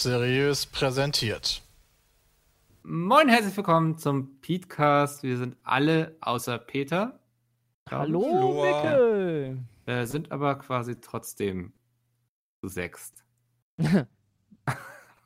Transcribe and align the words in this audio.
Seriös 0.00 0.64
präsentiert. 0.64 1.60
Moin, 2.84 3.28
herzlich 3.28 3.56
willkommen 3.56 3.98
zum 3.98 4.40
Petecast. 4.40 5.24
Wir 5.24 5.36
sind 5.38 5.56
alle 5.64 6.16
außer 6.20 6.56
Peter. 6.56 7.18
Hallo. 7.90 8.62
Mickel. 8.64 9.58
Äh, 9.86 10.06
sind 10.06 10.30
aber 10.30 10.54
quasi 10.60 11.00
trotzdem 11.00 11.72
zu 12.60 12.68
sechst. 12.68 13.24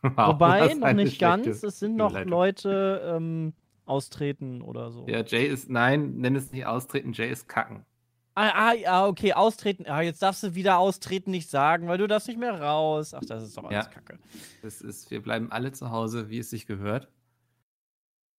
Wow, 0.04 0.30
Wobei, 0.30 0.74
noch 0.74 0.92
nicht 0.94 1.20
ganz. 1.20 1.62
Es 1.62 1.78
sind 1.78 1.94
noch. 1.94 2.18
Leute 2.24 3.02
ähm, 3.04 3.52
austreten 3.84 4.60
oder 4.60 4.90
so. 4.90 5.06
Ja, 5.06 5.22
Jay 5.22 5.46
ist, 5.46 5.70
nein, 5.70 6.16
nenn 6.16 6.34
es 6.34 6.50
nicht 6.50 6.66
austreten, 6.66 7.12
Jay 7.12 7.30
ist 7.30 7.48
kacken. 7.48 7.84
Ah, 8.34 8.70
ah, 8.70 8.72
ja, 8.74 9.06
okay, 9.06 9.34
austreten. 9.34 9.86
Ah, 9.86 10.00
jetzt 10.00 10.22
darfst 10.22 10.42
du 10.42 10.54
wieder 10.54 10.78
austreten 10.78 11.30
nicht 11.30 11.50
sagen, 11.50 11.88
weil 11.88 11.98
du 11.98 12.06
darfst 12.06 12.28
nicht 12.28 12.40
mehr 12.40 12.60
raus. 12.62 13.12
Ach, 13.14 13.22
das 13.26 13.42
ist 13.42 13.56
doch 13.58 13.64
alles 13.64 13.84
Ja. 13.86 13.90
Kacke. 13.90 14.18
Es 14.62 14.80
ist, 14.80 15.10
wir 15.10 15.22
bleiben 15.22 15.52
alle 15.52 15.72
zu 15.72 15.90
Hause, 15.90 16.30
wie 16.30 16.38
es 16.38 16.48
sich 16.50 16.66
gehört. 16.66 17.08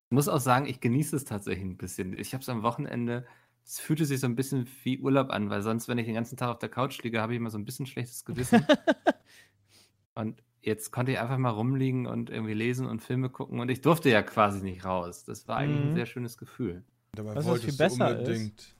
Ich 0.09 0.15
muss 0.15 0.27
auch 0.27 0.39
sagen, 0.39 0.65
ich 0.65 0.79
genieße 0.79 1.15
es 1.15 1.25
tatsächlich 1.25 1.63
ein 1.65 1.77
bisschen. 1.77 2.17
Ich 2.17 2.33
habe 2.33 2.41
es 2.41 2.49
am 2.49 2.63
Wochenende, 2.63 3.25
es 3.65 3.79
fühlte 3.79 4.05
sich 4.05 4.19
so 4.19 4.27
ein 4.27 4.35
bisschen 4.35 4.67
wie 4.83 4.99
Urlaub 4.99 5.29
an, 5.29 5.49
weil 5.49 5.61
sonst, 5.61 5.87
wenn 5.87 5.97
ich 5.99 6.05
den 6.05 6.15
ganzen 6.15 6.37
Tag 6.37 6.49
auf 6.49 6.59
der 6.59 6.69
Couch 6.69 7.01
liege, 7.03 7.21
habe 7.21 7.33
ich 7.33 7.37
immer 7.37 7.49
so 7.51 7.57
ein 7.57 7.65
bisschen 7.65 7.85
schlechtes 7.85 8.25
Gewissen. 8.25 8.65
und 10.15 10.41
jetzt 10.61 10.91
konnte 10.91 11.11
ich 11.11 11.19
einfach 11.19 11.37
mal 11.37 11.49
rumliegen 11.49 12.05
und 12.07 12.29
irgendwie 12.29 12.53
lesen 12.53 12.85
und 12.87 13.01
Filme 13.01 13.29
gucken 13.29 13.59
und 13.59 13.69
ich 13.69 13.81
durfte 13.81 14.09
ja 14.09 14.21
quasi 14.23 14.61
nicht 14.63 14.85
raus. 14.85 15.23
Das 15.25 15.47
war 15.47 15.57
eigentlich 15.57 15.81
ein 15.81 15.89
Mhm. 15.89 15.93
sehr 15.95 16.05
schönes 16.05 16.37
Gefühl. 16.37 16.83
Dabei 17.13 17.31
du, 17.31 17.35
was 17.37 17.45
wolltest 17.45 17.65
viel 17.65 17.73
du 17.73 17.77
besser 17.77 18.09
unbedingt. 18.19 18.75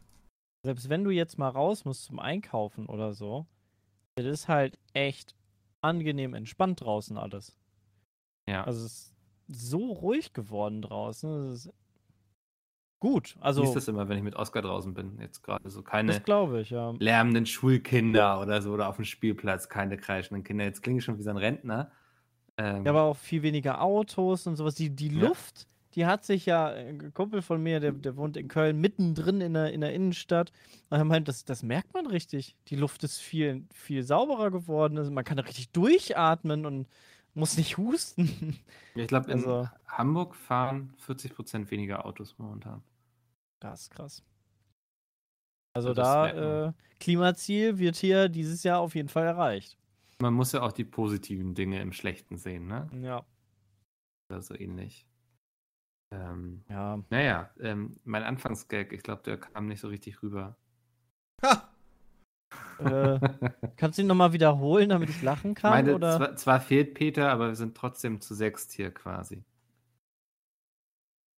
Selbst 0.64 0.90
wenn 0.90 1.04
du 1.04 1.12
jetzt 1.12 1.38
mal 1.38 1.50
raus 1.50 1.84
musst 1.86 2.06
zum 2.06 2.20
Einkaufen 2.20 2.86
oder 2.86 3.14
so, 3.14 3.46
das 4.16 4.26
ist 4.26 4.48
halt 4.48 4.80
echt 4.94 5.36
angenehm 5.82 6.34
entspannt 6.34 6.82
draußen 6.82 7.18
alles. 7.18 7.58
Ja. 8.48 8.64
Also 8.64 8.86
es 8.86 8.94
ist 8.94 9.16
so 9.48 9.92
ruhig 9.92 10.32
geworden 10.34 10.82
draußen. 10.82 11.60
Gut. 13.02 13.36
Also, 13.42 13.62
Also, 13.62 13.64
ist 13.64 13.76
das 13.76 13.88
immer, 13.90 14.08
wenn 14.08 14.18
ich 14.18 14.24
mit 14.24 14.38
Oscar 14.38 14.62
draußen 14.62 14.94
bin. 14.94 15.20
Jetzt 15.20 15.44
gerade 15.44 15.70
so 15.70 15.82
keine 15.82 16.14
das 16.14 16.24
glaube 16.24 16.62
ich, 16.62 16.70
ja. 16.70 16.94
lärmenden 17.00 17.46
Schulkinder 17.46 18.40
oder 18.40 18.62
so 18.62 18.72
oder 18.72 18.88
auf 18.88 18.96
dem 18.96 19.04
Spielplatz, 19.04 19.68
keine 19.68 19.98
kreischenden 19.98 20.46
Kinder. 20.46 20.64
Jetzt 20.64 20.82
klinge 20.82 21.00
ich 21.00 21.04
schon 21.06 21.18
wie 21.18 21.24
so 21.24 21.30
ein 21.30 21.38
Rentner. 21.38 21.92
Ähm, 22.58 22.86
Ja, 22.86 22.92
aber 22.92 23.04
auch 23.04 23.18
viel 23.18 23.42
weniger 23.44 23.82
Autos 23.82 24.48
und 24.48 24.56
sowas. 24.56 24.76
Die, 24.76 24.90
die 24.90 25.10
Ja. 25.10 25.28
Luft, 25.28 25.68
die 25.96 26.06
hat 26.06 26.26
sich 26.26 26.46
ja, 26.46 26.68
ein 26.68 27.14
Kumpel 27.14 27.42
von 27.42 27.62
mir, 27.62 27.80
der, 27.80 27.92
der 27.92 28.16
wohnt 28.18 28.38
in 28.38 28.48
Köln, 28.48 28.80
mittendrin 28.80 29.42
in 29.42 29.54
der, 29.54 29.72
in 29.72 29.82
der 29.82 29.94
Innenstadt. 29.94 30.52
Und 30.90 30.98
er 30.98 31.06
meint, 31.06 31.28
das, 31.28 31.46
das 31.46 31.64
merkt 31.64 31.94
man 31.94 32.08
richtig. 32.08 32.56
Die 32.68 32.76
Luft 32.76 33.04
ist 33.04 33.20
viel, 33.20 33.66
viel 33.74 34.04
sauberer 34.04 34.52
geworden. 34.52 34.98
Also 34.98 35.12
man 35.12 35.24
kann 35.24 35.40
richtig 35.40 35.70
durchatmen 35.72 36.66
und 36.66 36.88
muss 37.34 37.58
nicht 37.58 37.78
husten. 37.78 38.60
ich 38.96 39.08
glaube, 39.08 39.32
in 39.32 39.38
also- 39.40 39.70
Hamburg 39.88 40.36
fahren 40.36 40.94
40% 41.06 41.70
weniger 41.70 42.06
Autos 42.06 42.36
momentan. 42.38 42.82
Das 43.60 43.82
ist 43.84 43.92
krass. 43.92 44.24
Also 45.76 45.90
Ja, 45.90 45.94
das 45.94 46.08
da, 46.08 46.68
äh, 46.68 46.74
Klimaziel 47.00 47.78
wird 47.78 47.96
hier 47.96 48.30
dieses 48.30 48.64
Jahr 48.64 48.80
auf 48.80 48.96
jeden 48.96 49.10
Fall 49.10 49.26
erreicht. 49.26 49.78
Man 50.20 50.34
muss 50.34 50.52
ja 50.52 50.62
auch 50.62 50.72
die 50.72 50.86
positiven 50.86 51.54
Dinge 51.56 51.82
im 51.82 51.92
Schlechten 51.92 52.38
sehen, 52.38 52.68
ne? 52.68 52.90
Ja. 53.02 53.26
Oder 54.30 54.42
so 54.42 54.56
ähnlich. 54.56 55.06
Ähm, 56.14 56.64
Ja. 56.70 57.00
naja, 57.10 57.50
ähm, 57.60 57.98
mein 58.04 58.22
Anfangsgag, 58.24 58.94
ich 58.94 59.02
glaube, 59.02 59.24
der 59.24 59.38
kam 59.38 59.68
nicht 59.68 59.80
so 59.80 59.88
richtig 59.88 60.22
rüber. 60.22 60.56
Ha! 61.44 61.70
äh, 62.80 63.20
kannst 63.78 63.98
du 63.98 64.04
ihn 64.04 64.08
nochmal 64.08 64.32
wiederholen, 64.34 64.90
damit 64.90 65.10
ich 65.10 65.22
lachen 65.24 65.56
kann? 65.56 65.72
meine, 65.72 65.96
oder? 65.96 66.18
zwar, 66.18 66.36
zwar 66.36 66.62
fehlt 66.62 66.94
Peter, 66.94 67.32
aber 67.32 67.48
wir 67.48 67.56
sind 67.56 67.76
trotzdem 67.76 68.22
zu 68.22 68.36
sechst 68.36 68.74
hier 68.74 68.92
quasi. 68.94 69.44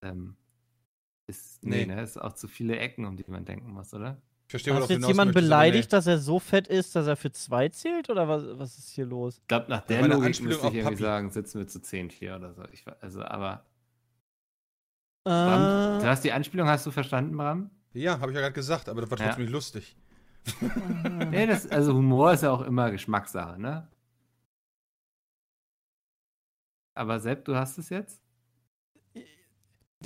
Ähm, 0.04 0.36
ist, 1.28 1.64
nee, 1.64 1.86
Nee. 1.86 1.96
ne? 1.96 2.02
Ist 2.04 2.18
auch 2.22 2.34
zu 2.34 2.48
viele 2.48 2.78
Ecken, 2.78 3.06
um 3.06 3.16
die 3.16 3.24
man 3.28 3.46
denken 3.46 3.72
muss, 3.72 3.94
oder? 3.94 4.22
Ich 4.48 4.52
verstehe, 4.52 4.76
Hast 4.76 4.90
jetzt 4.90 5.08
jemand 5.08 5.34
beleidigt, 5.34 5.92
dass 5.92 6.06
er 6.06 6.20
so 6.20 6.40
fett 6.40 6.68
ist, 6.68 6.96
dass 6.96 7.08
er 7.08 7.16
für 7.16 7.32
zwei 7.32 7.70
zählt? 7.70 8.10
Oder 8.12 8.28
was, 8.28 8.44
was 8.60 8.78
ist 8.78 8.90
hier 8.92 9.06
los? 9.06 9.38
Ich 9.40 9.48
glaube, 9.48 9.68
nach 9.70 9.82
der 9.82 10.08
Logik 10.08 10.40
müsste 10.42 10.68
ich 10.68 10.74
irgendwie 10.76 10.84
Papi. 10.84 10.96
sagen, 10.98 11.32
sitzen 11.32 11.60
wir 11.60 11.68
zu 11.68 11.82
zehn 11.82 12.10
hier 12.10 12.36
oder 12.36 12.54
so. 12.54 12.64
Ich, 12.72 12.84
also, 13.02 13.24
aber. 13.24 13.66
Äh, 15.26 15.30
Bram, 15.30 16.00
du 16.02 16.08
hast 16.08 16.24
die 16.24 16.32
Anspielung, 16.32 16.68
hast 16.68 16.86
du 16.86 16.92
verstanden, 16.92 17.36
Bram? 17.36 17.72
Ja, 17.94 18.20
habe 18.20 18.32
ich 18.32 18.36
ja 18.36 18.42
gerade 18.42 18.54
gesagt, 18.54 18.90
aber 18.90 19.02
das 19.02 19.10
war 19.12 19.18
Ja. 19.20 19.26
trotzdem 19.26 19.46
nicht 19.46 19.52
lustig. 19.54 19.96
Nee, 21.32 21.48
das, 21.48 21.68
also 21.68 21.94
Humor 21.96 22.34
ist 22.34 22.44
ja 22.44 22.52
auch 22.52 22.62
immer 22.62 22.92
Geschmackssache, 22.92 23.60
ne? 23.60 23.88
Aber 26.94 27.20
Sepp, 27.20 27.46
du 27.46 27.56
hast 27.56 27.78
es 27.78 27.90
jetzt? 27.90 28.22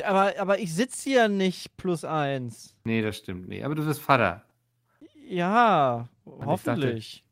aber, 0.04 0.34
aber 0.40 0.60
ich 0.60 0.74
sitze 0.74 1.10
hier 1.10 1.28
nicht 1.28 1.76
plus 1.76 2.06
eins. 2.06 2.76
Nee, 2.86 3.02
das 3.02 3.18
stimmt 3.18 3.50
nicht. 3.50 3.66
Aber 3.66 3.76
du 3.76 3.86
bist 3.86 4.00
Vater. 4.00 4.44
Ja, 5.28 6.08
ich 6.26 6.46
hoffentlich. 6.46 7.26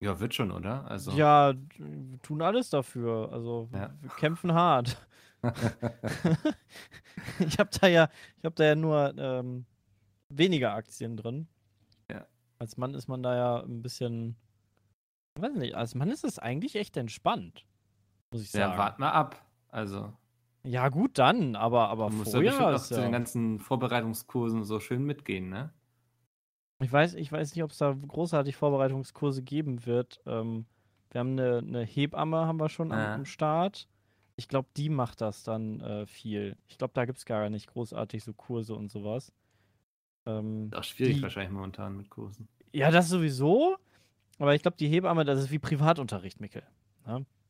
Ja, 0.00 0.20
wird 0.20 0.34
schon, 0.34 0.50
oder? 0.52 0.84
Also. 0.90 1.12
Ja, 1.12 1.54
wir 1.78 2.20
tun 2.20 2.42
alles 2.42 2.68
dafür. 2.70 3.30
Also 3.32 3.68
Ja. 3.72 3.94
wir 4.00 4.10
kämpfen 4.10 4.52
hart. 4.52 4.96
ich 7.40 7.58
habe 7.58 7.70
da 7.80 7.86
ja, 7.88 8.08
ich 8.38 8.44
habe 8.44 8.54
da 8.54 8.64
ja 8.64 8.74
nur 8.74 9.14
ähm, 9.18 9.66
weniger 10.28 10.74
Aktien 10.74 11.16
drin. 11.16 11.48
Ja. 12.10 12.26
Als 12.58 12.76
Mann 12.76 12.94
ist 12.94 13.08
man 13.08 13.22
da 13.22 13.34
ja 13.36 13.62
ein 13.62 13.82
bisschen, 13.82 14.36
weiß 15.38 15.54
nicht, 15.54 15.74
als 15.74 15.94
Mann 15.94 16.10
ist 16.10 16.24
es 16.24 16.38
eigentlich 16.38 16.76
echt 16.76 16.96
entspannt, 16.96 17.66
muss 18.32 18.42
ich 18.42 18.50
sagen. 18.50 18.72
ja, 18.72 18.78
wart 18.78 18.98
mal 18.98 19.10
ab. 19.10 19.44
Also, 19.68 20.12
Ja, 20.64 20.88
gut 20.90 21.18
dann, 21.18 21.56
aber, 21.56 21.88
aber 21.88 22.08
du 22.10 22.16
musst 22.16 22.34
ja 22.34 22.40
vorher 22.52 22.68
auch 22.68 22.74
ist 22.74 22.88
zu 22.88 22.94
ja, 22.94 23.00
den 23.02 23.12
ganzen 23.12 23.58
Vorbereitungskursen 23.58 24.64
so 24.64 24.80
schön 24.80 25.02
mitgehen, 25.04 25.48
ne? 25.48 25.72
ich 26.82 26.92
weiß, 26.92 27.14
ich 27.14 27.30
weiß 27.30 27.54
nicht, 27.54 27.62
ob 27.62 27.70
es 27.70 27.78
da 27.78 27.92
großartig 27.92 28.56
Vorbereitungskurse 28.56 29.42
geben 29.42 29.86
wird. 29.86 30.20
Ähm, 30.26 30.66
wir 31.10 31.20
haben 31.20 31.32
eine, 31.38 31.58
eine 31.58 31.82
Hebamme, 31.84 32.46
haben 32.46 32.58
wir 32.58 32.68
schon 32.68 32.90
am, 32.90 32.98
Ja. 32.98 33.14
am 33.14 33.24
Start. 33.24 33.88
Ich 34.42 34.48
glaube, 34.48 34.68
die 34.76 34.88
macht 34.88 35.20
das 35.20 35.44
dann 35.44 35.78
äh, 35.80 36.04
viel. 36.04 36.56
Ich 36.66 36.76
glaube, 36.76 36.92
da 36.94 37.04
gibt 37.04 37.18
es 37.18 37.24
gar 37.24 37.48
nicht 37.48 37.68
großartig 37.68 38.24
so 38.24 38.32
Kurse 38.32 38.74
und 38.74 38.90
sowas. 38.90 39.32
Ähm, 40.26 40.66
Ist 40.72 40.78
auch 40.78 40.82
schwierig 40.82 41.16
Die- 41.18 41.22
wahrscheinlich 41.22 41.52
momentan 41.52 41.96
mit 41.96 42.10
Kursen. 42.10 42.48
ja, 42.72 42.90
das 42.90 43.08
sowieso. 43.08 43.76
Aber 44.40 44.52
ich 44.56 44.62
glaube, 44.62 44.76
die 44.76 44.88
Hebamme, 44.88 45.24
das 45.24 45.38
ist 45.38 45.50
wie 45.52 45.60
Privatunterricht, 45.60 46.40
Mickel. 46.40 46.64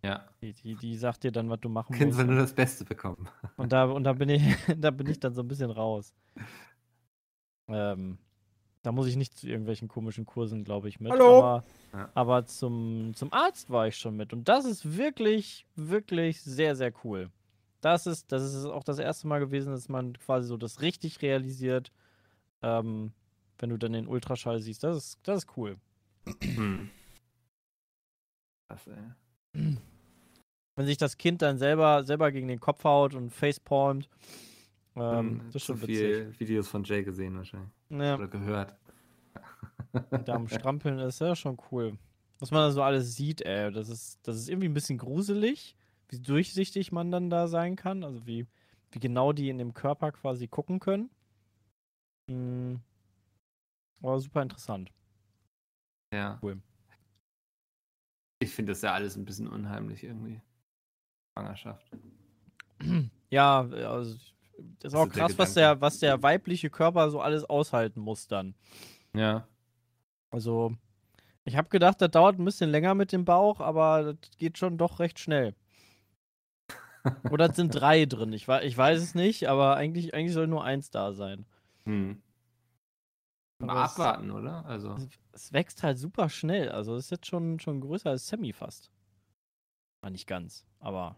Ja, 0.04 0.28
Die, 0.42 0.52
die, 0.52 0.75
die 0.75 0.97
sagt 0.98 1.22
dir 1.25 1.32
dann, 1.32 1.48
was 1.48 1.60
du 1.60 1.70
machen 1.70 1.94
Kind 1.94 2.08
musst. 2.08 2.19
soll 2.19 2.26
nur 2.26 2.36
das 2.36 2.54
Beste 2.54 2.84
bekommen. 2.84 3.26
Und 3.56 3.72
da, 3.72 3.84
und 3.84 4.04
da 4.04 4.12
bin 4.12 4.28
ich, 4.28 4.42
da 4.76 4.91
bin 4.91 5.06
ich 5.08 5.19
dann 5.19 5.32
so 5.32 5.41
ein 5.41 5.48
bisschen 5.48 5.70
raus. 5.70 6.12
Ähm, 7.69 8.19
da 8.82 8.93
muss 8.93 9.06
ich 9.06 9.16
nicht 9.16 9.37
zu 9.38 9.47
irgendwelchen 9.48 9.88
komischen 9.88 10.26
Kursen, 10.26 10.65
glaube 10.65 10.88
ich, 10.88 10.98
mit. 11.00 11.12
Hallo? 11.12 11.38
Aber, 11.38 11.65
Ja. 11.93 12.10
aber 12.15 12.47
zum, 12.47 13.12
zum 13.15 13.32
Arzt 13.32 13.70
war 13.70 13.87
ich 13.87 13.97
schon 13.97 14.16
mit. 14.16 14.32
Und 14.32 14.48
das 14.48 14.65
ist 14.65 14.97
wirklich, 14.97 15.66
wirklich 15.76 16.43
sehr, 16.43 16.75
sehr 16.76 16.93
cool. 17.04 17.31
Das 17.81 18.06
ist, 18.06 18.31
das 18.32 18.43
ist 18.43 18.65
auch 18.65 18.84
das 18.84 18.98
erste 18.98 19.26
Mal 19.26 19.38
gewesen, 19.41 19.72
dass 19.72 19.88
man 19.88 20.12
quasi 20.15 20.47
so 20.48 20.56
das 20.56 20.81
richtig 20.82 21.23
realisiert, 21.23 21.90
ähm, 22.62 23.12
wenn 23.58 23.70
du 23.70 23.76
dann 23.76 23.93
den 23.93 24.06
Ultraschall 24.08 24.61
siehst. 24.61 24.82
Das 24.84 24.96
ist, 24.96 25.19
das 25.23 25.44
ist 25.44 25.56
cool. 25.56 25.76
Krass, 28.69 28.87
ey. 28.87 29.76
Wenn 30.76 30.87
sich 30.87 30.96
das 30.96 31.19
Kind 31.19 31.43
dann 31.43 31.58
selber, 31.58 32.05
selber 32.05 32.32
gegen 32.32 32.49
den 32.49 32.61
Kopf 32.61 32.84
haut 32.84 33.14
und 33.14 33.31
facepalmt. 33.31 34.08
Ähm, 34.94 35.43
das 35.47 35.56
ist 35.56 35.65
schon 35.65 35.81
witzig. 35.81 35.97
viel 35.97 36.41
Videos 36.41 36.69
von 36.69 36.85
Jay 36.85 37.03
gesehen 37.03 37.37
wahrscheinlich. 37.37 37.71
Ja. 37.89 38.17
Oder 38.17 38.29
gehört. 38.29 38.77
da 39.93 40.35
am 40.35 40.49
Strampeln 40.49 40.99
ist 40.99 41.21
ja 41.21 41.35
schon 41.35 41.59
cool. 41.71 41.99
Was 42.39 42.50
man 42.50 42.62
da 42.62 42.71
so 42.73 42.83
alles 42.83 43.15
sieht, 43.15 43.41
ey, 43.43 43.73
das 43.73 43.89
ist, 43.89 44.19
das 44.27 44.37
ist 44.37 44.49
irgendwie 44.49 44.69
ein 44.69 44.75
bisschen 44.75 44.99
gruselig, 44.99 45.77
wie 46.09 46.19
durchsichtig 46.19 46.93
man 46.93 47.11
dann 47.11 47.31
da 47.31 47.47
sein 47.49 47.77
kann, 47.77 48.05
also 48.05 48.27
wie, 48.27 48.47
wie 48.91 48.99
genau 48.99 49.33
die 49.33 49.49
in 49.49 49.59
dem 49.59 49.75
Körper 49.75 50.12
quasi 50.12 50.49
gucken 50.49 50.81
können. 50.81 51.11
Mhm. 52.29 52.81
Aber 54.03 54.19
super 54.19 54.43
interessant. 54.43 54.91
Ja. 56.12 56.39
Cool. 56.43 56.61
Ich 58.41 58.53
finde 58.53 58.73
das 58.73 58.83
ja 58.83 58.93
alles 58.93 59.17
ein 59.17 59.25
bisschen 59.25 59.47
unheimlich 59.47 60.03
irgendwie. 60.03 60.41
Schwangerschaft. 61.33 61.91
Ja, 63.31 63.61
also 63.61 64.19
das 64.81 64.93
ist 64.93 64.99
auch 64.99 65.06
der 65.08 65.12
krass, 65.12 65.38
was 65.38 65.54
Gedanke. 65.54 65.54
der, 65.76 65.81
was 65.81 65.99
der 65.99 66.22
weibliche 66.22 66.70
Körper 66.70 67.10
so 67.10 67.20
alles 67.20 67.44
aushalten 67.44 68.00
muss 68.00 68.28
dann. 68.28 68.54
Ja. 69.14 69.46
Also, 70.31 70.75
ich 71.44 71.56
habe 71.56 71.69
gedacht, 71.69 72.00
das 72.00 72.10
dauert 72.10 72.38
ein 72.38 72.44
bisschen 72.44 72.70
länger 72.70 72.94
mit 72.94 73.12
dem 73.12 73.25
Bauch, 73.25 73.60
aber 73.60 74.14
das 74.14 74.31
geht 74.38 74.58
schon 74.58 74.78
doch 74.78 74.99
recht 75.00 75.19
schnell. 75.19 75.54
Oder 77.31 77.50
es 77.50 77.56
sind 77.56 77.70
drei 77.75 78.04
drin. 78.06 78.32
Ich, 78.32 78.46
ich 78.49 78.76
weiß 78.78 79.02
es 79.02 79.14
nicht, 79.14 79.49
aber 79.49 79.76
eigentlich, 79.76 80.14
eigentlich 80.14 80.32
soll 80.32 80.46
nur 80.46 80.64
eins 80.64 80.90
da 80.90 81.12
sein. 81.12 81.46
Hm. 81.84 82.22
Mal 83.58 83.70
Aber 83.70 83.84
es- 83.84 83.93
abwarten, 83.93 84.31
oder? 84.31 84.64
Also. 84.66 84.94
Es, 84.94 85.08
es 85.32 85.52
wächst 85.52 85.82
halt 85.82 85.98
super 85.98 86.28
schnell. 86.28 86.69
Also, 86.70 86.94
es 86.96 87.06
ist 87.06 87.10
jetzt 87.10 87.26
schon, 87.26 87.58
schon 87.60 87.81
größer 87.81 88.10
als 88.10 88.26
Sammy 88.28 88.52
fast. 88.52 88.90
War 90.00 90.10
nicht 90.10 90.26
ganz, 90.26 90.64
aber. 90.78 91.16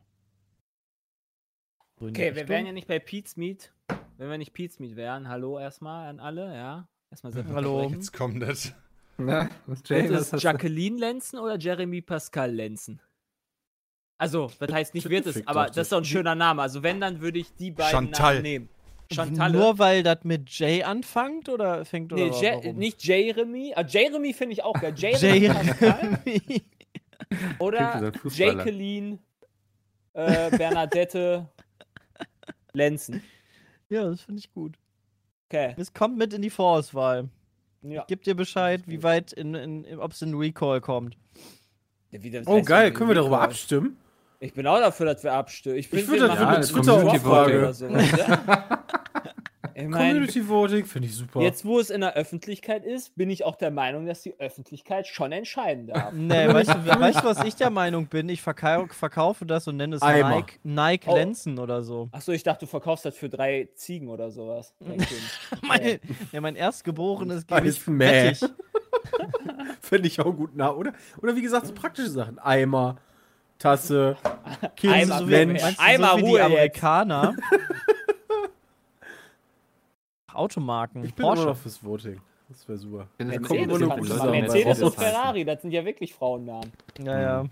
Die 2.08 2.10
Okay, 2.20 2.24
wir 2.30 2.34
Richtung. 2.34 2.48
wären 2.48 2.66
ja 2.66 2.72
nicht 2.72 2.86
bei 2.88 2.98
Pete's 2.98 3.36
Meat. 3.36 3.72
Wenn 4.16 4.30
wir 4.30 4.38
nicht 4.38 4.52
Pete's 4.52 4.78
Meat 4.78 4.96
wären, 4.96 5.28
hallo 5.28 5.58
erstmal 5.58 6.08
an 6.08 6.20
alle, 6.20 6.54
ja. 6.54 6.88
Erstmal 7.10 7.32
selbst 7.32 7.52
Hallo. 7.52 7.80
sprechen. 7.80 7.94
Jetzt 7.94 8.12
kommt 8.12 8.42
das. 8.42 8.72
Na, 9.18 9.48
was 9.66 9.78
Wird 9.88 9.88
Jay, 10.08 10.10
was 10.12 10.32
es? 10.32 10.42
Jacqueline 10.42 10.98
Lenzen 10.98 11.38
oder 11.38 11.56
Jeremy 11.58 12.00
Pascal 12.00 12.50
Lenzen? 12.52 13.00
Also, 14.18 14.50
das 14.58 14.72
heißt 14.72 14.94
nicht 14.94 15.08
wird 15.10 15.26
es, 15.26 15.46
aber 15.46 15.66
das 15.66 15.76
ist 15.78 15.92
doch 15.92 15.98
ein 15.98 16.04
schöner 16.04 16.34
Name. 16.34 16.62
Also, 16.62 16.82
wenn, 16.82 17.00
dann 17.00 17.20
würde 17.20 17.38
ich 17.40 17.54
die 17.56 17.70
beiden 17.70 17.90
Chantal. 17.90 18.34
Namen 18.34 18.42
nehmen. 18.42 18.68
Chantal. 19.12 19.52
Nur 19.52 19.78
weil 19.78 20.02
das 20.02 20.24
mit 20.24 20.48
J 20.50 20.82
anfängt 20.84 21.48
oder 21.48 21.84
fängt 21.84 22.12
oder 22.12 22.24
Nee, 22.24 22.30
Je 22.40 22.52
warum? 22.52 22.76
nicht 22.76 23.04
Jeremy. 23.04 23.72
Ah, 23.76 23.84
Jeremy 23.86 24.32
finde 24.32 24.54
ich 24.54 24.64
auch 24.64 24.74
geil. 24.80 24.94
Jeremy 24.96 25.48
Pascal 25.48 26.18
Jeremy. 26.24 26.62
oder. 27.58 28.12
Jacqueline 28.30 29.18
äh, 30.14 30.56
Bernadette 30.56 31.48
Lenzen. 32.74 33.22
ja, 33.88 34.04
das 34.04 34.22
finde 34.22 34.40
ich 34.40 34.52
gut. 34.52 34.76
Okay. 35.48 35.74
Es 35.78 35.92
kommt 35.94 36.18
mit 36.18 36.32
in 36.32 36.42
die 36.42 36.50
Vorauswahl. 36.50 37.28
Ja. 37.82 38.04
Gib 38.08 38.22
dir 38.22 38.34
Bescheid, 38.34 38.82
wie 38.86 39.02
weit 39.02 39.32
in, 39.32 39.54
in, 39.54 39.98
ob 39.98 40.12
es 40.12 40.22
in 40.22 40.34
Recall 40.34 40.80
kommt. 40.80 41.16
Wie 42.10 42.30
das 42.30 42.46
Oh, 42.46 42.62
geil. 42.62 42.92
Können 42.92 43.10
wir 43.10 43.14
darüber 43.14 43.40
abstimmen? 43.40 43.96
Ich 44.40 44.52
bin 44.52 44.66
auch 44.66 44.78
dafür, 44.78 45.06
dass 45.06 45.22
wir 45.22 45.32
abstimmen. 45.32 45.76
Ich, 45.76 45.88
find, 45.88 46.08
würd 46.08 46.20
wir 46.20 46.28
das 46.28 46.38
eine 46.38 46.56
das 46.58 46.68
Twitter-Umfrage. 46.68 47.58
oder 47.58 47.74
sowas, 47.74 48.10
ja? 48.16 48.83
Ich 49.76 49.88
meine, 49.88 50.10
Community 50.12 50.48
Voting 50.48 50.84
finde 50.86 51.08
ich 51.08 51.16
super. 51.16 51.40
jetzt 51.40 51.64
wo 51.64 51.80
es 51.80 51.90
in 51.90 52.00
der 52.00 52.14
Öffentlichkeit 52.14 52.84
ist, 52.84 53.16
bin 53.16 53.28
ich 53.30 53.44
auch 53.44 53.56
der 53.56 53.70
Meinung, 53.70 54.06
dass 54.06 54.22
die 54.22 54.38
Öffentlichkeit 54.38 55.06
schon 55.06 55.32
entscheiden 55.32 55.86
darf. 55.88 56.12
Nee, 56.14 56.48
weißt 56.48 56.70
du, 56.70 56.86
weißt 56.86 57.20
du, 57.20 57.24
was 57.24 57.44
ich 57.44 57.56
der 57.56 57.70
Meinung 57.70 58.06
bin? 58.06 58.28
Ich 58.28 58.40
verkau 58.40 58.86
verkaufe 58.86 59.44
das 59.46 59.66
und 59.68 59.76
nenne 59.76 59.96
es 59.96 60.02
Eimer. 60.02 60.30
Nike, 60.36 60.58
Nike 60.62 61.08
Oh. 61.08 61.16
Lenzen 61.16 61.58
oder 61.58 61.82
so. 61.82 62.08
Achso, 62.12 62.32
ich 62.32 62.42
dachte, 62.42 62.66
du 62.66 62.70
verkaufst 62.70 63.04
das 63.04 63.16
für 63.16 63.28
drei 63.28 63.68
Ziegen 63.74 64.08
oder 64.08 64.30
sowas. 64.30 64.74
Mein, 65.62 65.98
ja, 66.32 66.40
mein 66.40 66.56
Erstgeborenes 66.56 67.46
gebe 67.46 67.68
ich 67.68 67.80
fettig. 67.80 68.40
Finde 69.80 70.08
ich 70.08 70.20
auch 70.20 70.32
gut 70.32 70.50
na, 70.54 70.72
oder? 70.72 70.92
Oder 71.20 71.36
wie 71.36 71.42
gesagt, 71.42 71.66
so 71.66 71.74
praktische 71.74 72.10
Sachen. 72.10 72.38
Eimer, 72.38 72.96
Tasse, 73.58 74.16
Kind, 74.76 74.92
Eimer, 74.94 75.20
Mensch. 75.22 75.62
Einmal 75.78 76.10
so 76.12 76.16
wie 76.18 76.22
die 76.22 76.28
Ruhe. 76.30 76.44
Amerikaner. 76.44 77.34
Automarken. 80.34 81.04
Ich 81.04 81.14
bin 81.14 81.24
immer 81.24 81.34
Porsche. 81.34 81.48
noch 81.48 81.56
fürs 81.56 81.82
Voting. 81.84 82.20
Das 82.48 82.68
wäre 82.68 82.78
super. 82.78 83.06
Mercedes, 83.18 83.48
immer 83.50 83.68
gut 83.68 83.80
Leute, 83.80 84.06
zusammen. 84.12 84.30
Mercedes 84.32 84.82
und 84.82 84.82
Mercedes. 84.82 84.94
Ferrari, 84.94 85.44
das 85.44 85.62
sind 85.62 85.70
ja 85.70 85.84
wirklich 85.84 86.14
Frauennamen. 86.14 86.70
Ja, 87.02 87.20
ja. 87.20 87.44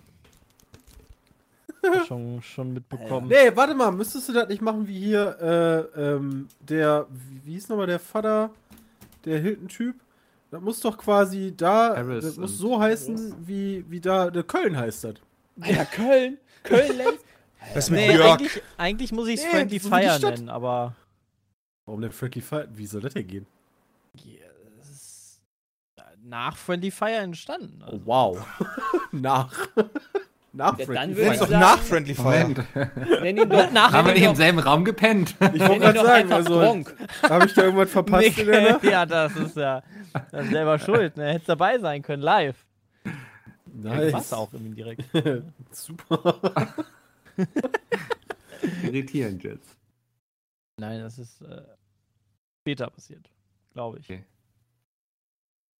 schon, 2.06 2.40
schon 2.42 2.74
mitbekommen. 2.74 3.28
Nee, 3.28 3.50
warte 3.54 3.74
mal, 3.74 3.90
müsstest 3.90 4.28
du 4.28 4.32
das 4.32 4.48
nicht 4.48 4.62
machen 4.62 4.86
wie 4.86 4.98
hier, 5.00 5.88
äh, 5.96 6.00
ähm, 6.00 6.48
der, 6.60 7.06
wie, 7.10 7.46
wie 7.46 7.52
hieß 7.54 7.68
nochmal 7.70 7.86
der 7.86 7.98
Vater, 7.98 8.50
der 9.24 9.40
Hilton-Typ? 9.40 9.96
Das 10.50 10.60
muss 10.60 10.80
doch 10.80 10.96
quasi 10.98 11.54
da, 11.56 11.96
Harris 11.96 12.24
das 12.24 12.36
muss 12.36 12.50
und- 12.52 12.56
so 12.58 12.78
heißen, 12.80 13.34
wie, 13.46 13.84
wie 13.88 14.00
da, 14.00 14.30
der 14.30 14.42
Köln 14.44 14.76
heißt 14.76 15.04
das. 15.04 15.14
Alter, 15.60 15.84
Köln. 15.86 16.38
Köln 16.62 16.96
Lenz. 16.98 17.18
Was 17.74 17.90
mit 17.90 18.00
Nee, 18.00 18.14
Jörg? 18.14 18.32
eigentlich, 18.32 18.62
eigentlich 18.76 19.12
muss 19.12 19.28
ich 19.28 19.36
es 19.40 19.44
Nee, 19.44 19.50
Friendly 19.50 19.78
so 19.78 19.88
Fire 19.88 20.18
nennen, 20.20 20.48
aber 20.48 20.94
Warum 21.86 22.00
der 22.00 22.10
Friendly 22.12 22.40
Fire? 22.40 22.68
Wie 22.72 22.86
soll 22.86 23.00
das 23.00 23.14
denn 23.14 23.26
gehen? 23.26 23.46
ja, 24.24 24.46
es 24.80 24.88
ist 24.90 25.40
nach 26.24 26.56
Friendly 26.56 26.90
Fire 26.90 27.16
entstanden. 27.16 27.82
Also. 27.82 28.00
wow. 28.04 28.46
Nach. 29.12 29.52
Nach 30.54 30.78
Ja, 30.78 30.84
dann 30.84 30.86
Friendly 30.86 31.16
würde 31.16 31.22
Nenn's 31.30 31.34
ich 31.34 31.38
doch 31.40 31.46
Fire. 31.48 31.48
sagen- 31.48 31.60
nach 31.60 31.78
Friendly 31.78 32.14
Fire. 32.14 32.66
Nenn 33.22 33.36
ihn 33.38 33.48
doch, 33.48 33.72
Nach- 33.72 33.92
Haben 33.92 34.06
wir 34.06 34.14
nicht 34.14 34.22
im 34.22 34.28
doch, 34.30 34.36
selben 34.36 34.58
Raum 34.58 34.84
gepennt? 34.84 35.34
Ich 35.40 35.60
wollte 35.60 35.78
gerade 35.80 35.94
doch 35.98 36.04
sagen, 36.04 36.32
also, 36.32 36.60
habe 37.22 37.46
ich 37.46 37.54
da 37.54 37.62
irgendwas 37.62 37.90
verpasst 37.90 38.38
in 38.38 38.46
der 38.46 38.72
Nacht? 38.72 38.84
ja, 38.84 39.06
das 39.06 39.34
ist 39.36 39.56
ja 39.56 39.82
das 40.30 40.44
ist 40.44 40.50
selber 40.52 40.78
schuld. 40.78 41.16
Ne? 41.16 41.32
Hättest 41.32 41.48
dabei 41.48 41.78
sein 41.78 42.02
können, 42.02 42.22
live. 42.22 42.56
Nice. 43.74 44.28
Du 44.28 44.36
auch 44.36 44.52
irgendwie 44.52 44.74
direkt. 44.74 45.04
Super. 45.72 46.74
Irritierend 48.82 49.42
jetzt. 49.42 49.74
Nein, 50.78 51.00
das 51.00 51.18
ist 51.18 51.40
äh, 51.42 51.62
später 52.62 52.88
passiert, 52.90 53.30
glaube 53.72 53.98
ich. 53.98 54.04
Okay. 54.06 54.24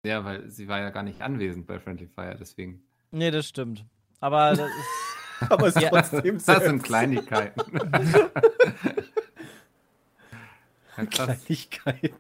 Ja, 0.05 0.25
weil 0.25 0.49
sie 0.51 0.67
war 0.69 0.81
ja 0.81 0.91
gar 0.91 1.03
nicht 1.03 1.23
anwesend 1.23 1.67
bei 1.67 1.79
Friendly 1.79 2.07
Fire, 2.07 2.37
deswegen. 2.39 2.83
Nee, 3.11 3.31
das 3.31 3.47
stimmt. 3.49 3.85
Aber 4.21 4.51
das 4.57 4.69
ist, 4.71 5.51
Aber 5.51 5.67
es 5.69 5.77
ist 5.77 5.83
Ja. 5.83 5.91
trotzdem 5.91 6.39
Das 6.45 6.65
sind. 6.65 6.83
Kleinigkeiten. 6.85 7.63
ja. 10.97 11.07
Kleinigkeiten. 11.07 12.15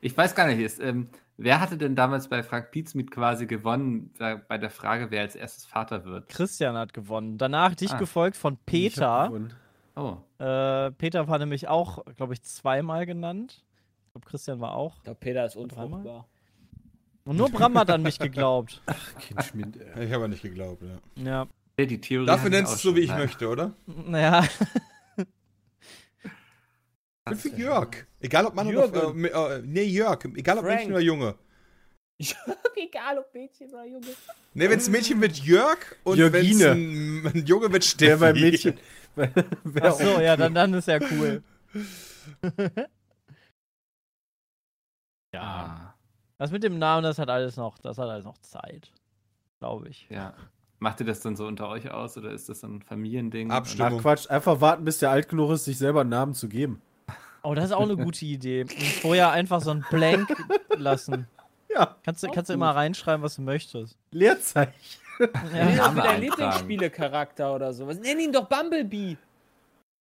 Ich 0.00 0.16
weiß 0.16 0.34
gar 0.34 0.46
nicht, 0.48 0.58
ist, 0.58 0.80
ähm, 0.80 1.08
wer 1.36 1.60
hatte 1.60 1.76
denn 1.78 1.94
damals 1.94 2.28
bei 2.28 2.42
Frank 2.42 2.70
Pietzmiet 2.72 3.10
quasi 3.10 3.46
gewonnen 3.46 4.12
bei, 4.18 4.34
bei 4.36 4.58
der 4.58 4.70
Frage, 4.70 5.10
wer 5.10 5.20
als 5.22 5.36
erstes 5.36 5.64
Vater 5.64 6.04
wird? 6.04 6.28
Christian 6.28 6.76
hat 6.76 6.92
gewonnen. 6.92 7.38
Danach 7.38 7.74
dich 7.74 7.92
Ah. 7.92 7.98
gefolgt 7.98 8.36
von 8.36 8.54
Ich 8.54 8.66
Peter. 8.66 9.28
gewonnen. 9.28 9.54
Oh, 9.96 10.18
Äh, 10.38 10.90
Peter 10.92 11.26
war 11.26 11.38
nämlich 11.38 11.68
auch, 11.68 12.04
glaube 12.16 12.34
ich, 12.34 12.42
zweimal 12.42 13.06
genannt. 13.06 13.64
Ich 14.06 14.12
glaube, 14.12 14.26
Christian 14.26 14.60
war 14.60 14.74
auch. 14.74 14.96
Ich 14.98 15.04
glaube, 15.04 15.18
Peter 15.20 15.46
ist 15.46 15.56
unfruchtbar. 15.56 16.28
Und 17.24 17.36
nur 17.36 17.50
Bram 17.50 17.76
hat 17.78 17.90
an 17.90 18.02
mich 18.02 18.18
geglaubt. 18.18 18.82
Kind 19.18 19.42
Schmind. 19.44 19.78
Ich 19.98 20.12
habe 20.12 20.28
nicht 20.28 20.42
geglaubt, 20.42 20.82
ja. 20.82 20.98
Ja. 21.24 21.46
ja, 21.78 21.86
die 21.86 22.00
Theorie. 22.00 22.26
Dafür 22.26 22.50
nennst 22.50 22.72
du 22.72 22.76
es 22.76 22.82
so, 22.82 22.94
wie 22.94 23.00
ich 23.00 23.08
schon. 23.10 23.18
möchte, 23.18 23.48
oder? 23.48 23.72
Naja, 23.86 24.46
Ich 25.18 25.24
bin 27.24 27.36
für 27.38 27.48
Jörg. 27.60 28.06
Egal 28.20 28.46
ob 28.46 28.54
Mann 28.54 28.68
Jürgen. 28.68 28.96
oder... 28.96 29.50
Äh, 29.50 29.56
äh, 29.58 29.62
nee, 29.64 29.82
Jörg. 29.82 30.24
Egal 30.36 30.58
ob 30.58 30.64
Frank. 30.64 30.76
Mädchen 30.78 30.92
oder 30.92 31.00
Junge. 31.02 31.34
Egal, 32.76 33.18
ob 33.18 33.34
Mädchen 33.34 33.68
oder 33.70 33.84
Junge. 33.84 34.06
Nee, 34.54 34.70
wenn 34.70 34.78
es 34.78 34.88
ein 34.88 34.92
Mädchen 34.92 35.20
wird 35.20 35.36
Jörg 35.38 35.78
und 36.04 36.18
wenn 36.18 36.34
es 36.46 36.60
Jörgine. 36.60 36.70
ein, 36.72 37.26
ein 37.34 37.46
Junge 37.46 37.72
wird 37.72 37.84
Steffi. 37.84 38.06
Der 38.06 38.16
bei 38.18 38.32
Mädchen. 38.32 38.78
Ach 39.82 39.92
so, 39.92 40.20
ja, 40.20 40.36
dann, 40.36 40.54
dann 40.54 40.74
ist 40.74 40.88
ja 40.88 40.98
cool. 41.12 41.42
ja. 45.32 45.40
Ah, 45.42 45.94
Das 46.38 46.50
mit 46.50 46.62
dem 46.62 46.78
Namen, 46.78 47.02
das 47.02 47.18
hat 47.18 47.28
alles 47.28 47.56
noch, 47.56 47.78
das 47.78 47.98
hat 47.98 48.08
alles 48.08 48.24
noch 48.24 48.38
Zeit. 48.38 48.92
Glaube 49.58 49.88
ich. 49.88 50.06
ja. 50.10 50.34
Macht 50.78 51.00
ihr 51.00 51.06
das 51.06 51.20
dann 51.20 51.36
so 51.36 51.46
unter 51.46 51.70
euch 51.70 51.90
aus 51.90 52.18
oder 52.18 52.32
ist 52.32 52.50
das 52.50 52.60
so 52.60 52.66
ein 52.66 52.82
Familiending? 52.82 53.50
Abstimmung. 53.50 53.94
Ach 53.96 54.02
Quatsch, 54.02 54.28
einfach 54.28 54.60
warten, 54.60 54.84
bis 54.84 54.98
der 54.98 55.10
alt 55.10 55.26
genug 55.30 55.50
ist, 55.52 55.64
sich 55.64 55.78
selber 55.78 56.02
einen 56.02 56.10
Namen 56.10 56.34
zu 56.34 56.48
geben. 56.48 56.82
Oh, 57.42 57.54
das 57.54 57.66
ist 57.66 57.72
auch 57.72 57.80
eine 57.80 57.96
gute 58.04 58.26
Idee. 58.26 58.62
Und 58.64 58.70
vorher 59.00 59.30
einfach 59.30 59.62
so 59.62 59.70
ein 59.70 59.86
Blank 59.90 60.28
lassen. 60.76 61.26
Ja, 61.70 61.96
Kannst 62.04 62.22
du, 62.22 62.28
kannst 62.28 62.50
du 62.50 62.54
immer 62.54 62.72
reinschreiben, 62.72 63.22
was 63.22 63.36
du 63.36 63.42
möchtest. 63.42 63.96
Leerzeichen. 64.10 64.74
Ja. 65.18 65.28
dein 65.52 65.80
eintragen. 65.80 66.20
Lieblingsspielecharakter 66.22 67.54
oder 67.54 67.72
sowas. 67.72 67.98
Nenn 68.00 68.18
ihn 68.20 68.32
doch 68.32 68.48
Bumblebee. 68.48 69.16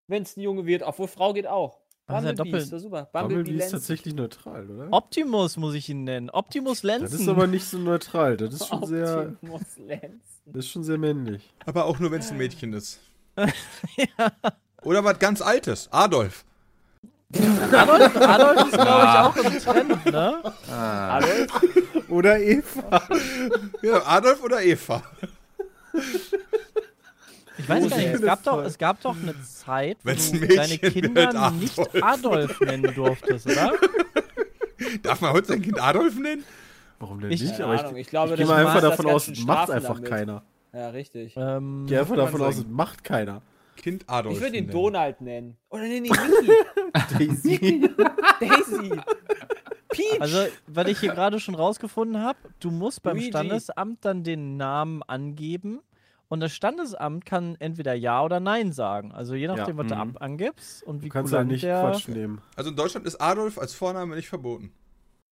Wenn 0.07 0.23
es 0.23 0.37
ein 0.37 0.41
Junge 0.41 0.65
wird, 0.65 0.83
obwohl 0.83 1.07
Frau 1.07 1.33
geht 1.33 1.47
auch. 1.47 1.79
Ja 2.07 2.15
Bumblebee 2.21 2.37
doppelt- 2.37 2.63
ist 2.63 2.73
doch 2.73 2.79
super. 2.79 3.09
Bumblebee, 3.11 3.35
Bumblebee 3.43 3.63
ist 3.63 3.71
tatsächlich 3.71 4.13
neutral, 4.13 4.69
oder? 4.69 4.87
Optimus 4.91 5.57
muss 5.57 5.73
ich 5.73 5.89
ihn 5.89 6.03
nennen. 6.03 6.29
Optimus 6.29 6.83
Lenzen. 6.83 7.03
Das 7.05 7.13
ist 7.19 7.27
aber 7.27 7.47
nicht 7.47 7.65
so 7.65 7.77
neutral. 7.79 8.37
Das 8.37 8.53
ist 8.53 8.67
schon 8.67 8.85
sehr, 8.85 9.29
Optimus 9.41 9.77
Lenz. 9.77 10.23
das 10.45 10.65
ist 10.65 10.69
schon 10.71 10.83
sehr 10.83 10.97
männlich. 10.99 11.51
Aber 11.65 11.85
auch 11.85 11.97
nur, 11.99 12.11
wenn 12.11 12.19
es 12.19 12.29
ein 12.31 12.37
Mädchen 12.37 12.73
ist. 12.73 12.99
Oder 14.83 15.03
was 15.03 15.17
ganz 15.19 15.41
Altes. 15.41 15.89
Adolf. 15.91 16.45
Adolf, 17.71 18.15
Adolf 18.17 18.67
ist, 18.67 18.73
glaube 18.73 19.03
ich, 19.03 19.17
auch 19.17 19.35
im 19.37 19.59
Trend, 19.59 20.05
ne? 20.05 20.37
Ah, 20.71 21.17
Adolf? 21.17 21.47
Oder 22.09 22.39
Eva. 22.39 23.01
Ja, 23.81 24.05
Adolf 24.05 24.43
oder 24.43 24.61
Eva. 24.63 25.01
Ich 27.57 27.69
weiß 27.69 27.89
gar 27.89 27.97
nicht, 27.97 28.13
es 28.13 28.21
gab, 28.21 28.43
doch, 28.43 28.63
es 28.63 28.77
gab 28.77 29.01
doch 29.01 29.15
eine 29.15 29.33
Zeit, 29.43 29.97
wo 30.03 30.09
du 30.11 30.15
ein 30.45 30.55
deine 30.55 30.77
Kinder 30.77 31.15
wird, 31.33 31.53
nicht 31.59 31.79
Adolf. 31.79 32.03
Adolf 32.03 32.59
nennen 32.61 32.93
durftest, 32.93 33.45
oder? 33.47 33.71
Darf 35.03 35.21
man 35.21 35.31
heute 35.33 35.47
sein 35.47 35.61
Kind 35.61 35.81
Adolf 35.81 36.17
nennen? 36.19 36.43
Warum 36.99 37.21
denn 37.21 37.31
Ich- 37.31 37.41
nicht? 37.41 37.59
Aber 37.61 37.75
ich, 37.75 37.81
Ahnung, 37.81 37.95
ich 37.95 38.07
glaube, 38.07 38.29
ich 38.31 38.37
gehe 38.37 38.45
das 38.45 38.55
mal 38.55 38.65
einfach 38.65 38.81
davon 38.81 39.05
aus, 39.07 39.29
macht 39.45 39.69
einfach 39.71 39.95
damit. 39.95 40.09
keiner. 40.09 40.43
Ja, 40.73 40.89
richtig. 40.89 41.33
Ähm, 41.37 41.83
Ich 41.85 41.89
gehe 41.91 41.99
einfach 42.01 42.15
davon 42.17 42.41
aus, 42.41 42.57
es 42.57 42.65
macht 42.67 43.03
keiner. 43.03 43.41
Kind 43.75 44.05
Adolf. 44.07 44.35
Ich 44.35 44.41
würde 44.41 44.57
ihn 44.57 44.65
nennen. 44.65 44.73
Donald 44.73 45.21
nennen. 45.21 45.57
Oder 45.69 45.83
nenne 45.83 46.07
ihn 46.07 46.13
Mickey. 47.17 47.27
Daisy. 47.27 47.89
Daisy. 48.39 49.01
Peach. 49.89 50.21
also, 50.21 50.47
was 50.67 50.87
ich 50.87 50.99
hier 50.99 51.13
gerade 51.13 51.39
schon 51.39 51.55
rausgefunden 51.55 52.21
habe, 52.21 52.37
du 52.59 52.71
musst 52.71 53.01
beim 53.03 53.15
Luigi. 53.15 53.29
Standesamt 53.29 54.03
dann 54.03 54.23
den 54.23 54.57
Namen 54.57 55.03
angeben 55.03 55.81
und 56.27 56.39
das 56.39 56.53
Standesamt 56.53 57.25
kann 57.25 57.55
entweder 57.59 57.93
Ja 57.93 58.23
oder 58.23 58.39
Nein 58.39 58.71
sagen. 58.71 59.11
Also 59.11 59.35
je 59.35 59.47
nachdem, 59.47 59.77
was 59.77 59.87
du 59.87 59.95
mhm. 59.95 60.01
ab 60.01 60.21
angibst 60.21 60.83
und 60.83 61.01
wie 61.01 61.07
Du 61.07 61.13
kannst 61.13 61.31
ja 61.31 61.39
kulant 61.39 61.51
nicht 61.51 61.63
der... 61.63 61.81
Quatsch 61.81 62.07
nehmen. 62.07 62.41
Also 62.55 62.71
in 62.71 62.75
Deutschland 62.75 63.05
ist 63.05 63.21
Adolf 63.21 63.57
als 63.57 63.73
Vorname 63.73 64.15
nicht 64.15 64.27
verboten. 64.27 64.73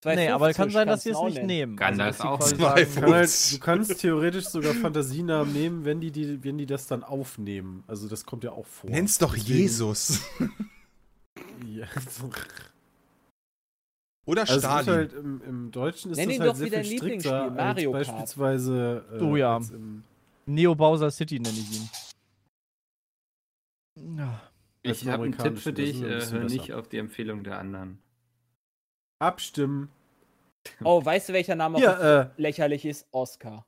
Nee, 0.06 0.30
aber 0.30 0.54
kann 0.54 0.70
sein, 0.70 0.88
dass 0.88 1.04
sie 1.04 1.12
es 1.12 1.22
nicht 1.22 1.36
nennen. 1.36 1.48
nehmen. 1.48 1.76
Gandalf 1.78 2.18
dass 2.18 2.22
sie 2.24 2.28
auch 2.30 2.42
sagen, 2.42 2.94
Kann 2.94 3.12
halt, 3.14 3.54
du 3.54 3.60
kannst 3.60 4.00
theoretisch 4.00 4.46
sogar 4.46 4.74
Fantasienamen 4.74 5.54
nehmen, 5.54 5.86
wenn 5.86 6.00
die, 6.02 6.12
die, 6.12 6.44
wenn 6.44 6.58
die 6.58 6.66
das 6.66 6.88
dann 6.88 7.04
aufnehmen. 7.04 7.84
Also 7.88 8.08
das 8.08 8.26
kommt 8.26 8.44
ja 8.44 8.52
auch 8.52 8.66
vor. 8.66 8.90
Nenn's 8.90 9.18
doch 9.18 9.34
Deswegen- 9.34 9.60
Jesus. 9.60 10.22
Ja. 11.68 11.88
Oder 14.26 14.42
Also 14.42 14.54
es 14.54 14.58
ist 14.60 14.64
Stalin. 14.64 14.88
halt 14.88 15.14
im, 15.14 15.42
im 15.48 15.72
Deutschen 15.72 16.12
ist 16.12 16.18
Nenn 16.18 16.28
das 16.30 16.36
ihn 16.36 16.42
halt 16.42 16.52
doch 16.52 16.56
sehr 16.56 16.66
wie 16.66 16.70
viel 16.70 16.78
dein 16.80 16.86
Lieblingsspiel, 16.92 17.32
strikter 17.32 17.52
Mario 17.52 17.92
Kart. 17.92 18.08
beispielsweise 18.08 19.06
äh, 19.14 19.20
Oh 19.22 19.36
ja. 19.36 19.60
Neo 20.46 20.76
Bowser 20.76 21.12
City 21.12 21.40
nenne 21.40 21.58
ich 21.58 21.72
ihn. 21.78 21.90
Ja. 24.18 24.42
Ich 24.82 25.08
habe 25.08 25.24
einen 25.24 25.38
Tipp 25.38 25.58
für 25.60 25.72
das 25.74 25.84
dich, 25.86 26.02
äh, 26.02 26.08
hör 26.10 26.18
besser. 26.20 26.40
nicht 26.40 26.74
auf 26.74 26.88
die 26.90 26.98
Empfehlung 26.98 27.44
der 27.44 27.60
anderen. 27.60 28.00
Abstimmen. 29.20 29.90
Oh, 30.84 31.04
weißt 31.04 31.30
du, 31.30 31.34
welcher 31.34 31.56
Name 31.56 31.78
auch 31.78 31.82
Hier, 31.82 32.32
äh, 32.38 32.42
lächerlich 32.42 32.86
ist? 32.86 33.08
Oscar. 33.12 33.66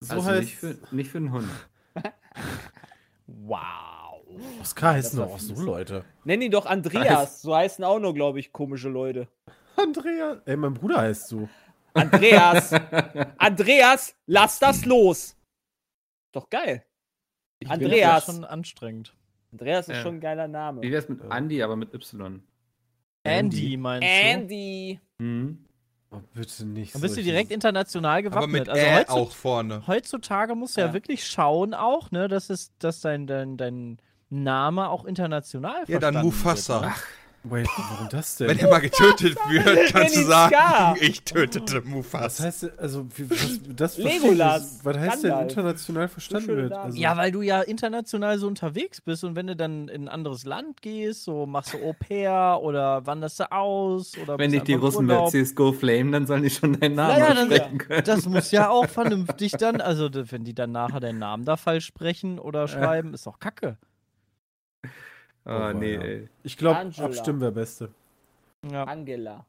so 0.00 0.14
also 0.14 0.26
heißt 0.28 0.40
nicht 0.40 0.56
für, 0.56 0.76
nicht 0.90 1.10
für 1.10 1.18
einen 1.18 1.32
Hund. 1.32 1.50
Wow. 3.26 4.26
Oscar 4.60 4.94
heißen 4.94 5.18
Das 5.18 5.28
doch 5.28 5.34
auch 5.34 5.38
so. 5.38 5.54
Leute. 5.62 6.04
Nenn 6.24 6.42
ihn 6.42 6.50
doch 6.50 6.66
Andreas. 6.66 7.42
So 7.42 7.54
heißen 7.54 7.84
auch 7.84 7.98
nur, 7.98 8.12
glaube 8.14 8.40
ich, 8.40 8.52
komische 8.52 8.88
Leute. 8.88 9.28
Andrea. 9.76 10.40
Ey, 10.44 10.56
mein 10.56 10.74
Bruder 10.74 10.98
heißt 11.02 11.28
so. 11.28 11.48
Andreas. 11.94 12.72
Andreas, 13.38 14.14
lass 14.26 14.58
das 14.58 14.84
los. 14.84 15.36
Doch 16.32 16.50
geil. 16.50 16.84
Das 17.60 17.70
Andreas. 17.72 18.28
ist 18.28 18.34
schon 18.34 18.44
anstrengend. 18.44 19.16
Andreas 19.52 19.88
ist 19.88 19.96
Ja. 19.96 20.02
schon 20.02 20.16
ein 20.16 20.20
geiler 20.20 20.48
Name. 20.48 20.82
Wie 20.82 20.92
wär's 20.92 21.08
mit 21.08 21.20
Andy, 21.30 21.62
aber 21.62 21.76
mit 21.76 21.92
Y? 21.94 22.42
Andy 23.24 23.76
meinst 23.76 24.06
du? 24.06 24.10
Andy. 24.12 25.00
Hm? 25.18 25.64
Oh, 26.12 26.18
bitte 26.34 26.66
nicht. 26.66 26.94
Dann 26.94 27.02
bist 27.02 27.16
du 27.16 27.22
direkt 27.22 27.52
international 27.52 28.18
Aber 28.18 28.22
gewappnet. 28.22 28.52
mit 28.52 28.68
also 28.68 28.84
heutzutage, 28.84 29.12
auch 29.20 29.32
vorne. 29.32 29.86
heutzutage 29.86 30.54
musst 30.56 30.76
du 30.76 30.80
ja. 30.80 30.88
Ja. 30.88 30.92
wirklich 30.92 31.26
schauen 31.26 31.72
auch, 31.74 32.10
ne, 32.10 32.26
dass 32.28 32.50
es, 32.50 32.72
dass 32.78 33.00
dein, 33.00 33.26
dein, 33.28 33.56
dein 33.56 33.98
Name 34.28 34.88
auch 34.88 35.04
international 35.04 35.84
Ja, 35.86 35.98
dann 35.98 36.14
verstanden 36.14 36.26
Mufasa. 36.26 36.80
Wird, 36.82 36.90
ne? 36.90 36.96
Wait, 37.42 37.66
warum 37.74 38.08
das 38.10 38.36
denn? 38.36 38.48
Wenn 38.48 38.58
er 38.58 38.68
mal 38.68 38.80
getötet 38.80 39.34
wird, 39.48 39.92
kannst 39.94 40.14
du 40.14 40.24
sagen, 40.24 40.54
Scar. 40.54 40.96
ich 41.00 41.22
tötete 41.22 41.76
was 41.76 41.84
Mufasa. 41.84 42.44
heißt, 42.44 42.78
also, 42.78 43.06
wie, 43.16 43.30
was, 43.30 43.60
das 43.74 43.96
Legolas. 43.96 44.80
Was 44.84 44.98
heißt 44.98 45.24
denn 45.24 45.38
international 45.40 46.08
verstanden 46.08 46.48
wird? 46.48 46.72
Also, 46.74 46.98
Ja, 46.98 47.16
weil 47.16 47.32
du 47.32 47.40
ja 47.40 47.62
international 47.62 48.38
so 48.38 48.46
unterwegs 48.46 49.00
bist 49.00 49.24
und 49.24 49.36
wenn 49.36 49.46
du 49.46 49.56
dann 49.56 49.88
in 49.88 50.04
ein 50.04 50.08
anderes 50.08 50.44
Land 50.44 50.82
gehst, 50.82 51.24
so 51.24 51.46
machst 51.46 51.72
du 51.72 51.78
Au 51.78 51.94
pair 51.98 52.58
oder 52.62 53.06
wanderst 53.06 53.40
du 53.40 53.50
aus 53.50 54.12
oder 54.18 54.38
Wenn 54.38 54.50
bist 54.50 54.56
dich 54.68 54.74
die 54.74 54.74
Russen 54.74 55.06
bei. 55.06 55.24
CSGO 55.30 55.72
flamen, 55.72 56.12
dann 56.12 56.26
sollen 56.26 56.42
die 56.42 56.50
schon 56.50 56.78
deinen 56.78 56.94
Namen 56.96 57.18
Naja, 57.20 57.34
dann- 57.34 57.50
aussprechen 57.50 57.78
können. 57.78 58.04
Das 58.04 58.26
muss 58.26 58.50
ja 58.50 58.68
auch 58.68 58.86
vernünftig 58.88 59.52
dann, 59.52 59.80
also 59.80 60.10
wenn 60.12 60.44
die 60.44 60.54
dann 60.54 60.72
nachher 60.72 61.00
den 61.00 61.18
Namen 61.18 61.46
da 61.46 61.56
falsch 61.56 61.86
sprechen 61.86 62.38
oder 62.38 62.68
schreiben, 62.68 63.14
ist 63.14 63.26
doch 63.26 63.38
kacke. 63.38 63.78
Oh, 65.46 65.50
Oh, 65.50 65.72
nee, 65.72 65.94
ja. 65.94 66.00
ey. 66.02 66.28
ich 66.42 66.56
glaube, 66.56 66.78
abstimmen 66.98 67.40
wäre 67.40 67.52
Beste. 67.52 67.90
Ja. 68.70 68.84
Angela. 68.84 69.46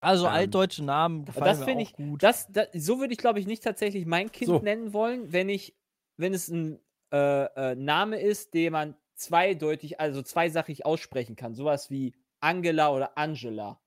Also 0.00 0.26
Ähm, 0.26 0.32
altdeutsche 0.32 0.84
Namen 0.84 1.24
gefallen 1.24 1.46
das 1.46 1.58
mir 1.60 1.64
finde 1.64 1.84
auch 1.84 1.88
ich- 1.88 1.96
gut. 1.96 2.22
Das, 2.22 2.46
das, 2.52 2.68
so 2.74 3.00
würde 3.00 3.12
ich, 3.12 3.18
glaube 3.18 3.40
ich, 3.40 3.46
nicht 3.46 3.64
tatsächlich 3.64 4.06
mein 4.06 4.30
Kind 4.30 4.46
So. 4.48 4.58
nennen 4.60 4.92
wollen, 4.92 5.32
wenn 5.32 5.48
ich, 5.48 5.74
wenn 6.16 6.32
es 6.32 6.48
ein 6.48 6.78
äh, 7.12 7.44
äh, 7.72 7.74
Name 7.74 8.20
ist, 8.20 8.54
den 8.54 8.72
man 8.72 8.94
zweideutig, 9.14 9.98
also 10.00 10.22
zweisachig 10.22 10.84
aussprechen 10.86 11.34
kann. 11.36 11.54
Sowas 11.54 11.90
wie 11.90 12.14
Angela 12.40 12.90
oder 12.92 13.16
Angela. 13.18 13.80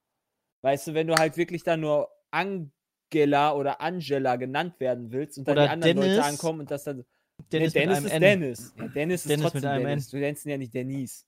Weißt 0.61 0.87
du, 0.87 0.93
wenn 0.93 1.07
du 1.07 1.15
halt 1.15 1.37
wirklich 1.37 1.63
dann 1.63 1.79
nur 1.81 2.09
Angela 2.31 3.53
oder 3.53 3.79
Angela 3.79 4.35
genannt 4.35 4.79
werden 4.79 5.11
willst 5.11 5.37
und 5.37 5.47
dann 5.47 5.53
Oder 5.57 5.65
die 5.67 5.69
anderen 5.71 5.97
Leute 5.97 6.09
Dennis. 6.09 6.25
ankommen 6.25 6.61
und 6.61 6.71
das 6.71 6.83
dann. 6.83 7.05
Dennis, 7.51 7.73
nee, 7.73 7.79
Dennis 7.81 7.97
mit 8.01 8.05
ist 8.07 8.11
N. 8.13 8.21
Dennis. 8.21 8.73
Ja, 8.77 8.87
Dennis 8.87 9.21
ist 9.21 9.29
Dennis 9.29 9.43
mit 9.45 9.51
trotzdem 9.53 9.69
einem 9.71 9.85
Dennis. 9.85 10.09
Du 10.09 10.17
nennst 10.17 10.45
ihn 10.45 10.49
ja 10.51 10.57
nicht 10.57 10.73
Denise. 10.73 11.25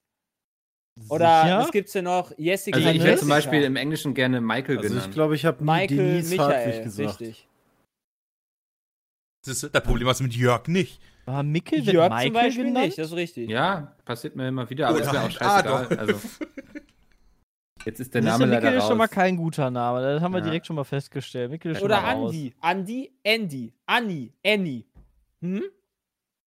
Oder 1.09 1.43
Sicher? 1.43 1.61
es 1.65 1.71
gibt 1.71 1.93
ja 1.93 2.01
noch 2.01 2.31
Jessica. 2.37 2.77
Also 2.77 2.89
ich 2.89 3.01
hätte 3.03 3.19
zum. 3.19 3.29
Beispiel 3.29 3.63
im 3.63 3.75
Englischen 3.77 4.13
gerne 4.13 4.41
Michael 4.41 4.77
Also 4.77 4.89
ich 4.89 4.93
genannt. 4.95 5.13
glaube, 5.13 5.35
ich 5.35 5.45
habe 5.45 5.63
Michael 5.63 5.97
Denise 5.97 6.37
Hartwig 6.37 6.65
Michael, 6.65 6.83
gesagt. 6.83 7.21
richtig. 7.21 7.47
Das 9.45 9.63
ist 9.63 9.73
das 9.73 9.83
Problem 9.83 10.07
hast 10.07 10.19
du 10.19 10.25
mit 10.25 10.35
Jörg 10.35 10.67
nicht. 10.67 11.01
War 11.25 11.43
Mickel 11.43 11.85
wird 11.85 11.93
Jörg 11.95 12.09
Michael 12.09 12.25
zum 12.25 12.33
Beispiel 12.33 12.63
genannt? 12.65 12.85
nicht, 12.87 12.97
das 12.97 13.07
ist 13.07 13.15
richtig. 13.15 13.49
ja, 13.49 13.95
passiert 14.05 14.35
mir 14.35 14.47
immer 14.49 14.69
wieder, 14.69 14.87
aber 14.89 14.97
Oder 14.97 15.05
ist 15.05 15.11
mir 15.11 15.19
auch 15.19 15.23
halt 15.23 15.33
scheißegal. 15.33 15.97
Also, 15.97 16.19
jetzt 17.85 17.99
ist 18.01 18.13
der 18.13 18.21
Name 18.21 18.45
Mickel 18.47 18.63
leider 18.63 18.77
ist 18.77 18.87
schon 18.87 18.97
mal 18.97 19.07
kein 19.07 19.37
guter 19.37 19.71
Name, 19.71 20.01
das 20.01 20.21
haben 20.21 20.33
wir 20.33 20.39
Ja. 20.39 20.43
direkt 20.45 20.67
schon 20.67 20.75
mal 20.75 20.83
festgestellt. 20.83 21.49
Mickel 21.51 21.71
ist 21.71 21.77
schon 21.79 21.85
Oder 21.85 22.01
mal 22.01 22.13
raus. 22.15 22.29
Andi. 22.31 22.53
Andi, 22.59 23.11
Andy, 23.23 23.73
Anni, 23.85 24.33
Annie. 24.45 24.83
Hm? 25.41 25.63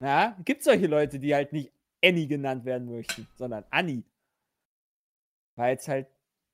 Ja, 0.04 0.36
gibt 0.44 0.62
solche 0.62 0.86
Leute, 0.86 1.18
die 1.18 1.34
halt 1.34 1.52
nicht 1.52 1.72
Annie 2.04 2.26
genannt 2.26 2.64
werden 2.66 2.90
möchten, 2.90 3.26
sondern 3.36 3.64
Anni. 3.70 4.04
Weil 5.56 5.76
es 5.76 5.88
halt 5.88 6.08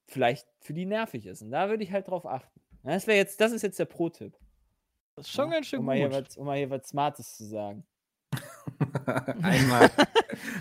vielleicht 0.07 0.47
für 0.61 0.73
die 0.73 0.85
nervig 0.87 1.27
ist. 1.27 1.43
Und 1.43 1.51
da 1.51 1.69
würde 1.69 1.83
ich 1.83 1.91
halt 1.91 2.07
drauf 2.09 2.27
achten. 2.27 2.61
Das 2.85 3.07
wäre 3.07 3.19
jetzt, 3.19 3.41
das 3.41 3.51
ist 3.53 3.63
jetzt 3.63 3.79
der 3.79 3.87
Pro-Tipp. 3.87 4.37
Das 5.17 5.27
ist 5.27 5.33
schon 5.33 5.51
ganz 5.51 5.67
schön 5.67 5.81
um 5.81 5.87
mal, 5.87 5.97
hier 5.97 6.09
gut. 6.09 6.29
was, 6.29 6.37
um 6.37 6.47
mal 6.47 6.57
hier 6.59 6.71
was 6.71 6.87
Smartes 6.89 7.37
zu 7.37 7.45
sagen. 7.45 7.85
Einmal. 9.43 9.91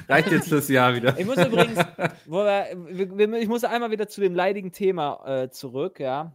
Reicht 0.07 0.31
jetzt 0.31 0.49
fürs 0.49 0.67
Jahr 0.67 0.95
wieder. 0.95 1.17
Ich 1.19 1.25
muss 1.25 1.37
übrigens, 1.37 1.79
wo 2.25 2.37
wir, 2.43 2.75
wir- 2.87 3.17
wir- 3.31 3.33
ich 3.39 3.47
muss 3.47 3.63
einmal 3.63 3.91
wieder 3.91 4.07
zu 4.07 4.19
dem 4.21 4.33
leidigen 4.35 4.71
Thema 4.71 5.43
äh, 5.43 5.49
zurück, 5.51 5.99
ja. 5.99 6.33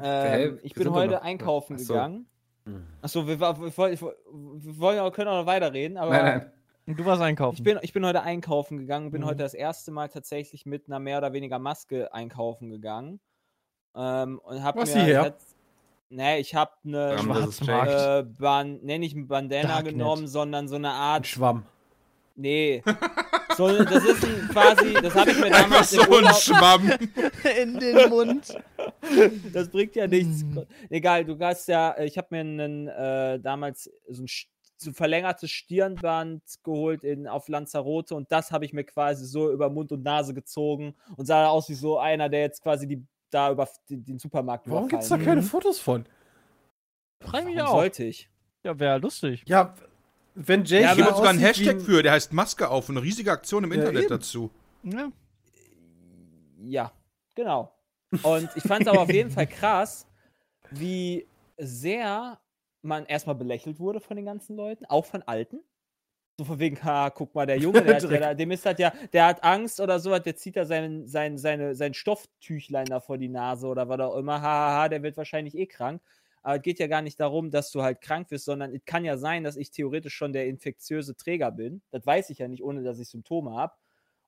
Ähm, 0.00 0.58
ich 0.62 0.74
bin 0.74 0.90
heute 0.92 1.14
noch- 1.14 1.22
einkaufen 1.22 1.76
Ach 1.76 1.80
so. 1.80 1.94
gegangen. 1.94 2.26
Hm. 2.66 2.86
Achso, 3.02 3.26
wir, 3.26 3.38
wir, 3.38 3.58
wir, 3.60 4.78
wollen 4.78 4.98
auch, 5.00 5.12
können 5.12 5.28
auch 5.28 5.40
noch 5.40 5.46
weiterreden, 5.46 5.96
aber 5.98 6.10
Nein, 6.10 6.50
nein. 6.86 6.96
Du 6.96 7.04
warst 7.06 7.22
einkaufen. 7.22 7.56
Ich 7.56 7.62
bin, 7.62 7.78
ich 7.82 7.92
bin 7.94 8.04
heute 8.04 8.22
einkaufen 8.22 8.76
gegangen, 8.78 9.10
bin 9.10 9.22
Mhm. 9.22 9.26
heute 9.26 9.38
das 9.38 9.54
erste 9.54 9.90
Mal 9.90 10.08
tatsächlich 10.08 10.66
mit 10.66 10.86
einer 10.86 10.98
mehr 10.98 11.16
oder 11.18 11.32
weniger 11.32 11.58
Maske 11.58 12.12
einkaufen 12.12 12.68
gegangen. 12.70 13.20
Ähm, 13.96 14.38
und 14.40 14.62
hab 14.62 14.76
Was 14.76 14.94
mir. 14.94 15.00
sie 15.00 15.06
her? 15.06 15.22
halt- 15.22 15.34
Nee, 16.10 16.38
ich 16.38 16.54
habe 16.54 16.70
eine 16.84 17.18
Schwarzmarkt. 17.18 17.90
äh, 17.90 18.22
Ban 18.38 18.78
nenne 18.82 19.04
ich 19.06 19.14
ein 19.14 19.26
Bandana 19.26 19.68
Darknet. 19.68 19.94
genommen, 19.94 20.28
sondern 20.28 20.68
so 20.68 20.76
eine 20.76 20.90
Ein 20.90 20.94
Art. 20.94 21.26
Schwamm. 21.26 21.64
Nee. 22.36 22.82
So, 23.56 23.68
das 23.84 24.04
ist 24.04 24.24
ein, 24.24 24.48
quasi, 24.48 24.94
das 24.94 25.14
habe 25.14 25.30
ich 25.30 25.38
mir 25.38 25.46
Einfach 25.46 25.62
damals 25.62 25.90
so 25.90 26.00
im 26.00 26.06
ein 26.06 26.12
Urlaub, 26.12 26.34
Schwamm. 26.36 26.90
in 27.62 27.78
den 27.78 28.08
Mund. 28.08 28.56
Das 29.52 29.68
bringt 29.68 29.96
ja 29.96 30.06
nichts. 30.06 30.42
Mhm. 30.44 30.64
Egal, 30.90 31.24
du 31.24 31.38
hast 31.38 31.68
ja, 31.68 31.98
ich 31.98 32.18
habe 32.18 32.28
mir 32.30 32.40
einen, 32.40 32.88
äh, 32.88 33.38
damals 33.40 33.90
so 34.08 34.22
ein 34.22 34.28
so 34.76 34.92
verlängertes 34.92 35.50
Stirnband 35.50 36.42
geholt 36.62 37.04
in, 37.04 37.26
auf 37.26 37.48
Lanzarote 37.48 38.14
und 38.14 38.30
das 38.30 38.50
habe 38.50 38.64
ich 38.64 38.72
mir 38.72 38.84
quasi 38.84 39.24
so 39.24 39.50
über 39.52 39.70
Mund 39.70 39.92
und 39.92 40.02
Nase 40.02 40.34
gezogen 40.34 40.94
und 41.16 41.26
sah 41.26 41.46
aus 41.48 41.68
wie 41.68 41.74
so 41.74 41.98
einer, 41.98 42.28
der 42.28 42.40
jetzt 42.40 42.62
quasi 42.62 42.86
die, 42.86 43.06
da 43.30 43.50
über 43.50 43.68
den, 43.88 44.04
den 44.04 44.18
Supermarkt 44.18 44.68
Warum 44.68 44.88
gibt's 44.88 45.08
da 45.08 45.14
überfallen 45.16 45.36
keine 45.36 45.46
Fotos 45.46 45.78
von? 45.78 46.04
Freu 47.20 47.44
mich 47.44 47.60
auch. 47.62 47.70
sollte 47.70 48.04
ich? 48.04 48.28
Ja, 48.64 48.78
wäre 48.78 48.98
lustig. 48.98 49.44
Ja, 49.46 49.74
wenn 50.34 50.64
Jake 50.64 50.82
Ja, 50.84 50.94
gibt 50.94 51.08
sogar 51.16 51.30
einen 51.30 51.38
Hashtag 51.38 51.80
für, 51.80 52.02
der 52.02 52.12
heißt 52.12 52.32
Maske 52.32 52.68
auf 52.68 52.88
und 52.88 52.96
eine 52.96 53.04
riesige 53.04 53.30
Aktion 53.32 53.64
im 53.64 53.72
Ja, 53.72 53.78
Internet 53.78 54.02
eben. 54.02 54.08
dazu. 54.10 54.50
Ja. 54.82 55.10
Ja, 56.66 56.92
genau. 57.34 57.72
Und 58.22 58.48
ich 58.56 58.62
fand 58.62 58.82
es 58.82 58.88
aber 58.88 59.02
auf 59.02 59.12
jeden 59.12 59.30
Fall 59.30 59.46
krass, 59.46 60.06
wie 60.70 61.26
sehr 61.58 62.38
man 62.82 63.06
erstmal 63.06 63.34
belächelt 63.34 63.78
wurde 63.80 64.00
von 64.00 64.16
den 64.16 64.26
ganzen 64.26 64.56
Leuten, 64.56 64.84
auch 64.86 65.04
von 65.06 65.22
Alten. 65.22 65.60
So 66.36 66.44
von 66.44 66.58
wegen, 66.58 66.82
ha, 66.82 67.10
guck 67.10 67.34
mal, 67.34 67.46
der 67.46 67.58
Junge, 67.58 67.82
der 67.84 67.96
hat 67.96 68.02
da- 68.10 68.34
dem 68.34 68.50
ist 68.50 68.66
das 68.66 68.78
ja, 68.78 68.92
der 69.12 69.26
hat 69.26 69.44
Angst 69.44 69.78
oder 69.80 70.00
sowas, 70.00 70.22
der 70.22 70.36
zieht 70.36 70.56
da 70.56 70.64
sein, 70.64 71.06
sein, 71.06 71.38
seine, 71.38 71.74
sein 71.74 71.94
Stofftüchlein 71.94 72.86
da 72.86 72.98
vor 73.00 73.18
die 73.18 73.28
Nase 73.28 73.66
oder 73.68 73.88
was 73.88 74.00
auch 74.00 74.16
immer, 74.16 74.40
hahaha, 74.40 74.88
der 74.88 75.02
wird 75.02 75.16
wahrscheinlich 75.16 75.56
eh 75.56 75.66
krank. 75.66 76.02
Aber 76.44 76.56
es 76.56 76.62
geht 76.62 76.78
ja 76.78 76.86
gar 76.86 77.02
nicht 77.02 77.18
darum, 77.18 77.50
dass 77.50 77.70
du 77.72 77.82
halt 77.82 78.00
krank 78.00 78.30
wirst, 78.30 78.44
sondern 78.44 78.72
es 78.72 78.84
kann 78.84 79.04
ja 79.04 79.16
sein, 79.16 79.42
dass 79.42 79.56
ich 79.56 79.70
theoretisch 79.70 80.14
schon 80.14 80.32
der 80.32 80.46
infektiöse 80.46 81.16
Träger 81.16 81.50
bin. 81.50 81.82
Das 81.90 82.06
weiß 82.06 82.30
ich 82.30 82.38
ja 82.38 82.48
nicht, 82.48 82.62
ohne 82.62 82.82
dass 82.82 82.98
ich 82.98 83.08
Symptome 83.08 83.52
habe. 83.52 83.72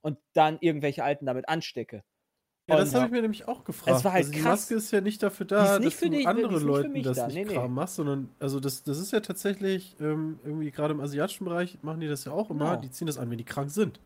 Und 0.00 0.18
dann 0.32 0.58
irgendwelche 0.60 1.04
Alten 1.04 1.26
damit 1.26 1.48
anstecke. 1.48 2.02
Ja, 2.68 2.78
das 2.78 2.94
habe 2.94 3.06
ich 3.06 3.12
mir 3.12 3.22
nämlich 3.22 3.46
auch 3.46 3.62
gefragt. 3.64 3.98
Es 3.98 4.04
war 4.04 4.12
halt 4.12 4.24
also 4.24 4.32
die 4.32 4.40
krass. 4.40 4.62
Maske 4.62 4.74
ist 4.74 4.90
ja 4.90 5.00
nicht 5.00 5.22
dafür 5.22 5.46
da, 5.46 5.78
nicht 5.78 5.92
dass 5.92 6.00
für 6.00 6.10
du 6.10 6.16
die 6.16 6.24
für 6.24 6.64
Leuten 6.64 7.02
das 7.02 7.16
da. 7.16 7.26
nicht 7.26 7.36
Nee, 7.36 7.44
nee. 7.44 7.54
Kram 7.54 7.74
machst, 7.74 7.96
sondern 7.96 8.28
also 8.40 8.58
das, 8.58 8.82
das 8.82 8.98
ist 8.98 9.12
ja 9.12 9.20
tatsächlich 9.20 9.94
ähm, 10.00 10.40
irgendwie 10.42 10.72
gerade 10.72 10.94
im 10.94 11.00
asiatischen 11.00 11.44
Bereich 11.44 11.78
machen 11.82 12.00
die 12.00 12.08
das 12.08 12.24
ja 12.24 12.32
auch 12.32 12.50
immer. 12.50 12.70
Genau. 12.70 12.80
Die 12.80 12.90
ziehen 12.90 13.06
das 13.06 13.18
an, 13.18 13.30
wenn 13.30 13.38
die 13.38 13.44
krank 13.44 13.70
sind. 13.70 14.00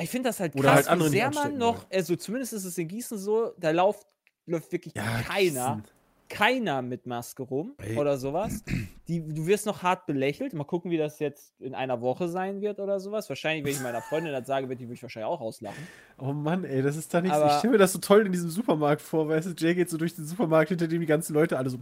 Ich 0.00 0.10
finde 0.10 0.30
das 0.30 0.40
halt 0.40 0.54
krass, 0.54 0.60
Oder 0.60 0.74
halt 0.74 0.88
andere 0.88 1.12
wie 1.12 1.16
nicht 1.16 1.34
sehr 1.34 1.44
man 1.44 1.58
noch, 1.58 1.86
also 1.92 2.16
zumindest 2.16 2.54
ist 2.54 2.64
es 2.64 2.76
in 2.78 2.88
Gießen 2.88 3.18
so, 3.18 3.52
da 3.58 3.70
läuft, 3.70 4.06
läuft 4.46 4.72
wirklich 4.72 4.94
keiner, 4.94 5.28
Gießen. 5.28 5.84
Keiner 6.32 6.80
mit 6.82 7.06
Maske 7.06 7.42
rum 7.42 7.74
Ey. 7.78 7.96
oder 7.96 8.16
sowas. 8.16 8.64
Die, 9.06 9.20
du 9.20 9.46
wirst 9.46 9.66
noch 9.66 9.82
hart 9.82 10.06
belächelt. 10.06 10.54
Mal 10.54 10.64
gucken, 10.64 10.90
wie 10.90 10.96
das 10.96 11.18
jetzt 11.18 11.52
in 11.60 11.74
einer 11.74 12.00
Woche 12.00 12.28
sein 12.28 12.60
wird 12.62 12.80
oder 12.80 12.98
sowas. 13.00 13.28
Wahrscheinlich, 13.28 13.64
wenn 13.64 13.72
ich 13.72 13.80
meiner 13.82 14.00
Freundin 14.00 14.32
das 14.32 14.46
sage, 14.46 14.68
wird 14.68 14.80
die 14.80 14.86
mich 14.86 15.02
wahrscheinlich 15.02 15.28
auch 15.28 15.40
auslachen. 15.40 15.86
Oh 16.18 16.32
Mann, 16.32 16.64
ey, 16.64 16.80
das 16.82 16.96
ist 16.96 17.12
da 17.12 17.20
nichts. 17.20 17.36
Aber- 17.36 17.46
Ich 17.48 17.52
stelle 17.58 17.72
mir 17.72 17.78
das 17.78 17.92
so 17.92 17.98
toll 17.98 18.24
in 18.26 18.32
diesem 18.32 18.48
Supermarkt 18.50 19.02
vor, 19.02 19.28
weißt 19.28 19.48
du, 19.48 19.54
Jay 19.56 19.74
geht 19.74 19.90
so 19.90 19.98
durch 19.98 20.14
den 20.14 20.24
Supermarkt, 20.24 20.70
hinter 20.70 20.88
dem 20.88 21.00
die 21.00 21.06
ganzen 21.06 21.34
Leute 21.34 21.58
alle 21.58 21.68
so. 21.70 21.78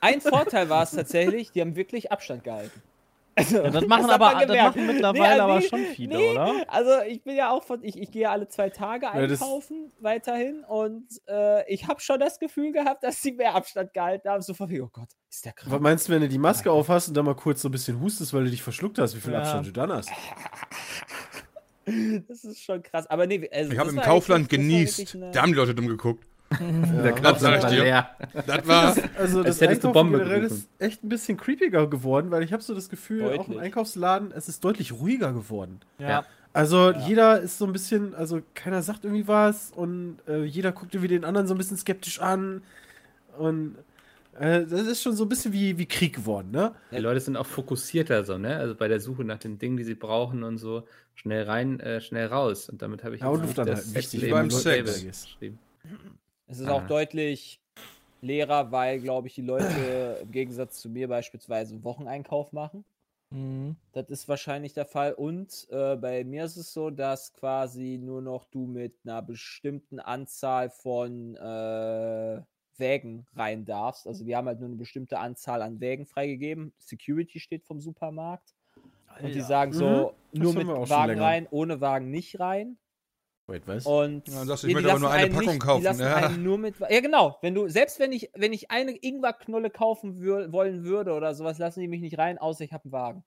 Ein 0.00 0.20
Vorteil 0.20 0.68
war 0.68 0.82
es 0.84 0.92
tatsächlich, 0.92 1.50
die 1.50 1.60
haben 1.60 1.76
wirklich 1.76 2.12
Abstand 2.12 2.44
gehalten. 2.44 2.82
Also, 3.36 3.56
Ja, 3.62 3.70
das 3.70 3.86
machen 3.86 4.06
hat 4.06 4.20
aber 4.20 4.46
das 4.46 4.56
machen 4.56 4.86
mittlerweile 4.86 5.34
Nee, 5.34 5.40
aber 5.40 5.58
nee, 5.58 5.68
schon 5.68 5.80
viele, 5.80 6.16
nee. 6.16 6.30
oder? 6.30 6.54
Also 6.68 6.90
ich 7.08 7.22
bin 7.24 7.34
ja 7.34 7.50
auch 7.50 7.64
von, 7.64 7.82
ich, 7.82 7.98
ich 8.00 8.10
gehe 8.12 8.22
ja 8.22 8.30
alle 8.30 8.46
zwei 8.46 8.70
Tage 8.70 9.06
Ja, 9.06 9.26
das- 9.26 9.42
einkaufen 9.42 9.90
weiterhin 9.98 10.62
und 10.64 11.06
äh, 11.28 11.68
ich 11.72 11.88
habe 11.88 12.00
schon 12.00 12.20
das 12.20 12.38
Gefühl 12.38 12.70
gehabt, 12.72 13.02
dass 13.02 13.20
sie 13.22 13.32
mehr 13.32 13.54
Abstand 13.56 13.92
gehalten 13.92 14.28
haben. 14.28 14.40
So 14.42 14.54
von 14.54 14.68
wegen, 14.70 14.84
oh 14.84 14.90
Gott, 14.92 15.08
ist 15.30 15.44
der 15.44 15.52
Was 15.56 15.64
krank? 15.68 15.82
meinst 15.82 16.08
du, 16.08 16.12
wenn 16.12 16.20
du 16.22 16.28
die 16.28 16.38
Maske 16.38 16.70
aufhast 16.70 17.08
und 17.08 17.16
dann 17.16 17.24
mal 17.24 17.34
kurz 17.34 17.62
so 17.62 17.68
ein 17.68 17.72
bisschen 17.72 18.00
hustest, 18.00 18.32
weil 18.34 18.44
du 18.44 18.50
dich 18.50 18.62
verschluckt 18.62 18.98
hast, 18.98 19.16
wie 19.16 19.20
viel 19.20 19.32
Ja. 19.32 19.40
Abstand 19.40 19.66
du 19.66 19.72
dann 19.72 19.92
hast? 19.92 20.10
Das 22.28 22.44
ist 22.44 22.62
schon 22.62 22.82
krass. 22.82 23.06
Aber 23.08 23.26
nee, 23.26 23.46
also 23.52 23.70
Ich 23.72 23.76
das 23.76 23.86
habe 23.86 23.90
im 23.90 24.00
Kaufland 24.02 24.44
das 24.44 24.48
genießt. 24.58 25.14
eine- 25.16 25.30
Da 25.32 25.42
haben 25.42 25.52
die 25.52 25.58
Leute 25.58 25.74
dumm 25.74 25.86
geguckt. 25.86 26.24
Ja. 26.60 27.12
Das 27.12 27.40
sag 27.40 27.56
ich 27.56 27.62
war 27.62 27.70
dir. 27.70 27.82
leer. 27.82 28.10
Das 28.46 28.66
war. 28.66 28.94
Also 29.18 29.42
das 29.42 29.60
hättest 29.60 29.84
du 29.84 29.88
Einkaufen 29.88 29.92
Bombe 29.92 30.18
generell 30.18 30.40
gerufen. 30.42 30.56
ist 30.56 30.68
echt 30.82 31.04
ein 31.04 31.08
bisschen 31.08 31.36
creepiger 31.36 31.86
geworden, 31.86 32.30
weil 32.30 32.42
ich 32.42 32.52
habe 32.52 32.62
so 32.62 32.74
das 32.74 32.88
Gefühl, 32.88 33.24
auch 33.24 33.30
im 33.30 33.36
Deutlich. 33.36 33.60
Einkaufsladen, 33.60 34.32
es 34.32 34.48
ist 34.48 34.64
deutlich 34.64 34.92
ruhiger 34.92 35.32
geworden. 35.32 35.80
Ja. 35.98 36.24
Also 36.52 36.92
jeder 36.92 37.40
ist 37.40 37.58
so 37.58 37.66
ein 37.66 37.72
bisschen, 37.72 38.14
also 38.14 38.40
keiner 38.54 38.82
sagt 38.82 39.04
irgendwie 39.04 39.26
was 39.26 39.72
und 39.74 40.18
äh, 40.28 40.44
jeder 40.44 40.70
guckt 40.70 40.94
irgendwie 40.94 41.08
den 41.08 41.24
anderen 41.24 41.48
so 41.48 41.54
ein 41.54 41.58
bisschen 41.58 41.76
skeptisch 41.76 42.20
an 42.20 42.62
und 43.38 43.76
äh, 44.38 44.64
das 44.64 44.82
ist 44.82 45.02
schon 45.02 45.14
so 45.14 45.24
ein 45.24 45.28
bisschen 45.28 45.52
wie, 45.52 45.78
wie 45.78 45.86
Krieg 45.86 46.14
geworden, 46.14 46.50
ne? 46.50 46.72
Die 46.92 46.98
Leute 46.98 47.20
sind 47.20 47.36
auch 47.36 47.46
fokussierter 47.46 48.24
so, 48.24 48.38
ne? 48.38 48.56
Also 48.56 48.74
bei 48.74 48.88
der 48.88 49.00
Suche 49.00 49.24
nach 49.24 49.38
den 49.38 49.58
Dingen, 49.58 49.76
die 49.76 49.84
sie 49.84 49.94
brauchen 49.94 50.42
und 50.42 50.58
so. 50.58 50.86
Schnell 51.14 51.44
rein, 51.44 51.78
äh, 51.80 52.00
schnell 52.00 52.26
raus. 52.26 52.68
Und 52.68 52.82
damit 52.82 53.04
habe 53.04 53.14
ich 53.14 53.22
Ja, 53.22 53.28
und 53.28 53.56
das 53.56 53.94
wichtig, 53.94 54.30
beim 54.30 54.50
Sex. 54.50 55.04
Geschrieben. 55.04 55.58
Es 56.54 56.60
ist 56.60 56.68
Ah. 56.68 56.74
auch 56.74 56.86
deutlich 56.86 57.60
leerer, 58.20 58.70
weil, 58.70 59.00
glaube 59.00 59.26
ich, 59.26 59.34
die 59.34 59.42
Leute 59.42 60.18
im 60.22 60.30
Gegensatz 60.30 60.80
zu 60.80 60.88
mir 60.88 61.08
beispielsweise 61.08 61.74
einen 61.74 61.82
Wocheneinkauf 61.84 62.52
machen. 62.52 62.84
Mhm. 63.30 63.74
Das 63.92 64.08
ist 64.08 64.28
wahrscheinlich 64.28 64.72
der 64.72 64.86
Fall. 64.86 65.14
Und 65.14 65.66
äh, 65.70 65.96
bei 65.96 66.22
mir 66.24 66.44
ist 66.44 66.56
es 66.56 66.72
so, 66.72 66.90
dass 66.90 67.32
quasi 67.32 67.98
nur 68.00 68.22
noch 68.22 68.44
du 68.44 68.66
mit 68.66 68.94
einer 69.04 69.20
bestimmten 69.22 69.98
Anzahl 69.98 70.70
von 70.70 71.34
äh, 71.34 72.40
Wägen 72.76 73.26
rein 73.34 73.64
darfst. 73.64 74.06
Also 74.06 74.24
die 74.24 74.36
haben 74.36 74.46
halt 74.46 74.60
nur 74.60 74.68
eine 74.68 74.76
bestimmte 74.76 75.18
Anzahl 75.18 75.60
an 75.62 75.80
Wägen 75.80 76.06
freigegeben. 76.06 76.72
Security 76.78 77.40
steht 77.40 77.64
vom 77.64 77.80
Supermarkt. 77.80 78.54
Und 79.20 79.34
die 79.34 79.40
sagen 79.40 79.72
so, 79.72 80.14
Mhm. 80.32 80.42
Nur 80.42 80.54
mit 80.54 80.66
wir 80.66 80.88
Wagen 80.90 81.20
rein, 81.20 81.46
ohne 81.50 81.80
Wagen 81.80 82.10
nicht 82.10 82.40
rein. 82.40 82.76
Wait, 83.46 83.62
was? 83.66 83.84
Und 83.84 84.26
Ja, 84.28 84.44
sagst 84.46 84.62
du, 84.62 84.66
nee, 84.68 84.72
ich 84.72 84.78
die 84.78 84.82
möchte 84.84 84.90
aber 84.90 85.00
nur 85.00 85.10
eine 85.10 85.30
Packung 85.30 85.46
nicht, 85.48 85.60
kaufen, 85.60 85.80
Die 85.80 85.84
lassen 85.84 86.00
ja. 86.02 86.14
einen 86.16 86.42
nur 86.42 86.56
mit. 86.58 86.76
Ja, 86.88 87.00
genau. 87.00 87.36
Wenn 87.42 87.54
du, 87.54 87.68
selbst 87.68 87.98
wenn 88.00 88.12
ich, 88.12 88.30
wenn 88.34 88.52
ich 88.54 88.70
eine 88.70 88.92
Ingwerknolle 88.96 89.68
kaufen 89.70 90.18
wür, 90.20 90.50
wollen 90.52 90.84
würde 90.84 91.12
oder 91.12 91.34
sowas, 91.34 91.58
lassen 91.58 91.80
die 91.80 91.88
mich 91.88 92.00
nicht 92.00 92.16
rein, 92.16 92.38
außer 92.38 92.64
ich 92.64 92.72
habe 92.72 92.84
einen 92.84 92.92
Wagen. 92.92 93.24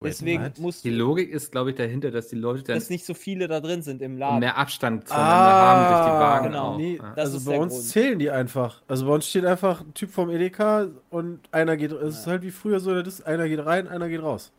Wait, 0.00 0.12
Deswegen 0.12 0.44
what? 0.44 0.58
musst 0.58 0.84
Die 0.84 0.90
Logik 0.90 1.30
ist, 1.30 1.50
glaube 1.52 1.70
ich, 1.70 1.76
dahinter, 1.76 2.10
dass 2.10 2.28
die 2.28 2.36
Leute 2.36 2.62
dann 2.64 2.76
dass 2.76 2.90
nicht 2.90 3.06
so 3.06 3.14
viele 3.14 3.48
da 3.48 3.60
drin 3.60 3.80
sind 3.80 4.02
im 4.02 4.18
Laden. 4.18 4.40
mehr 4.40 4.58
Abstand 4.58 5.08
zueinander 5.08 5.32
Ah, 5.34 5.66
haben 5.70 5.94
durch 5.94 6.04
die 6.14 6.20
Wagen. 6.20 6.44
genau. 6.48 6.72
auch. 6.72 6.76
Nee, 6.76 6.96
Ja. 6.96 7.12
Das 7.16 7.24
also 7.26 7.36
ist 7.38 7.44
bei 7.46 7.52
der 7.52 7.60
uns 7.62 7.72
Grund. 7.72 7.84
zählen 7.86 8.18
die 8.18 8.30
einfach. 8.30 8.82
Also 8.86 9.06
bei 9.06 9.12
uns 9.14 9.26
steht 9.26 9.46
einfach 9.46 9.80
ein 9.80 9.94
Typ 9.94 10.10
vom 10.10 10.28
Edeka 10.28 10.88
und 11.08 11.40
einer 11.50 11.78
geht, 11.78 11.92
es 11.92 12.18
ist 12.18 12.26
halt 12.26 12.42
wie 12.42 12.50
früher 12.50 12.78
so, 12.80 12.94
das 12.94 13.08
ist, 13.14 13.26
einer 13.26 13.48
geht 13.48 13.64
rein, 13.64 13.88
einer 13.88 14.10
geht 14.10 14.22
raus. 14.22 14.52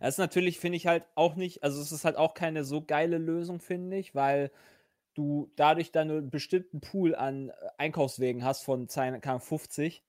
Das 0.00 0.10
ist 0.14 0.18
natürlich, 0.18 0.58
finde 0.58 0.76
ich 0.76 0.86
halt 0.86 1.04
auch 1.14 1.34
nicht, 1.36 1.62
also 1.62 1.80
es 1.80 1.92
ist 1.92 2.04
halt 2.04 2.16
auch 2.16 2.34
keine 2.34 2.64
so 2.64 2.82
geile 2.82 3.18
Lösung, 3.18 3.60
finde 3.60 3.96
ich, 3.96 4.14
weil 4.14 4.50
du 5.14 5.50
dadurch 5.56 5.90
dann 5.92 6.10
einen 6.10 6.30
bestimmten 6.30 6.80
Pool 6.80 7.14
an 7.14 7.48
äh, 7.48 7.52
Einkaufswegen 7.78 8.44
hast 8.44 8.62
von 8.62 8.88
50, 8.88 10.02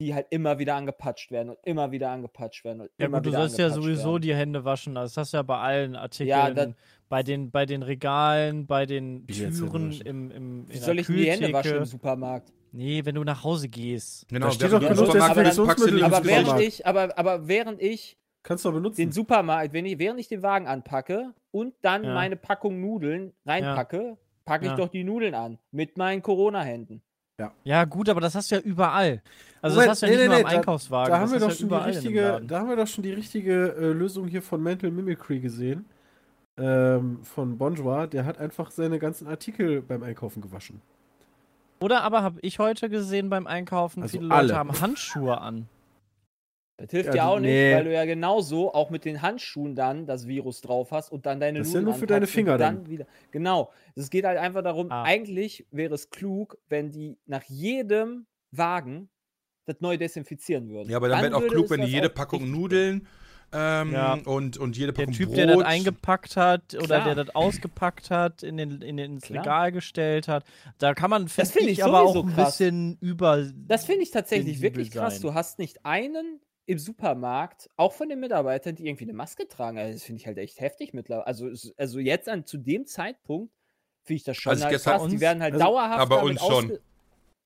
die 0.00 0.14
halt 0.14 0.26
immer 0.30 0.58
wieder 0.58 0.74
angepatscht 0.74 1.30
werden 1.30 1.50
und 1.50 1.58
immer 1.64 1.90
wieder 1.92 2.10
angepatscht 2.10 2.64
werden. 2.64 2.82
Und 2.82 2.90
Ja 2.98 3.06
immer 3.06 3.18
gut, 3.18 3.26
du 3.26 3.30
sollst 3.32 3.58
ja 3.58 3.70
sowieso 3.70 4.12
werden. 4.12 4.22
die 4.22 4.34
Hände 4.34 4.64
waschen. 4.64 4.96
Also 4.96 5.12
Das 5.14 5.16
hast 5.16 5.32
du 5.32 5.36
ja 5.38 5.42
bei 5.42 5.58
allen 5.58 5.96
Artikeln, 5.96 6.28
Ja, 6.28 6.50
das- 6.50 6.70
bei, 7.08 7.22
den, 7.22 7.50
bei 7.50 7.66
den 7.66 7.82
Regalen, 7.82 8.66
bei 8.66 8.86
den 8.86 9.26
Türen 9.26 9.92
im, 10.00 10.30
im 10.30 10.68
Wie 10.68 10.74
in 10.74 10.80
soll 10.80 10.94
der 10.96 11.00
ich 11.02 11.06
denn 11.08 11.16
die 11.16 11.30
Hände 11.30 11.52
waschen 11.52 11.76
im. 11.76 11.84
Supermarkt? 11.84 12.52
Nee, 12.74 13.04
wenn 13.04 13.14
du 13.16 13.22
nach 13.24 13.44
Hause 13.44 13.68
gehst. 13.68 14.26
Genau, 14.28 14.46
Da 14.46 14.52
steht 14.52 14.70
während 14.70 14.82
doch 14.84 14.88
genug 14.88 15.06
Supermarkt 15.06 15.34
bist, 15.34 15.44
packst 15.44 15.58
du 15.58 15.90
die 15.90 15.90
Desinfektionsmittel 15.90 16.04
Aber 16.04 16.24
während 16.24 16.46
Supermarkt. 16.46 16.58
Gesicht. 16.60 16.80
ich, 16.80 16.86
aber, 16.86 17.18
aber 17.18 17.48
während 17.48 17.82
ich 17.82 18.16
Kannst 18.42 18.64
du 18.64 18.70
doch 18.70 18.74
benutzen. 18.76 18.96
den 18.96 19.12
Supermarkt, 19.12 19.72
wenn 19.72 19.86
ich, 19.86 19.98
während 19.98 20.18
ich 20.20 20.28
den 20.28 20.42
Wagen 20.42 20.66
anpacke 20.66 21.32
und 21.52 21.74
dann 21.82 22.04
Ja. 22.04 22.14
meine 22.14 22.36
Packung 22.36 22.80
Nudeln 22.80 23.32
reinpacke, 23.46 24.16
packe 24.44 24.64
ich 24.64 24.70
Ja. 24.72 24.76
doch 24.76 24.88
die 24.88 25.04
Nudeln 25.04 25.34
an 25.34 25.58
mit 25.70 25.96
meinen 25.96 26.22
Corona-Händen. 26.22 27.02
Ja 27.64 27.84
gut, 27.86 28.08
aber 28.08 28.20
das 28.20 28.36
hast 28.36 28.52
du 28.52 28.54
ja 28.56 28.60
überall. 28.60 29.20
Also 29.62 29.74
Moment, 29.74 29.90
das 29.90 30.02
hast 30.02 30.02
du 30.02 30.06
nee, 30.06 30.12
ja 30.12 30.18
nicht 30.18 30.22
nee, 30.22 30.26
nur 30.28 30.34
nee, 30.36 30.40
im 30.42 30.46
da- 30.48 30.56
Einkaufswagen. 30.58 31.12
da 31.12 31.18
haben 31.18 31.32
wir 31.32 31.40
doch 31.40 31.48
ja 31.48 31.54
schon 31.56 31.68
die 31.70 31.74
richtige, 31.74 32.40
da 32.46 32.58
haben 32.60 32.68
wir 32.68 32.76
doch 32.76 32.86
schon 32.86 33.02
die 33.02 33.12
richtige 33.12 33.74
äh, 33.74 33.86
Lösung 33.92 34.28
hier 34.28 34.42
von 34.42 34.62
Mental 34.62 34.90
Mimicry 34.92 35.40
gesehen. 35.40 35.84
Ähm, 36.56 37.20
von 37.24 37.58
Bonjour, 37.58 38.06
der 38.06 38.26
hat 38.26 38.38
einfach 38.38 38.70
seine 38.70 38.98
ganzen 39.00 39.26
Artikel 39.26 39.82
beim 39.82 40.02
Einkaufen 40.04 40.40
gewaschen. 40.40 40.82
Oder 41.80 42.02
aber 42.04 42.22
habe 42.22 42.38
ich 42.42 42.60
heute 42.60 42.88
gesehen 42.88 43.28
beim 43.30 43.48
Einkaufen, 43.48 44.02
Also 44.02 44.18
viele 44.18 44.28
Leute 44.28 44.36
alle. 44.40 44.56
haben 44.56 44.80
Handschuhe 44.80 45.40
an. 45.40 45.66
Das 46.82 46.90
hilft 46.90 47.10
Ja, 47.10 47.14
ja 47.14 47.28
auch 47.28 47.38
nee. 47.38 47.68
nicht, 47.68 47.76
weil 47.76 47.84
du 47.84 47.92
ja 47.92 48.04
genauso 48.04 48.74
auch 48.74 48.90
mit 48.90 49.04
den 49.04 49.22
Handschuhen 49.22 49.76
dann 49.76 50.04
das 50.06 50.26
Virus 50.26 50.60
drauf 50.62 50.90
hast 50.90 51.12
und 51.12 51.26
dann 51.26 51.38
deine 51.38 51.60
Das 51.60 51.68
ist 51.68 51.74
ja 51.74 51.80
nur 51.80 51.94
für 51.94 52.06
deine 52.06 52.26
Finger 52.26 52.58
dann 52.58 52.78
dann. 52.82 52.90
wieder. 52.90 53.06
Genau. 53.30 53.70
Es 53.94 54.10
geht 54.10 54.24
halt 54.24 54.38
einfach 54.38 54.62
darum, 54.62 54.90
Ah. 54.90 55.04
eigentlich 55.04 55.66
wäre 55.70 55.94
es 55.94 56.10
klug, 56.10 56.58
wenn 56.68 56.90
die 56.90 57.18
nach 57.26 57.44
jedem 57.44 58.26
Wagen 58.50 59.08
das 59.64 59.76
neu 59.80 59.96
desinfizieren 59.96 60.68
würden. 60.70 60.90
Ja, 60.90 60.96
aber 60.96 61.08
dann 61.08 61.22
wäre 61.22 61.36
auch 61.36 61.46
klug, 61.46 61.70
wenn 61.70 61.82
die 61.82 61.86
jede 61.92 62.08
Packung 62.08 62.50
Nudeln 62.50 63.06
ähm, 63.54 63.92
Ja. 63.92 64.14
und, 64.24 64.56
und 64.56 64.76
jede 64.76 64.92
Der 64.92 65.02
Packung 65.02 65.14
Typ, 65.14 65.28
Brot. 65.28 65.36
der 65.36 65.46
das 65.46 65.62
eingepackt 65.62 66.36
hat 66.36 66.74
oder 66.74 66.84
Klar. 66.86 67.04
der 67.04 67.24
das 67.26 67.34
ausgepackt 67.36 68.10
hat, 68.10 68.42
in 68.42 68.56
den, 68.56 68.82
in 68.82 68.96
den, 68.96 69.12
ins 69.12 69.24
Klar. 69.26 69.44
Regal 69.44 69.70
gestellt 69.72 70.26
hat. 70.26 70.44
Da 70.78 70.94
kann 70.94 71.10
man, 71.10 71.28
finde 71.28 71.50
find 71.50 71.66
ich, 71.66 71.72
ich 71.78 71.84
aber 71.84 72.00
auch 72.02 72.16
ein 72.24 72.34
krass. 72.34 72.56
bisschen 72.56 72.96
über. 73.00 73.46
Das 73.68 73.84
finde 73.84 74.02
ich 74.02 74.10
tatsächlich 74.10 74.62
wirklich 74.62 74.90
krass. 74.90 75.14
sein. 75.14 75.22
Du 75.22 75.34
hast 75.34 75.58
nicht 75.60 75.84
einen 75.86 76.40
im 76.66 76.78
Supermarkt, 76.78 77.68
auch 77.76 77.92
von 77.92 78.08
den 78.08 78.20
Mitarbeitern, 78.20 78.76
die 78.76 78.86
irgendwie 78.86 79.04
eine 79.04 79.12
Maske 79.14 79.48
tragen. 79.48 79.78
Also 79.78 79.94
das 79.94 80.04
finde 80.04 80.20
ich 80.20 80.26
halt 80.26 80.38
echt 80.38 80.60
heftig 80.60 80.94
mittlerweile. 80.94 81.26
Also, 81.26 81.50
also 81.76 81.98
jetzt 81.98 82.28
an 82.28 82.46
zu 82.46 82.56
dem 82.58 82.86
Zeitpunkt 82.86 83.52
finde 84.04 84.16
ich 84.16 84.24
das 84.24 84.36
schon 84.36 84.50
Also 84.52 84.64
halt 84.64 84.72
gestern- 84.72 84.98
krass. 84.98 85.08
Die 85.08 85.12
uns- 85.14 85.20
werden 85.20 85.42
halt 85.42 85.54
also- 85.54 85.64
dauerhaft 85.64 86.00
aber 86.00 86.22
uns 86.22 86.40
schon. 86.40 86.78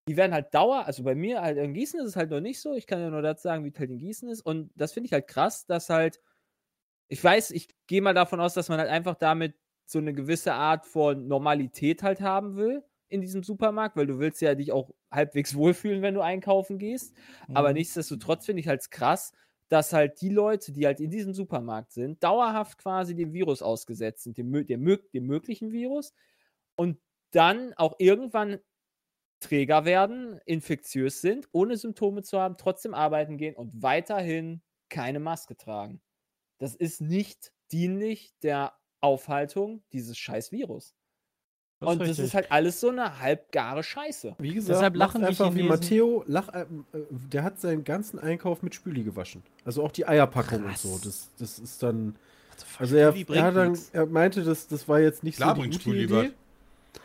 Die 0.08 0.16
werden 0.16 0.32
halt 0.32 0.54
dauer, 0.54 0.84
also 0.86 1.02
bei 1.02 1.14
mir 1.16 1.42
halt 1.42 1.58
in 1.58 1.74
Gießen 1.74 1.98
ist 2.00 2.06
es 2.06 2.16
halt 2.16 2.30
noch 2.30 2.40
nicht 2.40 2.60
so. 2.60 2.74
Ich 2.74 2.86
kann 2.86 3.00
ja 3.00 3.10
nur 3.10 3.22
das 3.22 3.42
sagen, 3.42 3.64
wie 3.64 3.70
es 3.70 3.78
halt 3.78 3.90
in 3.90 3.98
Gießen 3.98 4.28
ist. 4.28 4.42
Und 4.42 4.70
das 4.76 4.92
finde 4.92 5.06
ich 5.06 5.12
halt 5.12 5.26
krass, 5.26 5.66
dass 5.66 5.88
halt, 5.90 6.20
ich 7.08 7.22
weiß, 7.22 7.50
ich 7.50 7.68
gehe 7.88 8.02
mal 8.02 8.14
davon 8.14 8.40
aus, 8.40 8.54
dass 8.54 8.68
man 8.68 8.78
halt 8.78 8.88
einfach 8.90 9.16
damit 9.16 9.54
so 9.84 9.98
eine 9.98 10.12
gewisse 10.12 10.52
Art 10.52 10.86
von 10.86 11.26
Normalität 11.26 12.02
halt 12.02 12.20
haben 12.20 12.56
will 12.56 12.84
in 13.08 13.20
diesem 13.20 13.42
Supermarkt, 13.42 13.96
weil 13.96 14.06
du 14.06 14.18
willst 14.18 14.40
ja 14.42 14.54
dich 14.54 14.72
auch 14.72 14.90
halbwegs 15.12 15.54
wohlfühlen, 15.54 16.02
wenn 16.02 16.14
du 16.14 16.20
einkaufen 16.22 16.78
gehst. 16.78 17.14
Aber 17.52 17.72
Mhm. 17.72 17.74
nichtsdestotrotz 17.74 18.46
finde 18.46 18.60
ich 18.60 18.68
halt 18.68 18.90
krass, 18.90 19.32
dass 19.68 19.92
halt 19.92 20.20
die 20.20 20.28
Leute, 20.30 20.72
die 20.72 20.86
halt 20.86 21.00
in 21.00 21.10
diesem 21.10 21.34
Supermarkt 21.34 21.92
sind, 21.92 22.22
dauerhaft 22.22 22.78
quasi 22.78 23.14
dem 23.16 23.32
Virus 23.32 23.62
ausgesetzt 23.62 24.24
sind, 24.24 24.38
dem, 24.38 24.52
dem, 24.66 24.98
dem 25.12 25.26
möglichen 25.26 25.72
Virus 25.72 26.14
und 26.76 27.00
dann 27.32 27.72
auch 27.74 27.96
irgendwann 27.98 28.58
Träger 29.40 29.84
werden, 29.84 30.40
infektiös 30.46 31.20
sind, 31.20 31.48
ohne 31.52 31.76
Symptome 31.76 32.22
zu 32.22 32.40
haben, 32.40 32.56
trotzdem 32.56 32.94
arbeiten 32.94 33.36
gehen 33.36 33.54
und 33.54 33.82
weiterhin 33.82 34.62
keine 34.88 35.20
Maske 35.20 35.56
tragen. 35.56 36.00
Das 36.58 36.76
ist 36.76 37.02
nicht 37.02 37.52
dienlich 37.72 38.34
der 38.42 38.74
Aufhaltung 39.02 39.84
dieses 39.92 40.18
scheiß 40.18 40.52
Virus. 40.52 40.95
Das 41.86 41.92
und 41.94 42.00
das 42.00 42.08
richtig. 42.10 42.24
ist 42.26 42.34
halt 42.34 42.52
alles 42.52 42.80
so 42.80 42.88
eine 42.90 43.20
halbgare 43.20 43.82
Scheiße. 43.82 44.36
Wie 44.38 44.54
gesagt, 44.54 44.70
Deshalb 44.76 44.96
lachen 44.96 45.20
die 45.22 45.26
einfach 45.28 45.54
wie. 45.54 45.62
Matteo, 45.62 46.24
lach, 46.26 46.48
äh, 46.48 46.66
der 47.10 47.42
hat 47.42 47.60
seinen 47.60 47.84
ganzen 47.84 48.18
Einkauf 48.18 48.62
mit 48.62 48.74
Spüli 48.74 49.02
gewaschen. 49.02 49.42
Also 49.64 49.82
auch 49.84 49.92
die 49.92 50.06
Eierpackung 50.06 50.64
und 50.64 50.76
so. 50.78 50.98
Das, 51.02 51.30
das 51.38 51.58
ist 51.58 51.82
dann. 51.82 52.16
Also 52.78 52.96
er, 52.96 53.14
er, 53.28 53.52
dann, 53.52 53.78
er 53.92 54.06
meinte, 54.06 54.42
das, 54.42 54.66
das 54.68 54.88
war 54.88 55.00
jetzt 55.00 55.22
nicht 55.22 55.36
Klar 55.36 55.50
so 55.50 55.54
die 55.56 55.60
bringt 55.62 55.72
gute 55.74 55.82
Spüli 55.82 56.04
Idee. 56.04 56.30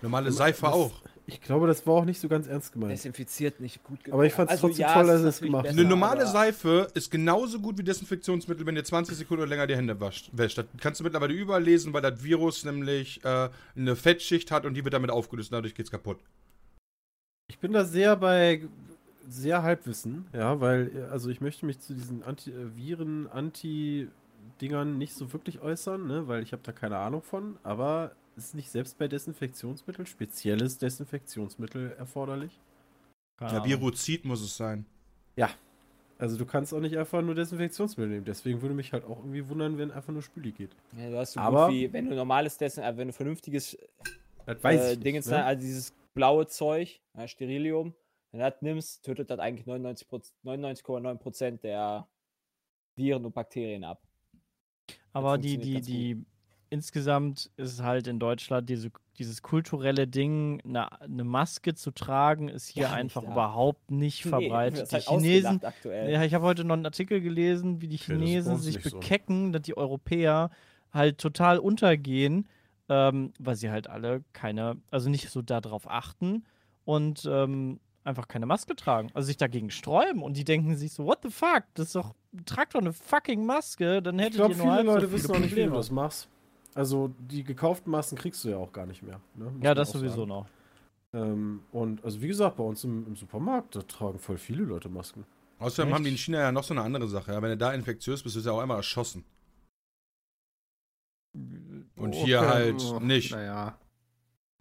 Normale 0.01 0.31
Seife 0.31 0.61
Das- 0.65 0.73
auch. 0.73 0.91
Ich 1.31 1.41
glaube, 1.41 1.67
das 1.67 1.85
war 1.87 1.95
auch 1.95 2.05
nicht 2.05 2.19
so 2.19 2.27
ganz 2.27 2.47
ernst 2.47 2.73
gemeint. 2.73 2.91
Desinfiziert 2.91 3.59
nicht 3.59 3.83
gut 3.83 4.03
genug. 4.03 4.13
Aber 4.13 4.25
ich 4.25 4.33
fand's 4.33 4.59
trotzdem 4.59 4.87
toll, 4.87 5.07
dass 5.07 5.21
es 5.21 5.39
gemacht 5.39 5.67
hat. 5.67 5.73
Eine 5.73 5.85
normale 5.85 6.27
Seife 6.27 6.87
ist 6.93 7.09
genauso 7.09 7.59
gut 7.59 7.77
wie 7.77 7.83
Desinfektionsmittel, 7.83 8.65
wenn 8.65 8.75
ihr 8.75 8.83
20 8.83 9.15
Sekunden 9.15 9.43
oder 9.43 9.49
länger 9.49 9.67
die 9.67 9.75
Hände 9.75 9.99
wascht, 9.99 10.29
wäscht. 10.33 10.57
Das 10.57 10.65
kannst 10.79 10.99
du 10.99 11.03
mittlerweile 11.03 11.33
überall 11.33 11.63
lesen, 11.63 11.93
weil 11.93 12.01
das 12.01 12.23
Virus 12.23 12.65
nämlich 12.65 13.23
äh, 13.23 13.49
eine 13.75 13.95
Fettschicht 13.95 14.51
hat 14.51 14.65
und 14.65 14.73
die 14.73 14.83
wird 14.83 14.93
damit 14.93 15.09
aufgelöst 15.09 15.51
und 15.51 15.55
dadurch 15.55 15.75
geht's 15.75 15.91
kaputt. 15.91 16.19
Ich 17.47 17.59
bin 17.59 17.73
da 17.73 17.85
sehr 17.85 18.15
bei 18.15 18.61
sehr 19.27 19.63
Halbwissen, 19.63 20.25
ja, 20.33 20.59
weil, 20.59 21.07
also 21.11 21.29
ich 21.29 21.41
möchte 21.41 21.65
mich 21.65 21.79
zu 21.79 21.93
diesen 21.93 22.23
Anti 22.23 22.51
äh, 22.51 22.75
Viren, 22.75 23.27
Anti-Dingern 23.27 24.97
nicht 24.97 25.13
so 25.13 25.31
wirklich 25.31 25.61
äußern, 25.61 26.07
ne, 26.07 26.27
weil 26.27 26.43
ich 26.43 26.53
habe 26.53 26.63
da 26.63 26.71
keine 26.71 26.97
Ahnung 26.97 27.21
von, 27.21 27.57
aber 27.63 28.11
ist 28.35 28.55
nicht 28.55 28.69
selbst 28.69 28.97
bei 28.97 29.07
Desinfektionsmitteln 29.07 30.05
spezielles 30.05 30.77
Desinfektionsmittel 30.77 31.93
erforderlich? 31.97 32.59
Keine 33.37 33.57
Ja. 33.59 33.65
Viruzid 33.65 34.25
muss 34.25 34.41
es 34.41 34.55
sein. 34.57 34.85
Also 36.17 36.37
du 36.37 36.45
kannst 36.45 36.71
auch 36.71 36.79
nicht 36.79 36.95
einfach 36.99 37.23
nur 37.23 37.33
Desinfektionsmittel 37.33 38.11
nehmen. 38.11 38.25
Deswegen 38.25 38.61
würde 38.61 38.75
mich 38.75 38.93
halt 38.93 39.03
auch 39.05 39.17
irgendwie 39.17 39.49
wundern, 39.49 39.79
wenn 39.79 39.89
einfach 39.89 40.13
nur 40.13 40.21
Spüli 40.21 40.51
geht. 40.51 40.69
Ja, 40.95 41.09
du 41.09 41.17
hast 41.17 41.31
so 41.33 41.39
Aber- 41.39 41.65
gut 41.65 41.73
wie, 41.75 41.91
wenn 41.91 42.07
du 42.07 42.15
normales 42.15 42.59
Dessen, 42.59 42.83
äh, 42.83 42.95
wenn 42.95 43.07
du 43.07 43.13
vernünftiges 43.13 43.75
Das 44.45 44.63
weiß 44.63 44.81
äh, 44.81 44.93
ich 44.93 44.99
Ding 44.99 45.15
nicht, 45.15 45.25
jetzt, 45.25 45.31
ne? 45.31 45.43
also 45.43 45.59
dieses 45.59 45.95
blaue 46.13 46.45
Zeug, 46.45 47.01
ja, 47.17 47.27
Sterilium, 47.27 47.95
wenn 48.31 48.39
du 48.39 48.51
das 48.51 48.61
nimmst, 48.61 49.03
tötet 49.03 49.31
das 49.31 49.39
eigentlich 49.39 49.65
99,9% 49.65 50.31
99,9% 50.45 51.57
der 51.61 52.07
Viren 52.95 53.25
und 53.25 53.33
Bakterien 53.33 53.83
ab. 53.83 54.03
Aber 55.13 55.39
die, 55.39 55.57
die, 55.57 55.81
die, 55.81 56.23
insgesamt 56.71 57.51
ist 57.57 57.73
es 57.73 57.81
halt 57.83 58.07
in 58.07 58.17
Deutschland 58.17 58.69
diese, 58.69 58.91
dieses 59.19 59.41
kulturelle 59.41 60.07
Ding, 60.07 60.61
eine, 60.65 61.01
eine 61.01 61.23
Maske 61.25 61.75
zu 61.75 61.91
tragen, 61.91 62.47
ist 62.47 62.69
hier 62.69 62.87
nicht 62.87 62.93
einfach 62.93 63.23
da. 63.23 63.31
überhaupt 63.31 63.91
nicht 63.91 64.23
verbreitet. 64.23 64.81
das 64.81 64.93
ist 64.93 65.07
die 65.07 65.11
halt 65.11 65.21
Chinesen, 65.21 65.61
ja, 65.83 66.23
ich 66.23 66.33
habe 66.33 66.45
heute 66.45 66.63
noch 66.63 66.73
einen 66.73 66.85
Artikel 66.85 67.21
gelesen, 67.21 67.81
wie 67.81 67.89
die 67.89 67.97
Chinesen 67.97 68.57
sich 68.57 68.75
nicht 68.77 68.89
so. 68.89 68.99
bekecken, 68.99 69.51
dass 69.51 69.63
die 69.63 69.75
Europäer 69.75 70.49
halt 70.93 71.17
total 71.17 71.59
untergehen, 71.59 72.47
ähm, 72.87 73.33
weil 73.37 73.57
sie 73.57 73.69
halt 73.69 73.87
alle 73.87 74.23
keine, 74.31 74.77
also 74.91 75.09
nicht 75.09 75.29
so 75.29 75.41
darauf 75.41 75.89
achten 75.89 76.45
und 76.85 77.27
ähm, 77.29 77.81
einfach 78.05 78.29
keine 78.29 78.45
Maske 78.45 78.77
tragen, 78.77 79.09
also 79.13 79.27
sich 79.27 79.37
dagegen 79.37 79.71
sträuben 79.71 80.23
und 80.23 80.37
die 80.37 80.45
denken 80.45 80.77
sich 80.77 80.93
so, 80.93 81.05
what 81.05 81.19
the 81.21 81.29
fuck, 81.29 81.65
das 81.73 81.87
ist 81.87 81.95
doch, 81.95 82.15
trag 82.45 82.69
doch 82.69 82.79
eine 82.79 82.93
fucking 82.93 83.45
Maske, 83.45 84.01
dann 84.01 84.17
Ich 84.19 84.25
hättet 84.25 84.37
glaube, 84.37 84.53
ihr 84.53 84.57
nur 84.57 84.73
viele 84.73 84.85
so 84.85 84.93
Leute 84.93 85.07
viele 85.07 85.19
wissen 85.19 85.35
auch 85.35 85.39
nicht, 85.39 85.55
wie 85.55 85.63
du 85.65 85.71
das 85.71 85.91
machst. 85.91 86.29
Also 86.73 87.13
die 87.19 87.43
gekauften 87.43 87.91
Masken 87.91 88.17
kriegst 88.17 88.43
du 88.43 88.49
ja 88.49 88.57
auch 88.57 88.71
gar 88.71 88.85
nicht 88.85 89.03
mehr. 89.03 89.19
Ne? 89.35 89.53
Ja, 89.61 89.73
das 89.73 89.91
sowieso 89.91 90.25
sagen. 90.25 90.29
noch. 90.29 90.47
Ähm, 91.13 91.63
und 91.71 92.03
also 92.05 92.21
wie 92.21 92.27
gesagt, 92.29 92.55
bei 92.57 92.63
uns 92.63 92.83
im, 92.83 93.05
im 93.07 93.15
Supermarkt, 93.15 93.75
da 93.75 93.81
tragen 93.81 94.19
voll 94.19 94.37
viele 94.37 94.63
Leute 94.63 94.87
Masken. 94.87 95.25
Außerdem 95.59 95.89
Echt? 95.89 95.95
haben 95.95 96.03
die 96.05 96.11
in 96.11 96.17
China 96.17 96.39
ja 96.39 96.51
noch 96.51 96.63
so 96.63 96.73
eine 96.73 96.81
andere 96.81 97.07
Sache. 97.07 97.33
Ja? 97.33 97.41
Wenn 97.41 97.49
du 97.51 97.57
da 97.57 97.73
infektiös 97.73 98.23
bist, 98.23 98.35
wirst 98.35 98.45
du 98.45 98.49
ja 98.49 98.55
auch 98.55 98.61
einmal 98.61 98.77
erschossen. 98.77 99.25
Und 101.95 102.13
hier 102.13 102.41
halt 102.41 102.81
Oh, 102.81 102.99
nicht. 102.99 103.31
Naja. 103.31 103.77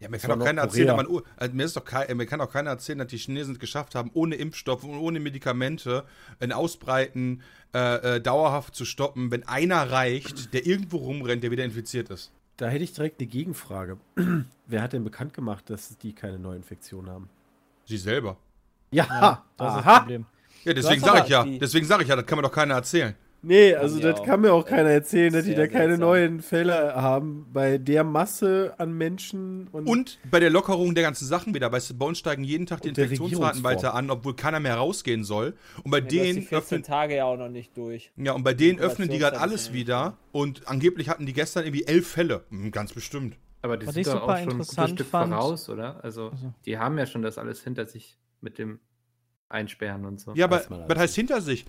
Ja, 0.00 0.08
mir 0.08 0.18
kann 0.18 0.38
doch 0.38 0.44
keiner 0.46 0.62
erzählen, 0.62 0.86
dass 0.88 0.96
man, 0.96 1.22
also 1.36 1.54
mir, 1.54 1.64
ist 1.64 1.76
doch 1.76 1.84
kei- 1.84 2.12
mir 2.14 2.24
kann 2.26 2.40
auch 2.40 2.50
keiner 2.50 2.70
erzählen, 2.70 2.98
dass 2.98 3.08
die 3.08 3.18
Chinesen 3.18 3.54
es 3.54 3.60
geschafft 3.60 3.94
haben, 3.94 4.10
ohne 4.14 4.34
Impfstoff 4.36 4.82
und 4.82 4.96
ohne 4.98 5.20
Medikamente 5.20 6.04
ein 6.40 6.52
Ausbreiten 6.52 7.42
äh, 7.74 8.16
äh, 8.16 8.20
dauerhaft 8.20 8.74
zu 8.74 8.86
stoppen, 8.86 9.30
wenn 9.30 9.46
einer 9.46 9.90
reicht, 9.92 10.54
der 10.54 10.66
irgendwo 10.66 10.96
rumrennt, 10.96 11.42
der 11.42 11.50
wieder 11.50 11.64
infiziert 11.64 12.08
ist. 12.08 12.32
Da 12.56 12.68
hätte 12.68 12.82
ich 12.84 12.92
direkt 12.94 13.20
eine 13.20 13.28
Gegenfrage. 13.28 13.98
Wer 14.66 14.82
hat 14.82 14.94
denn 14.94 15.04
bekannt 15.04 15.34
gemacht, 15.34 15.68
dass 15.68 15.96
die 15.98 16.14
keine 16.14 16.38
Neuinfektion 16.38 17.08
haben? 17.10 17.28
Sie 17.84 17.98
selber. 17.98 18.38
Ja, 18.92 19.06
Ja, 19.10 19.44
das 19.58 19.68
ist 19.68 19.76
das 19.76 19.86
aha. 19.86 19.98
Problem. 20.00 20.26
Ja, 20.64 20.72
deswegen 20.74 21.00
sage 21.00 21.20
ich 21.24 21.28
ja, 21.28 21.44
deswegen 21.44 21.86
sage 21.86 22.02
ich 22.04 22.08
ja, 22.08 22.16
das 22.16 22.26
kann 22.26 22.36
mir 22.38 22.42
doch 22.42 22.52
keiner 22.52 22.74
erzählen. 22.74 23.14
Nee, 23.42 23.74
also 23.74 23.98
das 24.00 24.20
auch. 24.20 24.24
kann 24.26 24.42
mir 24.42 24.52
auch 24.52 24.66
keiner 24.66 24.90
erzählen, 24.90 25.32
dass 25.32 25.44
die 25.46 25.54
da 25.54 25.66
keine 25.66 25.92
seltsam. 25.96 26.00
neuen 26.08 26.40
Fälle 26.42 26.94
haben 26.94 27.46
bei 27.52 27.78
der 27.78 28.04
Masse 28.04 28.74
an 28.76 28.92
Menschen 28.92 29.68
und, 29.72 29.86
Und 29.86 30.18
bei 30.30 30.40
der 30.40 30.50
Lockerung 30.50 30.94
der 30.94 31.04
ganzen 31.04 31.26
Sachen 31.26 31.54
wieder, 31.54 31.72
weißt 31.72 31.90
du, 31.90 31.94
bei 31.96 32.04
uns 32.06 32.18
steigen 32.18 32.44
jeden 32.44 32.66
Tag 32.66 32.82
die 32.82 32.90
Infektionsraten 32.90 33.64
weiter 33.64 33.94
an, 33.94 34.10
obwohl 34.10 34.36
keiner 34.36 34.60
mehr 34.60 34.74
rausgehen 34.76 35.24
soll. 35.24 35.54
Und 35.84 35.90
bei 35.90 35.98
Ja, 35.98 36.04
hast 36.04 36.10
die 36.12 36.18
denen 36.18 36.42
14 36.42 36.58
öffnen, 36.58 36.82
Tage 36.82 37.16
ja 37.16 37.24
auch 37.24 37.38
noch 37.38 37.48
nicht 37.48 37.74
durch. 37.76 38.12
ja, 38.16 38.32
und 38.32 38.42
bei 38.42 38.52
denen 38.52 38.78
öffnen 38.78 39.08
die 39.08 39.18
gerade 39.18 39.40
alles 39.40 39.72
wieder. 39.72 40.18
Und 40.32 40.68
angeblich 40.68 41.08
hatten 41.08 41.24
die 41.24 41.32
gestern 41.32 41.64
irgendwie 41.64 41.84
elf 41.86 42.06
Fälle. 42.08 42.44
Hm, 42.50 42.70
Ganz 42.72 42.92
bestimmt. 42.92 43.36
Aber 43.62 43.76
die 43.76 43.86
Was 43.86 43.94
sind 43.94 44.02
ich 44.02 44.06
doch 44.06 44.20
super 44.20 44.32
auch 44.34 44.38
schon 44.38 44.48
ein 44.52 44.58
gutes 44.58 44.90
Stück 44.90 45.06
fand- 45.06 45.32
voraus, 45.32 45.68
oder? 45.68 46.02
Also, 46.04 46.28
Also. 46.30 46.52
die 46.66 46.78
haben 46.78 46.96
ja 46.98 47.06
schon 47.06 47.22
das 47.22 47.36
alles 47.38 47.62
hinter 47.62 47.86
sich 47.86 48.18
mit 48.40 48.58
dem 48.58 48.80
Einsperren 49.48 50.04
und 50.04 50.20
so. 50.20 50.32
Ja, 50.34 50.44
aber 50.46 50.62
was 50.88 50.98
heißt 50.98 51.14
hinter 51.14 51.40
sich? 51.40 51.64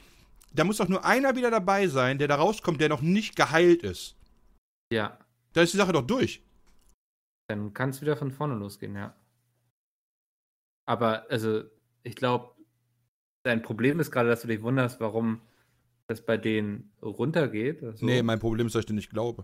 Da 0.53 0.63
muss 0.63 0.77
doch 0.77 0.87
nur 0.89 1.05
einer 1.05 1.35
wieder 1.35 1.49
dabei 1.51 1.87
sein, 1.87 2.17
der 2.17 2.27
da 2.27 2.35
rauskommt, 2.35 2.81
der 2.81 2.89
noch 2.89 3.01
nicht 3.01 3.35
geheilt 3.35 3.83
ist. 3.83 4.15
ja. 4.91 5.17
Da 5.53 5.61
ist 5.61 5.73
die 5.73 5.77
Sache 5.77 5.91
doch 5.91 6.07
durch. 6.07 6.41
Dann 7.49 7.73
kann 7.73 7.89
es 7.89 7.99
wieder 8.01 8.15
von 8.15 8.31
vorne 8.31 8.55
losgehen, 8.55 8.95
ja. 8.95 9.13
Aber, 10.87 11.25
also, 11.29 11.63
ich 12.03 12.15
glaube, 12.15 12.51
dein 13.43 13.61
Problem 13.61 13.99
ist 13.99 14.11
gerade, 14.11 14.29
dass 14.29 14.41
du 14.43 14.47
dich 14.47 14.61
wunderst, 14.61 14.99
warum 15.01 15.41
das 16.07 16.21
bei 16.25 16.37
denen 16.37 16.91
runtergeht. 17.01 17.83
Also, 17.83 18.05
Nee, 18.05 18.23
mein 18.23 18.39
Problem 18.39 18.67
ist, 18.67 18.75
dass 18.75 18.81
ich 18.81 18.85
dir 18.85 18.93
nicht 18.93 19.09
glaube. 19.09 19.43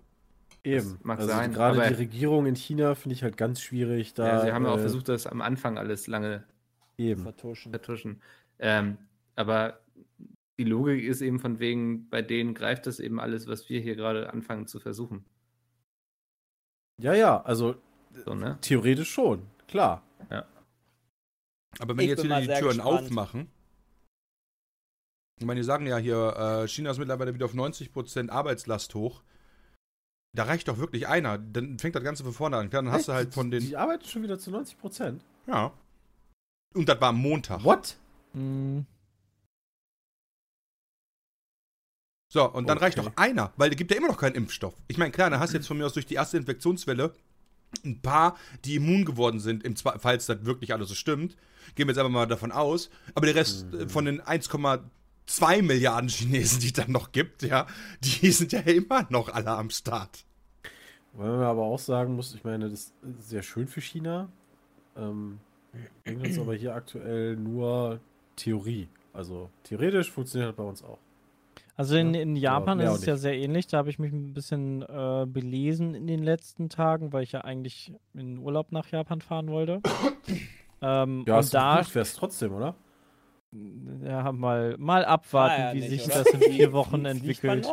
eben. 0.63 0.97
mag 1.03 1.19
also 1.19 1.29
sein, 1.31 1.51
gerade 1.53 1.77
aber- 1.79 1.89
die 1.89 1.95
Regierung 1.95 2.45
in 2.45 2.55
China 2.55 2.95
finde 2.95 3.15
ich 3.15 3.23
halt 3.23 3.37
ganz 3.37 3.61
schwierig. 3.61 4.13
Da, 4.13 4.27
ja, 4.27 4.41
sie 4.45 4.51
haben 4.53 4.63
ja 4.65 4.71
auch 4.71 4.77
äh, 4.77 4.81
versucht, 4.81 5.07
das 5.09 5.27
am 5.27 5.41
Anfang 5.41 5.77
alles 5.77 6.07
lange 6.07 6.43
Eben. 6.97 7.21
Vertuschen. 7.23 7.71
vertuschen. 7.71 8.21
Ähm, 8.59 8.97
aber 9.35 9.79
die 10.59 10.63
Logik 10.63 11.03
ist 11.03 11.21
eben 11.21 11.39
von 11.39 11.59
wegen, 11.59 12.09
bei 12.09 12.21
denen 12.21 12.53
greift 12.53 12.87
das 12.87 12.99
eben 12.99 13.19
alles, 13.19 13.47
was 13.47 13.69
wir 13.69 13.79
hier 13.79 13.95
gerade 13.95 14.31
anfangen 14.33 14.67
zu 14.67 14.79
versuchen. 14.79 15.25
Ja, 16.99 17.13
ja, 17.13 17.41
also 17.43 17.75
So, 18.25 18.33
ne? 18.33 18.57
theoretisch 18.61 19.11
schon, 19.11 19.45
klar. 19.67 20.03
Aber 21.79 21.95
wenn 21.95 21.99
Ich 21.99 22.05
die 22.05 22.09
jetzt 22.11 22.23
wieder 22.23 22.41
die 22.41 22.47
Türen 22.47 22.77
gespannt. 22.77 22.81
aufmachen. 23.03 23.51
Ich 25.39 25.45
meine, 25.45 25.59
die 25.59 25.63
sagen 25.65 25.85
ja 25.85 25.97
hier, 25.97 26.63
äh, 26.63 26.67
China 26.67 26.89
ist 26.89 26.97
mittlerweile 26.97 27.35
wieder 27.35 27.45
auf 27.45 27.53
90% 27.53 28.31
Arbeitslast 28.31 28.95
hoch. 28.95 29.21
Da 30.35 30.43
reicht 30.45 30.67
doch 30.69 30.79
wirklich 30.79 31.07
einer. 31.07 31.37
Dann 31.37 31.77
fängt 31.77 31.93
das 31.95 32.03
Ganze 32.03 32.23
von 32.23 32.33
vorne 32.33 32.57
an. 32.57 32.69
Klar, 32.71 32.81
dann 32.81 32.91
hast 32.91 33.07
du 33.07 33.11
Echt? 33.11 33.17
halt 33.17 33.33
von 33.35 33.51
den. 33.51 33.61
Die 33.61 33.77
arbeiten 33.77 34.05
schon 34.05 34.23
wieder 34.23 34.39
zu 34.39 34.49
90 34.49 34.79
Prozent. 34.79 35.23
Ja. 35.45 35.71
Und 36.73 36.89
das 36.89 36.99
war 36.99 37.09
am 37.09 37.19
Montag. 37.19 37.63
What? 37.63 37.95
Mhm. 38.33 38.87
So, 42.29 42.49
und 42.51 42.67
dann 42.67 42.77
reicht 42.77 42.97
Okay. 42.99 43.07
doch 43.09 43.13
einer, 43.15 43.53
weil 43.55 43.71
es 43.71 43.77
gibt 43.77 43.91
ja 43.91 43.97
immer 43.97 44.07
noch 44.07 44.17
keinen 44.17 44.35
Impfstoff. 44.35 44.73
Ich 44.87 44.97
meine, 44.97 45.11
klar, 45.11 45.29
da 45.29 45.39
hast 45.39 45.53
du 45.53 45.57
jetzt 45.57 45.67
von 45.67 45.77
mir 45.77 45.85
aus 45.85 45.93
durch 45.93 46.05
die 46.05 46.15
erste 46.15 46.37
Infektionswelle 46.37 47.13
ein 47.85 48.01
paar, 48.01 48.37
die 48.65 48.75
immun 48.75 49.05
geworden 49.05 49.39
sind, 49.39 49.63
im 49.63 49.75
Zwe- 49.75 49.99
falls 49.99 50.25
das 50.25 50.45
wirklich 50.45 50.73
alles 50.73 50.89
so 50.89 50.95
stimmt. 50.95 51.35
Gehen 51.75 51.87
wir 51.87 51.93
jetzt 51.93 51.99
einfach 51.99 52.11
mal 52.11 52.25
davon 52.25 52.51
aus. 52.51 52.89
Aber 53.15 53.25
der 53.25 53.35
Rest 53.35 53.73
äh, 53.73 53.87
von 53.87 54.05
den 54.05 54.21
1,2 54.21 55.61
Milliarden 55.61 56.09
Chinesen, 56.09 56.59
die 56.59 56.67
es 56.67 56.73
dann 56.73 56.91
noch 56.91 57.11
gibt, 57.11 57.43
ja, 57.43 57.65
die 58.01 58.31
sind 58.31 58.51
ja 58.51 58.59
immer 58.61 59.05
noch 59.09 59.29
alle 59.29 59.51
am 59.51 59.69
Start. 59.69 60.25
Weil 61.13 61.29
man 61.31 61.41
aber 61.43 61.63
auch 61.63 61.79
sagen 61.79 62.15
muss, 62.15 62.33
ich 62.35 62.43
meine, 62.43 62.69
das 62.69 62.79
ist 62.79 62.93
sehr 63.29 63.41
schön 63.43 63.67
für 63.67 63.81
China. 63.81 64.29
Ähm, 64.95 65.39
bringt 66.03 66.23
uns 66.23 66.37
aber 66.39 66.55
hier 66.55 66.73
aktuell 66.75 67.35
nur 67.37 67.99
Theorie. 68.35 68.87
Also 69.13 69.49
theoretisch 69.63 70.11
funktioniert 70.11 70.49
das 70.51 70.55
bei 70.57 70.63
uns 70.63 70.83
auch. 70.83 70.99
Also 71.79 71.95
in, 71.95 72.13
Ja, 72.15 72.21
in 72.21 72.35
Japan 72.35 72.79
mehr 72.79 72.91
ist 72.91 72.99
es 73.01 73.05
ja 73.05 73.15
sehr 73.17 73.37
ähnlich. 73.37 73.67
Da 73.67 73.77
habe 73.77 73.89
ich 73.91 73.99
mich 73.99 74.11
ein 74.11 74.33
bisschen 74.33 74.81
äh, 74.81 75.25
belesen 75.27 75.93
in 75.93 76.07
den 76.07 76.23
letzten 76.23 76.69
Tagen, 76.69 77.13
weil 77.13 77.21
ich 77.23 77.31
ja 77.33 77.41
eigentlich 77.41 77.93
in 78.15 78.39
Urlaub 78.39 78.71
nach 78.71 78.87
Japan 78.89 79.21
fahren 79.21 79.47
wollte. 79.49 79.81
ähm, 80.81 81.23
Ja, 81.27 81.37
und 81.37 81.53
da 81.53 81.83
fährst 81.83 82.17
trotzdem, 82.17 82.53
oder? 82.53 82.73
ja, 84.03 84.31
mal, 84.31 84.75
mal 84.77 85.05
abwarten, 85.05 85.61
Ah, 85.61 85.67
ja, 85.69 85.73
wie 85.73 85.79
nicht, 85.79 85.89
sich 85.89 86.05
oder? 86.05 86.23
das 86.23 86.33
in 86.33 86.41
vier 86.41 86.71
Wochen 86.73 87.05
entwickelt. 87.05 87.67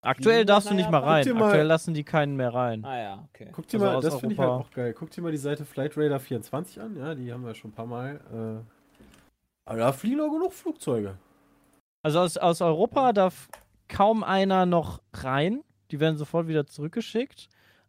Aktuell 0.00 0.34
Fliegen 0.36 0.46
darfst 0.48 0.70
du 0.70 0.74
nicht 0.74 0.90
mal 0.90 0.98
rein. 1.02 1.26
Mal- 1.34 1.42
Aktuell 1.44 1.66
lassen 1.66 1.94
die 1.94 2.04
keinen 2.04 2.36
mehr 2.36 2.52
rein. 2.52 2.84
Ah 2.84 2.98
ja, 2.98 3.28
okay. 3.32 3.48
Guck 3.52 3.68
dir 3.68 3.80
Also 3.80 3.92
mal, 3.94 4.00
das 4.00 4.20
finde 4.20 4.34
ich 4.34 4.38
halt 4.38 4.50
auch 4.50 4.70
geil. 4.70 4.94
Guck 4.98 5.10
dir 5.10 5.22
mal 5.22 5.30
die 5.32 5.38
Seite 5.38 5.64
Flight 5.64 5.96
Radar 5.96 6.20
24 6.20 6.80
an. 6.80 6.96
Ja, 6.96 7.14
die 7.14 7.32
haben 7.32 7.44
wir 7.44 7.54
schon 7.54 7.70
ein 7.70 7.74
paar 7.74 7.86
Mal. 7.86 8.20
Äh, 8.32 8.64
aber 9.66 9.78
da 9.78 9.92
fliegen 9.92 10.20
auch 10.20 10.30
genug 10.32 10.52
Flugzeuge. 10.52 11.16
Also 12.04 12.20
aus, 12.20 12.36
aus 12.36 12.60
Europa 12.60 13.14
darf 13.14 13.48
kaum 13.88 14.22
einer 14.22 14.66
noch 14.66 15.00
rein. 15.14 15.62
Die 15.90 16.00
werden 16.00 16.18
sofort 16.18 16.48
wieder 16.48 16.66
zurückgeschickt. 16.66 17.48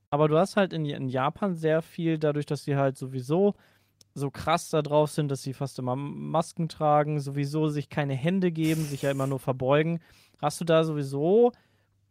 Aber 0.10 0.30
du 0.30 0.38
hast 0.38 0.56
halt 0.56 0.72
in, 0.72 0.86
in 0.86 1.10
Japan 1.10 1.54
sehr 1.54 1.82
viel, 1.82 2.18
dadurch, 2.18 2.46
dass 2.46 2.64
sie 2.64 2.78
halt 2.78 2.98
sowieso 2.98 3.56
so 4.14 4.32
krass 4.32 4.70
da 4.70 4.82
drauf 4.82 5.12
sind, 5.12 5.30
dass 5.30 5.44
sie 5.44 5.54
fast 5.54 5.78
immer 5.80 5.98
Masken 5.98 6.70
tragen, 6.70 7.20
sowieso 7.20 7.68
sich 7.68 7.90
keine 7.90 8.14
Hände 8.14 8.54
geben, 8.54 8.86
sich 8.86 9.02
ja 9.02 9.12
immer 9.12 9.28
nur 9.28 9.40
verbeugen, 9.40 10.00
hast 10.42 10.62
du 10.62 10.66
da 10.66 10.86
sowieso 10.86 11.52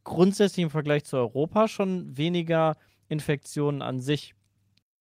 grundsätzlich 0.02 0.64
im 0.64 0.70
Vergleich 0.70 1.04
zu 1.04 1.16
Europa 1.16 1.68
schon 1.68 2.14
weniger 2.14 2.76
Infektionen 3.08 3.80
an 3.80 4.00
sich. 4.00 4.34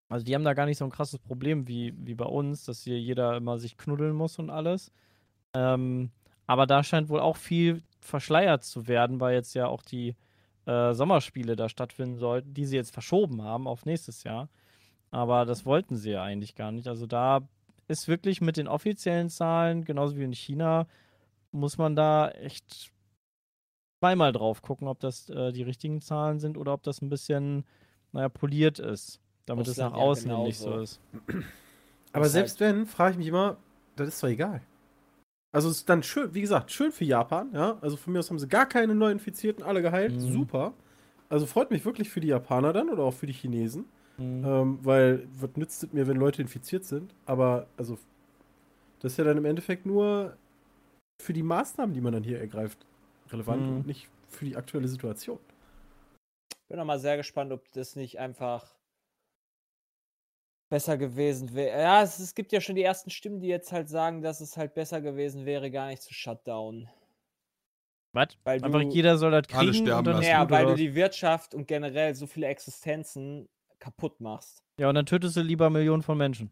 Also 0.07 0.23
die 0.23 0.33
haben 0.33 0.45
da 0.45 0.53
gar 0.53 0.67
nicht 0.67 0.77
so 0.77 0.85
ein 0.85 0.91
krasses 0.91 1.19
Problem 1.19 1.67
wie, 1.67 1.93
wie 1.97 2.15
bei 2.15 2.25
uns, 2.25 2.63
dass 2.63 2.83
hier 2.83 2.97
jeder 2.97 3.35
immer 3.35 3.57
sich 3.57 3.75
knuddeln 3.75 4.15
muss 4.15 4.39
und 4.39 4.49
alles. 4.49 4.93
Ähm, 5.53 6.11
aber 6.47 6.65
da 6.67 6.83
scheint 6.83 7.09
wohl 7.09 7.19
auch 7.19 7.37
viel 7.37 7.83
verschleiert 8.01 8.63
zu 8.63 8.87
werden, 8.87 9.19
weil 9.19 9.33
jetzt 9.33 9.53
ja 9.53 9.67
auch 9.67 9.81
die 9.81 10.15
äh, 10.65 10.93
Sommerspiele 10.93 11.55
da 11.55 11.69
stattfinden 11.69 12.17
sollten, 12.17 12.53
die 12.53 12.65
sie 12.65 12.75
jetzt 12.75 12.93
verschoben 12.93 13.41
haben 13.41 13.67
auf 13.67 13.85
nächstes 13.85 14.23
Jahr. 14.23 14.49
Aber 15.11 15.45
das 15.45 15.65
wollten 15.65 15.95
sie 15.95 16.11
ja 16.11 16.23
eigentlich 16.23 16.55
gar 16.55 16.71
nicht. 16.71 16.87
Also 16.87 17.05
da 17.05 17.41
ist 17.87 18.07
wirklich 18.07 18.41
mit 18.41 18.57
den 18.57 18.67
offiziellen 18.67 19.29
Zahlen, 19.29 19.85
genauso 19.85 20.17
wie 20.17 20.23
in 20.23 20.33
China, 20.33 20.87
muss 21.51 21.77
man 21.77 21.95
da 21.95 22.29
echt 22.29 22.91
zweimal 23.99 24.31
drauf 24.31 24.61
gucken, 24.61 24.87
ob 24.87 24.99
das 24.99 25.29
äh, 25.29 25.51
die 25.51 25.63
richtigen 25.63 26.01
Zahlen 26.01 26.39
sind 26.39 26.57
oder 26.57 26.73
ob 26.73 26.83
das 26.83 27.01
ein 27.01 27.09
bisschen, 27.09 27.63
naja, 28.11 28.29
poliert 28.29 28.79
ist, 28.79 29.21
damit 29.45 29.67
es 29.67 29.77
nach 29.77 29.91
ja 29.91 29.97
außen 29.97 30.29
hin 30.29 30.43
nicht 30.43 30.59
so 30.59 30.79
ist. 30.79 30.99
Aber 32.11 32.27
selbst 32.27 32.59
wenn, 32.59 32.85
frage 32.85 33.11
ich 33.11 33.17
mich 33.17 33.27
immer, 33.27 33.57
das 33.95 34.09
ist 34.09 34.23
doch 34.23 34.27
egal. 34.27 34.61
Also 35.53 35.69
es 35.69 35.77
ist 35.77 35.89
dann 35.89 36.03
schön, 36.03 36.33
wie 36.33 36.41
gesagt, 36.41 36.71
schön 36.71 36.91
für 36.91 37.05
Japan, 37.05 37.51
ja. 37.53 37.77
Also 37.79 37.95
von 37.95 38.11
mir 38.11 38.19
aus 38.19 38.29
haben 38.29 38.39
sie 38.39 38.47
gar 38.47 38.65
keine 38.65 38.95
Neuinfizierten, 38.95 39.63
alle 39.63 39.81
geheilt, 39.81 40.13
Mhm. 40.15 40.19
super. 40.19 40.73
Also 41.29 41.45
freut 41.45 41.71
mich 41.71 41.85
wirklich 41.85 42.09
für 42.09 42.19
die 42.19 42.27
Japaner 42.27 42.73
dann 42.73 42.89
oder 42.89 43.03
auch 43.03 43.13
für 43.13 43.27
die 43.27 43.33
Chinesen. 43.33 43.85
Mhm. 44.17 44.43
Ähm, 44.45 44.79
weil, 44.83 45.27
was 45.39 45.51
nützt 45.55 45.83
es 45.83 45.93
mir, 45.93 46.07
wenn 46.07 46.17
Leute 46.17 46.41
infiziert 46.41 46.85
sind? 46.85 47.13
Aber, 47.25 47.67
also, 47.77 47.97
das 48.99 49.13
ist 49.13 49.17
ja 49.17 49.23
dann 49.23 49.37
im 49.37 49.45
Endeffekt 49.45 49.85
nur 49.85 50.35
für 51.21 51.33
die 51.33 51.43
Maßnahmen, 51.43 51.93
die 51.93 52.01
man 52.01 52.13
dann 52.13 52.23
hier 52.23 52.39
ergreift, 52.39 52.85
relevant 53.31 53.67
Mhm. 53.67 53.75
und 53.77 53.87
nicht 53.87 54.09
für 54.29 54.45
die 54.45 54.55
aktuelle 54.55 54.87
Situation. 54.87 55.39
Bin 56.69 56.77
noch 56.77 56.85
mal 56.85 56.99
sehr 56.99 57.17
gespannt, 57.17 57.51
ob 57.51 57.71
das 57.73 57.95
nicht 57.95 58.19
einfach 58.19 58.73
besser 60.73 60.97
gewesen 60.97 61.53
wäre. 61.53 61.79
Ja, 61.79 62.01
es, 62.01 62.17
es 62.17 62.33
gibt 62.33 62.51
ja 62.51 62.59
schon 62.59 62.73
die 62.75 62.81
ersten 62.81 63.11
Stimmen, 63.11 63.39
die 63.39 63.45
jetzt 63.47 63.71
halt 63.71 63.89
sagen, 63.89 64.23
dass 64.23 64.41
es 64.41 64.57
halt 64.57 64.73
besser 64.73 65.01
gewesen 65.01 65.45
wäre, 65.45 65.69
gar 65.69 65.85
nicht 65.85 66.01
zu 66.01 66.11
shutdown. 66.15 66.89
Was? 68.11 68.29
Weil 68.43 68.63
Einfach 68.63 68.81
du- 68.81 68.89
jeder 68.89 69.19
soll 69.19 69.29
das 69.29 69.43
Alle 69.53 69.69
kriegen 69.69 69.85
sterben 69.85 70.03
dann 70.05 70.15
ist 70.15 70.21
lassen. 70.21 70.31
Ja, 70.31 70.41
gut, 70.41 70.49
weil 70.51 70.61
oder 70.61 70.65
du 70.69 70.71
was? 70.73 70.79
die 70.79 70.95
Wirtschaft 70.95 71.53
und 71.53 71.67
generell 71.67 72.15
so 72.15 72.25
viele 72.25 72.47
Existenzen 72.47 73.47
kaputt 73.77 74.19
machst. 74.19 74.63
Ja, 74.79 74.89
und 74.89 74.95
dann 74.95 75.05
tötest 75.05 75.35
du 75.35 75.41
lieber 75.41 75.69
Millionen 75.69 76.01
von 76.01 76.17
Menschen. 76.17 76.49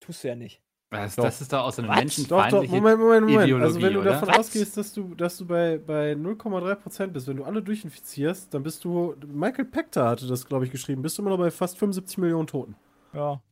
Tust 0.00 0.22
du 0.22 0.28
ja 0.28 0.34
nicht. 0.34 0.60
Das, 0.90 1.16
Doch. 1.16 1.24
das 1.24 1.40
ist 1.40 1.50
doch 1.54 1.60
auch 1.60 1.72
so 1.72 1.80
eine 1.80 1.88
Was? 2.04 2.16
Doch, 2.28 2.48
doch, 2.48 2.66
Moment, 2.66 2.98
Moment, 3.00 3.26
Moment. 3.26 3.44
Ideologie, 3.44 3.62
also 3.64 3.80
wenn 3.80 3.94
du 3.94 4.00
oder? 4.00 4.10
davon 4.10 4.28
Was? 4.28 4.38
ausgehst, 4.40 4.76
dass 4.76 4.92
du, 4.92 5.14
dass 5.14 5.38
du 5.38 5.46
bei, 5.46 5.78
bei 5.78 6.12
0,3% 6.12 7.06
bist, 7.06 7.28
wenn 7.28 7.36
du 7.38 7.44
alle 7.44 7.62
durchinfizierst, 7.62 8.52
dann 8.52 8.62
bist 8.62 8.84
du, 8.84 9.14
Michael 9.26 9.64
Pector 9.66 10.04
hatte 10.06 10.26
das, 10.26 10.44
glaube 10.44 10.66
ich, 10.66 10.70
geschrieben, 10.70 11.00
bist 11.00 11.16
du 11.16 11.22
immer 11.22 11.30
noch 11.30 11.38
bei 11.38 11.50
fast 11.50 11.78
75 11.78 12.18
Millionen 12.18 12.46
Toten. 12.46 12.74
Ja. 13.12 13.42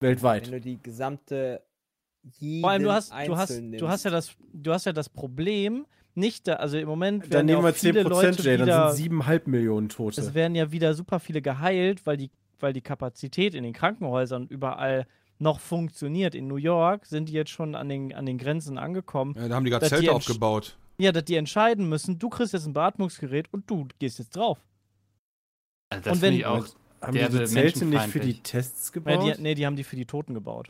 Wenn 0.00 0.10
Weltweit. 0.10 0.46
du 0.52 0.60
die 0.60 0.80
gesamte 0.82 1.62
jeden 2.38 2.60
Vor 2.62 2.70
allem, 2.70 2.82
du 2.82 2.92
hast, 2.92 3.12
du 3.12 3.36
hast, 3.36 3.50
du 3.60 3.88
hast 3.88 4.04
ja 4.04 4.10
das, 4.10 4.36
du 4.52 4.72
hast 4.72 4.84
ja 4.86 4.92
das 4.92 5.08
Problem, 5.08 5.86
nicht 6.14 6.46
da, 6.48 6.54
also 6.54 6.76
im 6.78 6.88
Moment 6.88 7.24
Dann 7.24 7.30
werden 7.30 7.48
ja 7.48 7.54
nehmen 7.54 7.64
wir 7.66 7.70
auch 7.70 7.76
viele 7.76 8.00
10%, 8.02 8.08
Leute 8.08 8.42
Jay, 8.42 8.56
dann 8.56 8.66
wieder, 8.66 8.92
sind 8.92 9.12
7,5 9.12 9.42
Millionen 9.48 9.88
Tote. 9.88 10.20
es 10.20 10.34
werden 10.34 10.54
ja 10.54 10.70
wieder 10.72 10.94
super 10.94 11.20
viele 11.20 11.40
geheilt, 11.42 12.06
weil 12.06 12.16
die, 12.16 12.30
weil 12.58 12.72
die 12.72 12.80
Kapazität 12.80 13.54
in 13.54 13.62
den 13.64 13.72
Krankenhäusern 13.72 14.46
überall 14.48 15.06
noch 15.38 15.60
funktioniert. 15.60 16.34
In 16.34 16.48
New 16.48 16.56
York 16.56 17.06
sind 17.06 17.28
die 17.28 17.32
jetzt 17.34 17.50
schon 17.50 17.74
an 17.76 17.88
den, 17.88 18.12
an 18.12 18.26
den 18.26 18.38
Grenzen 18.38 18.78
angekommen. 18.78 19.34
Ja, 19.38 19.48
da 19.48 19.54
haben 19.54 19.64
die 19.64 19.70
gerade 19.70 19.86
Zelte 19.86 20.12
aufgebaut. 20.12 20.76
Ja, 20.98 21.12
dass 21.12 21.24
die 21.24 21.36
entscheiden 21.36 21.88
müssen, 21.88 22.18
du 22.18 22.28
kriegst 22.28 22.52
jetzt 22.52 22.66
ein 22.66 22.72
Beatmungsgerät 22.72 23.46
und 23.52 23.70
du 23.70 23.86
gehst 24.00 24.18
jetzt 24.18 24.34
drauf. 24.34 24.58
Also 25.90 26.04
das 26.04 26.12
Und 26.14 26.22
wenn- 26.22 26.34
finde 26.34 26.38
ich 26.40 26.46
auch. 26.46 26.66
Haben 27.00 27.12
die 27.12 27.28
die 27.28 27.44
Zelte 27.44 27.84
nicht 27.86 28.06
für 28.08 28.20
die. 28.20 28.42
Tests 28.42 28.90
Nee, 28.94 28.94
gebaut? 28.94 29.36
die, 29.38 29.42
nee, 29.42 29.54
die 29.54 29.66
haben 29.66 29.76
die 29.76 29.84
für 29.84 29.96
die 29.96 30.06
Toten 30.06 30.34
gebaut. 30.34 30.68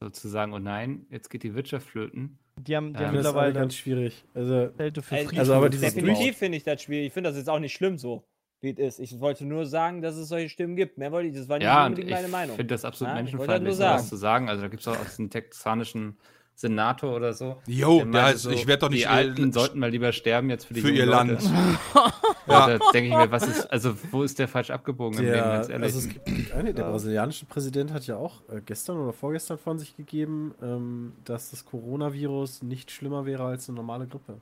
sozusagen, 0.00 0.52
oh 0.52 0.58
nein, 0.58 1.06
jetzt 1.10 1.28
geht 1.30 1.42
die 1.42 1.54
Wirtschaft 1.54 1.86
flöten. 1.88 2.38
Die 2.60 2.76
haben, 2.76 2.92
die 2.92 3.00
Ja, 3.00 3.06
haben 3.08 3.14
das 3.14 3.20
ist 3.22 3.26
mittlerweile 3.28 3.52
ganz 3.54 3.74
schwierig. 3.76 4.24
Also, 4.34 4.68
Zelte 4.76 5.02
für 5.02 5.16
Friedhöfe 5.16 5.38
also 5.38 5.54
aber 5.54 5.70
dieses 5.70 5.94
Definitiv 5.94 6.36
finde 6.36 6.58
ich 6.58 6.64
das 6.64 6.82
schwierig. 6.82 7.06
Ich 7.08 7.12
finde 7.12 7.30
das 7.30 7.36
jetzt 7.38 7.48
auch 7.48 7.58
nicht 7.58 7.72
schlimm 7.72 7.96
so, 7.98 8.24
wie 8.60 8.70
es 8.70 8.98
ist. 8.98 8.98
Ich 9.00 9.20
wollte 9.20 9.44
nur 9.46 9.64
sagen, 9.66 10.02
dass 10.02 10.16
es 10.16 10.28
solche 10.28 10.48
Stimmen 10.48 10.76
gibt. 10.76 10.98
Mehr 10.98 11.12
wollte 11.12 11.28
ich, 11.28 11.34
das 11.36 11.48
war 11.48 11.58
nicht 11.58 11.66
Ja, 11.66 11.80
und 11.86 11.92
unbedingt 11.92 12.10
ich 12.10 12.14
meine 12.16 12.28
Meinung. 12.28 12.56
finde 12.56 12.74
das 12.74 12.84
absolut 12.84 13.14
Ja, 13.14 13.20
ich 13.20 13.32
menschenfeindlich, 13.32 13.76
sagen. 13.76 14.04
zu 14.06 14.16
sagen. 14.16 14.48
Also 14.48 14.62
da 14.62 14.68
gibt 14.68 14.80
es 14.82 14.88
auch 14.88 15.02
diesen 15.04 15.30
texanischen 15.30 16.18
Senator 16.54 17.14
oder 17.14 17.32
so. 17.32 17.56
Jo, 17.66 18.04
der 18.04 18.24
heißt, 18.24 18.46
ich 18.46 18.66
werde 18.66 18.80
doch 18.80 18.90
nicht 18.90 19.04
Die 19.04 19.06
äh, 19.06 19.08
Alten 19.08 19.52
sollten 19.52 19.78
mal 19.78 19.90
lieber 19.90 20.12
sterben 20.12 20.50
jetzt 20.50 20.66
für 20.66 20.74
die 20.74 20.80
für 20.80 20.90
ihr 20.90 21.06
Leute. 21.06 21.34
Land. 21.34 21.42
Ja. 21.94 22.12
Ja. 22.46 22.78
Da 22.78 22.90
denke 22.92 23.10
ich 23.10 23.16
mir, 23.16 23.30
was 23.30 23.46
ist, 23.46 23.70
also 23.70 23.94
wo 24.10 24.24
ist 24.24 24.38
der 24.38 24.48
falsch 24.48 24.70
abgebogen 24.70 25.16
im 25.18 25.24
Leben, 25.26 25.36
der, 25.36 25.70
ehrlich? 25.70 25.82
also 25.82 25.98
es 26.00 26.08
gibt, 26.08 26.52
eine, 26.52 26.74
der 26.74 26.84
brasilianische 26.84 27.46
Präsident 27.46 27.92
hat 27.92 28.04
ja 28.08 28.16
auch 28.16 28.42
äh, 28.48 28.60
gestern 28.60 28.98
oder 28.98 29.12
vorgestern 29.12 29.58
von 29.58 29.78
sich 29.78 29.96
gegeben, 29.96 30.52
ähm, 30.60 31.12
dass 31.24 31.50
das 31.50 31.64
Coronavirus 31.64 32.62
nicht 32.62 32.90
schlimmer 32.90 33.26
wäre 33.26 33.44
als 33.44 33.68
eine 33.68 33.76
normale 33.76 34.08
Grippe. 34.08 34.40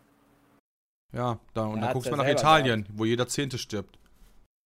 Ja, 1.13 1.39
da, 1.53 1.67
und 1.67 1.77
Ja, 1.77 1.83
dann 1.83 1.93
guckst 1.93 2.07
du 2.07 2.13
ja 2.13 2.17
mal 2.17 2.25
nach 2.25 2.33
Italien, 2.33 2.87
wo 2.95 3.05
jeder 3.05 3.27
Zehnte 3.29 3.59
stirbt. 3.59 3.99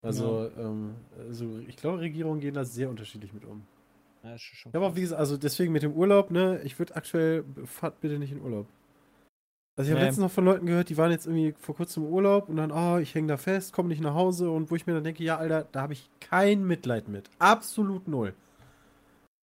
Also, 0.03 0.51
ähm, 0.59 0.95
also 1.29 1.59
ich 1.67 1.77
glaube, 1.77 2.01
Regierungen 2.01 2.41
gehen 2.41 2.55
da 2.55 2.65
sehr 2.65 2.91
unterschiedlich 2.91 3.33
mit 3.33 3.45
um. 3.45 3.67
Ja, 4.25 4.35
ist 4.35 4.43
schon 4.43 4.73
Ja, 4.73 4.81
aber 4.81 4.97
wie 4.97 5.03
gesagt, 5.03 5.21
also 5.21 5.37
deswegen 5.37 5.73
mit 5.73 5.83
dem 5.83 5.93
Urlaub, 5.93 6.31
ne, 6.31 6.61
ich 6.65 6.79
würde 6.79 6.97
aktuell, 6.97 7.45
fahrt 7.67 8.01
bitte 8.01 8.19
nicht 8.19 8.33
in 8.33 8.41
Urlaub. 8.43 8.67
Also 9.77 9.89
ich 9.89 9.93
habe 9.93 10.01
Nee. 10.01 10.07
letztens 10.07 10.23
noch 10.25 10.31
von 10.31 10.45
Leuten 10.45 10.67
gehört, 10.67 10.89
die 10.89 10.97
waren 10.97 11.11
jetzt 11.11 11.27
irgendwie 11.27 11.53
vor 11.59 11.75
kurzem 11.75 12.05
im 12.05 12.11
Urlaub 12.13 12.49
und 12.49 12.57
dann, 12.57 12.71
oh, 12.71 12.99
ich 12.99 13.15
hänge 13.15 13.27
da 13.29 13.37
fest, 13.37 13.73
komme 13.73 13.89
nicht 13.89 14.01
nach 14.01 14.15
Hause 14.15 14.51
und 14.51 14.71
wo 14.71 14.77
ich 14.77 14.87
mir 14.87 14.95
dann 14.95 15.03
denke, 15.05 15.25
ja, 15.25 15.37
Alter, 15.37 15.67
da 15.73 15.83
habe 15.83 15.93
ich 15.95 16.09
kein 16.21 16.65
Mitleid 16.65 17.09
mit. 17.09 17.29
Absolut 17.41 18.07
null. 18.09 18.35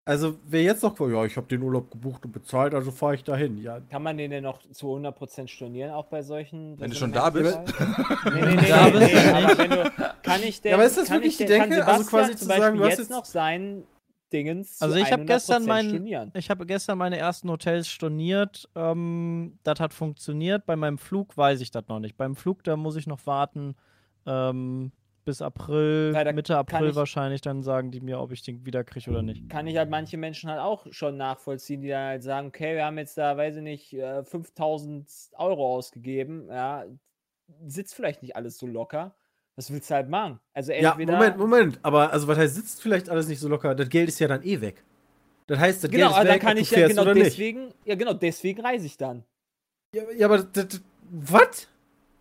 Also 0.03 0.39
wer 0.47 0.63
jetzt 0.63 0.81
noch, 0.81 0.99
ja, 0.99 1.25
ich 1.25 1.37
habe 1.37 1.47
den 1.47 1.61
Urlaub 1.61 1.91
gebucht 1.91 2.25
und 2.25 2.31
bezahlt, 2.31 2.73
also 2.73 2.89
fahre 2.91 3.13
ich 3.15 3.23
dahin. 3.23 3.57
Ja, 3.61 3.81
Kann 3.81 4.01
man 4.01 4.17
den 4.17 4.31
denn 4.31 4.43
noch 4.43 4.59
zu 4.71 4.87
100% 4.87 5.47
stornieren, 5.47 5.91
auch 5.91 6.05
bei 6.07 6.23
solchen? 6.23 6.79
Wenn 6.79 6.89
du 6.89 6.95
schon 6.95 7.11
da 7.11 7.29
bist? 7.29 7.55
Nee, 8.25 8.41
nee, 8.41 8.55
nee, 8.61 8.67
Da 8.69 8.85
nee, 8.85 8.91
bist 8.91 9.13
nee, 9.13 9.21
du 9.21 9.35
aber 9.35 9.57
wenn 9.57 9.69
du, 9.69 9.91
kann 10.23 10.41
ich 10.43 10.61
denn, 10.61 10.71
Ja, 10.71 10.77
aber 10.77 10.85
ist 10.85 10.97
das 10.97 11.07
kann 11.07 11.17
wirklich 11.17 11.33
ich 11.33 11.37
die 11.37 11.45
denn, 11.45 11.59
kann 11.61 11.69
Denke? 11.69 11.85
Also 11.85 12.03
Sebastian 12.03 12.21
quasi 12.23 12.31
zum 12.37 12.39
zu 12.39 12.47
Beispiel 12.47 12.63
sagen, 12.63 12.77
du 12.77 12.83
hast 12.83 12.89
jetzt 12.91 12.99
jetzt- 12.99 13.09
noch 13.11 13.25
sein 13.25 13.83
Dingens 14.33 14.81
Also 14.81 14.95
ich 14.95 15.11
habe 15.11 15.25
gestern 15.25 15.63
100% 15.63 15.67
meinen, 15.67 15.89
stornieren. 15.89 16.31
ich 16.35 16.49
habe 16.49 16.65
gestern 16.65 16.97
meine 16.97 17.17
ersten 17.17 17.49
Hotels 17.49 17.87
storniert. 17.89 18.69
Ähm, 18.75 19.57
das 19.63 19.79
hat 19.79 19.93
funktioniert. 19.93 20.65
Bei 20.65 20.75
meinem 20.75 20.97
Flug 20.97 21.35
weiß 21.37 21.61
ich 21.61 21.71
das 21.71 21.87
noch 21.87 21.99
nicht. 21.99 22.17
Beim 22.17 22.35
Flug 22.35 22.63
da 22.63 22.75
muss 22.75 22.95
ich 22.95 23.07
noch 23.07 23.25
warten 23.25 23.75
ähm, 24.25 24.91
bis 25.23 25.41
April, 25.41 26.13
Ja, 26.15 26.31
Mitte 26.33 26.57
April 26.57 26.89
ich- 26.89 26.95
wahrscheinlich. 26.95 27.41
Dann 27.41 27.61
sagen 27.61 27.91
die 27.91 28.01
mir, 28.01 28.19
ob 28.19 28.31
ich 28.31 28.41
den 28.41 28.65
wieder 28.65 28.83
kriege 28.83 29.09
oder 29.11 29.21
nicht. 29.21 29.49
kann 29.49 29.67
ich 29.67 29.77
halt 29.77 29.89
manche 29.89 30.17
Menschen 30.17 30.49
halt 30.49 30.59
auch 30.59 30.87
schon 30.91 31.15
nachvollziehen, 31.17 31.81
die 31.81 31.89
dann 31.89 32.07
halt 32.07 32.23
sagen, 32.23 32.47
okay, 32.47 32.75
wir 32.75 32.85
haben 32.85 32.97
jetzt 32.97 33.17
da, 33.17 33.37
weiß 33.37 33.57
ich 33.57 33.61
nicht, 33.63 33.93
äh, 33.93 34.23
5000 34.23 35.07
Euro 35.37 35.75
ausgegeben, 35.75 36.47
ja, 36.49 36.85
sitzt 37.67 37.93
vielleicht 37.95 38.21
nicht 38.23 38.35
alles 38.35 38.57
so 38.57 38.65
locker. 38.65 39.13
Was 39.55 39.71
willst 39.71 39.89
du 39.89 39.95
halt 39.95 40.09
machen? 40.09 40.39
Also 40.53 40.71
ja 40.71 40.91
entweder... 40.91 41.13
Moment, 41.13 41.37
Moment, 41.37 41.79
aber 41.83 42.11
also 42.11 42.27
was 42.27 42.37
heißt, 42.37 42.55
sitzt 42.55 42.81
vielleicht 42.81 43.09
alles 43.09 43.27
nicht 43.27 43.39
so 43.39 43.47
locker, 43.47 43.75
das 43.75 43.89
Geld 43.89 44.09
ist 44.09 44.19
ja 44.19 44.27
dann 44.27 44.43
eh 44.43 44.61
weg. 44.61 44.83
Das 45.47 45.59
heißt, 45.59 45.83
das 45.83 45.91
Genau, 45.91 46.07
Geld 46.07 46.11
ist 46.11 46.15
aber 46.17 46.25
dann 46.25 46.35
weg, 46.35 46.41
kann 46.41 46.51
ob 46.51 46.55
du 46.55 46.61
ich 46.61 46.71
ja, 46.71 46.77
fährst 46.77 46.91
genau 46.91 47.01
oder 47.03 47.13
nicht. 47.13 47.25
deswegen, 47.25 47.73
ja 47.85 47.95
genau, 47.95 48.13
deswegen 48.13 48.61
reise 48.61 48.85
ich 48.85 48.97
dann. 48.97 49.23
Ja, 49.93 50.03
ja 50.15 50.25
aber 50.27 50.43
das, 50.43 50.81
was? 51.09 51.67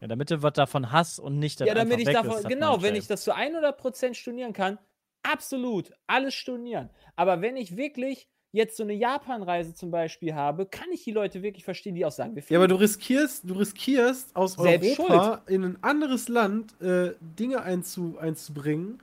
Ja, 0.01 0.09
damit 0.09 0.31
du 0.31 0.43
was 0.43 0.55
davon 0.55 0.91
hast 0.91 1.19
und 1.19 1.39
nicht 1.39 1.61
das 1.61 1.69
Ja, 1.69 1.75
damit 1.75 1.99
einfach 1.99 2.09
ich 2.09 2.17
davon, 2.17 2.39
ist, 2.39 2.49
genau, 2.49 2.83
wenn 2.83 2.95
ich 2.97 3.07
das 3.07 3.23
zu 3.23 3.35
100% 3.35 4.15
stornieren 4.15 4.53
kann, 4.53 4.79
absolut, 5.23 5.93
alles 6.07 6.35
stornieren. 6.35 6.91
Aber 7.17 7.43
wenn 7.43 7.57
ich 7.57 7.77
wirklich 7.77 8.29
jetzt 8.53 8.77
so 8.77 8.83
eine 8.83 8.95
Japan-Reise 8.95 9.75
zum 9.75 9.91
Beispiel 9.91 10.35
habe, 10.35 10.67
kann 10.67 10.89
ich 10.93 11.05
die 11.05 11.13
Leute 11.13 11.43
wirklich 11.43 11.65
verstehen, 11.65 11.95
die 11.95 12.05
auch 12.05 12.13
sagen, 12.13 12.35
wir 12.35 12.43
Ja, 12.49 12.59
aber 12.59 12.69
du 12.69 12.77
riskierst, 12.77 13.49
du 13.49 13.55
riskierst 13.55 14.35
aus 14.35 14.55
Selbst 14.55 14.99
Europa 14.99 15.43
in 15.47 15.65
ein 15.65 15.79
anderes 15.83 16.29
Land 16.29 16.81
äh, 16.81 17.15
Dinge 17.21 17.63
einzu, 17.63 18.19
einzubringen 18.19 19.01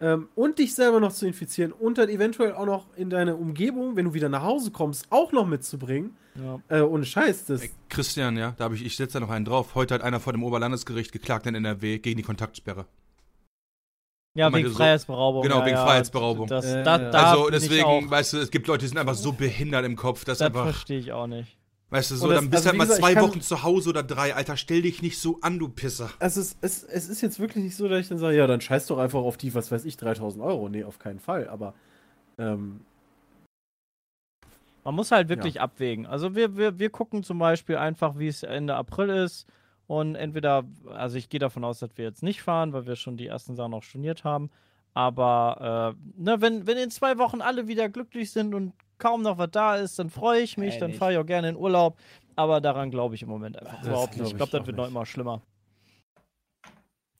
ähm, 0.00 0.28
und 0.34 0.58
dich 0.58 0.74
selber 0.74 1.00
noch 1.00 1.12
zu 1.12 1.26
infizieren 1.26 1.72
und 1.72 1.98
dann 1.98 2.08
eventuell 2.08 2.54
auch 2.54 2.66
noch 2.66 2.86
in 2.96 3.10
deine 3.10 3.36
Umgebung, 3.36 3.96
wenn 3.96 4.06
du 4.06 4.14
wieder 4.14 4.28
nach 4.28 4.42
Hause 4.42 4.70
kommst, 4.70 5.06
auch 5.10 5.32
noch 5.32 5.46
mitzubringen. 5.46 6.16
Ja. 6.34 6.60
Äh, 6.68 6.82
ohne 6.82 7.04
Scheiß, 7.04 7.46
das. 7.46 7.62
Ey, 7.62 7.70
Christian, 7.88 8.36
ja, 8.36 8.54
da 8.56 8.64
habe 8.64 8.76
ich, 8.76 8.84
ich 8.84 8.96
setze 8.96 9.14
da 9.14 9.20
noch 9.20 9.30
einen 9.30 9.44
drauf. 9.44 9.74
Heute 9.74 9.94
hat 9.94 10.02
einer 10.02 10.20
vor 10.20 10.32
dem 10.32 10.44
Oberlandesgericht 10.44 11.10
geklagt 11.10 11.46
in 11.46 11.54
NRW 11.56 11.98
gegen 11.98 12.16
die 12.16 12.22
Kontaktsperre. 12.22 12.86
Ja, 14.38 14.52
wegen 14.54 14.68
so- 14.68 14.76
Freiheitsberaubung. 14.76 15.42
genau, 15.42 15.58
ja, 15.60 15.66
wegen 15.66 15.76
ja, 15.76 15.84
Freiheitsberaubung. 15.84 16.46
Das, 16.46 16.64
Äh, 16.64 16.82
da, 16.84 16.98
ja. 17.00 17.10
da 17.10 17.30
also 17.32 17.50
deswegen, 17.50 17.84
auch, 17.84 18.10
weißt 18.10 18.32
du, 18.34 18.36
es 18.38 18.50
gibt 18.50 18.66
Leute, 18.66 18.80
die 18.80 18.88
sind 18.88 18.98
einfach 18.98 19.14
so 19.14 19.32
behindert 19.32 19.84
im 19.84 19.96
Kopf, 19.96 20.24
dass 20.24 20.38
das 20.38 20.46
einfach, 20.46 20.64
verstehe 20.64 20.98
ich 20.98 21.12
auch 21.12 21.26
nicht. 21.26 21.56
weißt 21.90 22.10
du, 22.12 22.16
so, 22.16 22.28
das- 22.28 22.36
dann 22.40 22.50
bist 22.50 22.64
also 22.64 22.64
du 22.64 22.66
halt 22.68 22.74
wie 22.74 22.78
mal 22.78 22.84
gesagt, 22.96 23.00
zwei 23.00 23.20
Wochen 23.28 23.40
zu 23.40 23.62
Hause 23.62 23.90
oder 23.90 24.02
drei. 24.02 24.34
Alter, 24.34 24.56
stell 24.56 24.82
dich 24.82 25.02
nicht 25.02 25.18
so 25.18 25.38
an, 25.42 25.58
du 25.58 25.68
Pisser. 25.68 26.10
Also 26.20 26.40
es, 26.40 26.56
es, 26.60 26.82
es 26.84 27.08
ist 27.08 27.20
jetzt 27.20 27.40
wirklich 27.40 27.64
nicht 27.64 27.76
so, 27.76 27.88
dass 27.88 28.00
ich 28.00 28.08
dann 28.08 28.18
sage, 28.18 28.36
ja, 28.36 28.46
dann 28.46 28.60
scheiß 28.60 28.86
doch 28.86 28.98
einfach 28.98 29.20
auf 29.20 29.36
die, 29.36 29.54
was 29.54 29.70
weiß 29.72 29.84
ich, 29.84 29.96
3000 29.96 30.42
Euro. 30.44 30.68
Nee, 30.68 30.84
auf 30.84 30.98
keinen 30.98 31.18
Fall. 31.20 31.48
Aber 31.48 31.74
ähm, 32.38 32.80
Man 34.84 34.94
muss 34.94 35.10
halt 35.10 35.28
wirklich 35.28 35.60
abwägen. 35.60 36.06
Also 36.06 36.34
wir, 36.34 36.56
wir, 36.56 36.78
wir 36.78 36.88
gucken 36.90 37.22
zum 37.22 37.38
Beispiel 37.38 37.76
einfach, 37.76 38.18
wie 38.18 38.28
es 38.28 38.42
Ende 38.42 38.74
April 38.76 39.10
ist. 39.10 39.46
Und 39.88 40.14
entweder, 40.14 40.64
also 40.86 41.16
ich 41.18 41.28
gehe 41.30 41.40
davon 41.40 41.64
aus, 41.64 41.80
dass 41.80 41.90
wir 41.96 42.04
jetzt 42.04 42.22
nicht 42.22 42.40
fahren, 42.42 42.72
weil 42.72 42.86
wir 42.86 42.94
schon 42.94 43.16
die 43.16 43.26
ersten 43.26 43.56
Sachen 43.56 43.74
auch 43.74 43.82
storniert 43.82 44.22
haben. 44.22 44.50
Aber 44.94 45.96
äh, 45.96 46.22
ne, 46.22 46.40
wenn, 46.40 46.66
wenn 46.66 46.76
in 46.76 46.90
zwei 46.90 47.18
Wochen 47.18 47.40
alle 47.40 47.66
wieder 47.68 47.88
glücklich 47.88 48.30
sind 48.30 48.54
und 48.54 48.74
kaum 48.98 49.22
noch 49.22 49.38
was 49.38 49.50
da 49.50 49.76
ist, 49.76 49.98
dann 49.98 50.10
freue 50.10 50.42
ich 50.42 50.56
mich, 50.58 50.74
Ey, 50.74 50.80
dann 50.80 50.92
fahre 50.92 51.12
ich 51.14 51.18
auch 51.18 51.26
gerne 51.26 51.48
in 51.48 51.56
Urlaub. 51.56 51.96
Aber 52.36 52.60
daran 52.60 52.90
glaube 52.90 53.14
ich 53.14 53.22
im 53.22 53.28
Moment 53.30 53.56
einfach 53.58 53.78
Das 53.78 53.86
überhaupt 53.88 54.16
nicht. 54.16 54.30
Ich 54.30 54.36
glaube, 54.36 54.52
das 54.52 54.66
wird 54.66 54.76
noch 54.76 54.84
nicht. 54.84 54.90
immer 54.92 55.06
schlimmer. 55.06 55.40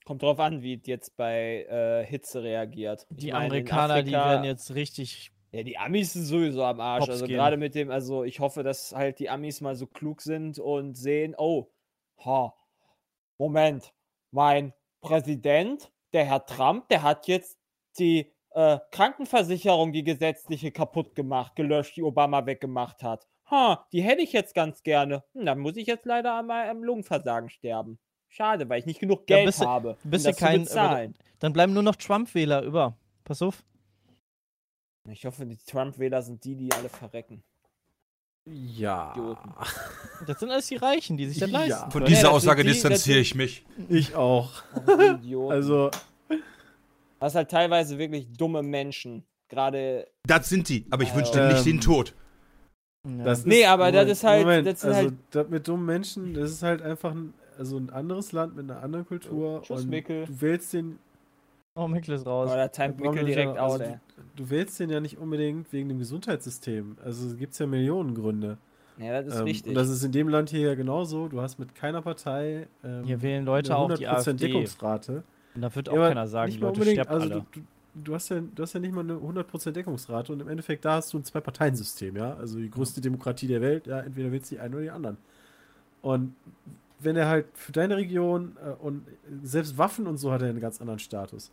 Kommt 0.05 0.23
drauf 0.23 0.39
an, 0.39 0.61
wie 0.63 0.73
es 0.75 0.87
jetzt 0.87 1.15
bei 1.17 1.63
äh, 1.69 2.05
Hitze 2.05 2.41
reagiert. 2.41 3.05
Ich 3.11 3.17
Die 3.17 3.31
meine, 3.31 3.45
in 3.45 3.51
Amerikaner, 3.51 4.03
die 4.03 4.15
Afrika- 4.15 4.29
werden 4.29 4.43
jetzt 4.45 4.73
richtig 4.75 5.31
Ja, 5.51 5.63
die 5.63 5.77
Amis 5.77 6.13
sind 6.13 6.23
sowieso 6.25 6.63
am 6.63 6.79
Arsch. 6.79 7.01
Hops 7.01 7.09
also 7.11 7.25
gehen. 7.27 7.35
gerade 7.35 7.57
mit 7.57 7.75
dem, 7.75 7.91
also 7.91 8.23
ich 8.23 8.39
hoffe, 8.39 8.63
dass 8.63 8.93
halt 8.95 9.19
die 9.19 9.29
Amis 9.29 9.61
mal 9.61 9.75
so 9.75 9.85
klug 9.87 10.21
sind 10.21 10.57
und 10.59 10.95
sehen, 10.95 11.35
oh, 11.37 11.67
ha, 12.25 12.53
Moment, 13.39 13.93
mein 14.31 14.73
Präsident, 15.01 15.91
der 16.13 16.25
Herr 16.25 16.45
Trump, 16.45 16.89
der 16.89 17.03
hat 17.03 17.27
jetzt 17.27 17.57
die 17.97 18.31
äh, 18.51 18.79
Krankenversicherung, 18.91 19.93
die 19.93 20.03
gesetzliche, 20.03 20.71
kaputt 20.71 21.15
gemacht, 21.15 21.55
gelöscht, 21.55 21.95
die 21.95 22.03
Obama 22.03 22.45
weggemacht 22.45 23.01
hat. 23.01 23.27
Ha, 23.49 23.87
die 23.93 24.01
hätte 24.03 24.21
ich 24.21 24.33
jetzt 24.33 24.53
ganz 24.53 24.83
gerne. 24.83 25.23
Hm, 25.33 25.45
dann 25.45 25.59
muss 25.59 25.77
ich 25.77 25.87
jetzt 25.87 26.05
leider 26.05 26.33
am, 26.33 26.51
am 26.51 26.83
Lungenversagen 26.83 27.49
sterben. 27.49 27.97
Schade, 28.27 28.69
weil 28.69 28.79
ich 28.79 28.85
nicht 28.85 28.99
genug 28.99 29.27
Ja, 29.29 29.37
Geld 29.37 29.59
du- 29.59 29.65
habe, 29.65 29.97
bist 30.03 30.25
um 30.25 30.31
das 30.31 30.39
kein- 30.39 30.55
zu 30.65 30.73
bezahlen. 30.73 31.15
Dann 31.39 31.53
bleiben 31.53 31.73
nur 31.73 31.81
noch 31.83 31.95
Trump-Wähler 31.95 32.61
über. 32.63 32.97
Pass 33.23 33.41
auf. 33.41 33.63
Ich 35.07 35.25
hoffe, 35.25 35.45
die 35.45 35.57
Trump-Wähler 35.57 36.21
sind 36.21 36.43
die, 36.43 36.55
die 36.55 36.71
alle 36.73 36.89
verrecken. 36.89 37.43
Ja. 38.45 39.11
Idioten. 39.11 39.53
Das 40.25 40.39
sind 40.39 40.49
alles 40.49 40.67
die 40.67 40.75
Reichen, 40.77 41.17
die 41.17 41.27
sich 41.27 41.37
das 41.39 41.51
Ja. 41.51 41.59
leisten. 41.59 41.91
Von 41.91 41.91
können. 41.91 42.05
Ja, 42.05 42.09
dieser 42.09 42.21
das 42.23 42.31
Aussage 42.31 42.63
die- 42.63 42.69
distanziere 42.69 43.19
ich 43.19 43.35
mich. 43.35 43.65
Ich 43.89 44.15
auch. 44.15 44.63
Also, 45.49 45.91
Das 47.19 47.35
halt 47.35 47.51
teilweise 47.51 47.97
wirklich 47.97 48.27
dumme 48.37 48.63
Menschen. 48.63 49.23
Gerade. 49.49 50.07
Das 50.27 50.47
sind 50.47 50.69
die, 50.69 50.85
aber 50.89 51.03
ich 51.03 51.13
wünsche 51.15 51.37
Ähm, 51.39 51.49
nicht 51.53 51.65
den 51.65 51.81
Tod. 51.81 52.13
Ja. 53.07 53.23
das 53.23 53.45
Nee, 53.45 53.61
ist, 53.61 53.67
aber 53.67 53.91
das 53.91 54.09
ist 54.09 54.23
halt- 54.23 54.41
Moment, 54.41 54.67
das 54.67 54.83
also, 54.85 54.95
halt- 54.97 55.13
das 55.31 55.49
mit 55.49 55.67
dummen 55.67 55.85
Menschen, 55.85 56.33
das 56.33 56.51
ist 56.51 56.63
halt 56.63 56.81
einfach 56.81 57.11
ein, 57.11 57.33
also 57.57 57.77
ein 57.77 57.89
anderes 57.89 58.31
Land 58.31 58.55
mit 58.55 58.69
einer 58.69 58.81
anderen 58.83 59.05
Kultur. 59.07 59.61
Tschüss, 59.63 59.81
und 59.81 59.89
Mikkel. 59.89 60.25
du 60.27 60.41
wählst 60.41 60.73
den. 60.73 60.99
Oh, 61.75 61.87
Mikkel 61.87 62.15
ist 62.15 62.25
raus. 62.25 62.49
Da 62.49 62.67
timet 62.67 62.99
nicht 62.99 63.27
direkt 63.27 63.57
also 63.57 63.75
out, 63.75 63.81
ey. 63.81 63.95
Du, 64.35 64.43
du 64.43 64.49
wählst 64.49 64.79
den 64.79 64.89
ja 64.89 64.99
nicht 64.99 65.17
unbedingt 65.17 65.71
wegen 65.71 65.87
dem 65.89 65.99
Gesundheitssystem. 65.99 66.97
Also 67.03 67.35
gibt 67.37 67.53
es 67.53 67.59
ja 67.59 67.67
Millionen 67.67 68.15
Gründe. 68.15 68.57
Ja, 68.97 69.21
das 69.21 69.33
ist 69.33 69.39
Ähm, 69.39 69.45
wichtig. 69.45 69.69
Und 69.69 69.75
das 69.75 69.89
ist 69.89 70.03
in 70.03 70.11
dem 70.11 70.27
Land 70.27 70.49
hier 70.49 70.67
ja 70.67 70.75
genauso. 70.75 71.29
Du 71.29 71.41
hast 71.41 71.57
mit 71.57 71.73
keiner 71.73 72.01
Partei 72.01 72.67
ähm, 72.83 73.05
Hier 73.05 73.21
wählen 73.21 73.45
Leute 73.45 73.73
eine 73.73 73.93
auch 73.93 73.97
die 73.97 74.07
100% 74.07 74.09
AfD. 74.09 74.33
Deckungsrate. 74.47 75.23
Und 75.55 75.61
da 75.61 75.73
wird 75.73 75.89
auch 75.89 75.95
Ja, 75.95 76.07
keiner 76.09 76.27
sagen, 76.27 76.53
Leute 76.59 76.83
sterben 76.83 77.09
also 77.09 77.23
alle. 77.23 77.45
Du, 77.53 77.61
du, 77.61 77.65
du, 78.03 78.13
hast 78.15 78.29
ja, 78.29 78.41
du 78.41 78.61
hast 78.61 78.73
ja 78.73 78.79
nicht 78.81 78.93
mal 78.93 79.01
eine 79.01 79.13
100% 79.13 79.71
Deckungsrate 79.71 80.33
und 80.33 80.41
im 80.41 80.49
Endeffekt 80.49 80.83
da 80.83 80.95
hast 80.95 81.13
du 81.13 81.17
ein 81.19 81.23
Zwei-Parteien-System, 81.23 82.17
ja. 82.17 82.33
Also 82.35 82.59
die 82.59 82.69
größte 82.69 82.99
Demokratie 82.99 83.47
der 83.47 83.61
Welt, 83.61 83.87
ja, 83.87 83.99
entweder 84.01 84.31
willst 84.33 84.51
du 84.51 84.55
die 84.55 84.61
einen 84.61 84.73
oder 84.73 84.83
die 84.83 84.91
anderen. 84.91 85.17
Und 86.01 86.35
wenn 86.99 87.15
er 87.15 87.27
halt 87.27 87.45
für 87.53 87.71
deine 87.71 87.97
Region 87.97 88.57
äh, 88.63 88.69
und 88.81 89.05
selbst 89.43 89.77
Waffen 89.77 90.07
und 90.07 90.17
so 90.17 90.31
hat 90.31 90.41
er 90.41 90.49
einen 90.49 90.59
ganz 90.59 90.79
anderen 90.81 90.99
Status. 90.99 91.51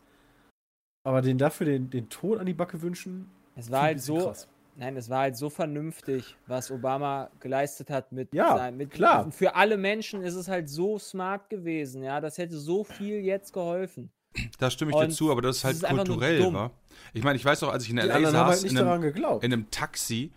Aber 1.05 1.23
den 1.23 1.39
dafür 1.39 1.67
den, 1.67 1.89
den 1.91 2.09
Tod 2.09 2.39
an 2.39 2.47
die 2.47 2.55
Backe 2.55 2.83
wünschen, 2.83 3.31
es 3.55 3.71
war 3.71 3.83
halt 3.83 4.01
so. 4.03 4.19
krass. 4.27 4.49
Nein, 4.79 4.95
es 4.99 5.09
war 5.09 5.21
halt 5.21 5.37
so 5.39 5.49
vernünftig, 5.49 6.37
was 6.47 6.71
Obama 6.71 7.31
geleistet 7.41 7.89
hat 7.89 8.13
mit, 8.13 8.35
Ja, 8.35 8.57
sein- 8.59 8.77
mit 8.77 8.91
klar. 8.91 9.31
Für 9.33 9.55
alle 9.55 9.79
Menschen 9.79 10.21
ist 10.23 10.35
es 10.35 10.49
halt 10.49 10.69
so 10.69 10.99
smart 10.99 11.49
gewesen, 11.49 12.03
ja. 12.03 12.21
Das 12.21 12.37
hätte 12.37 12.59
so 12.59 12.85
viel 12.85 13.21
jetzt 13.21 13.55
geholfen. 13.55 14.11
Da 14.59 14.71
stimme 14.71 14.91
ich 14.91 14.97
dir 14.99 15.05
Und 15.05 15.13
zu, 15.13 15.31
aber 15.31 15.41
das 15.41 15.59
ist 15.59 15.65
halt 15.65 15.77
ist 15.77 15.85
einfach 15.87 16.05
nur 16.05 16.17
kulturell, 16.17 16.41
dumm. 16.43 16.55
wa? 16.55 16.71
Ich 17.15 17.25
meine, 17.25 17.37
ich 17.37 17.45
weiß 17.45 17.63
auch, 17.63 17.73
als 17.73 17.85
ich 17.85 17.91
in 17.91 17.97
Die 17.97 18.03
L.A. 18.03 18.15
haben 18.17 18.25
saß, 18.27 18.63
halt 18.65 18.71
in 18.71 18.77
einem, 18.77 19.03
in 19.41 19.53
einem 19.55 19.71
Taxi 19.71 20.31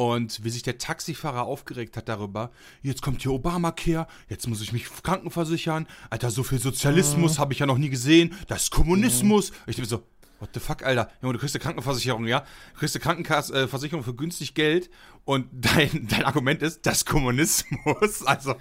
und 0.00 0.42
wie 0.42 0.48
sich 0.48 0.62
der 0.62 0.78
Taxifahrer 0.78 1.42
aufgeregt 1.42 1.94
hat 1.98 2.08
darüber, 2.08 2.50
jetzt 2.80 3.02
kommt 3.02 3.20
hier 3.20 3.32
Obamacare, 3.32 4.06
jetzt 4.30 4.48
muss 4.48 4.62
ich 4.62 4.72
mich 4.72 4.86
krankenversichern, 5.02 5.86
Alter, 6.08 6.30
so 6.30 6.42
viel 6.42 6.58
Sozialismus 6.58 7.38
habe 7.38 7.52
ich 7.52 7.58
ja 7.58 7.66
noch 7.66 7.76
nie 7.76 7.90
gesehen, 7.90 8.34
das 8.48 8.62
ist 8.62 8.70
Kommunismus. 8.70 9.52
Ich 9.66 9.76
denke 9.76 9.90
so, 9.90 10.02
what 10.40 10.50
the 10.54 10.60
fuck, 10.60 10.84
Alter, 10.84 11.08
Junge, 11.22 11.34
du 11.34 11.38
kriegst 11.38 11.54
eine 11.54 11.62
Krankenversicherung, 11.62 12.26
ja? 12.26 12.40
Du 12.72 12.80
kriegst 12.80 12.96
eine 12.96 13.02
Krankenversicherung 13.02 14.02
für 14.02 14.14
günstig 14.14 14.54
Geld 14.54 14.90
und 15.24 15.46
dein, 15.52 16.08
dein 16.08 16.24
Argument 16.24 16.62
ist, 16.62 16.86
das 16.86 16.98
ist 16.98 17.06
Kommunismus. 17.06 18.24
Also, 18.26 18.54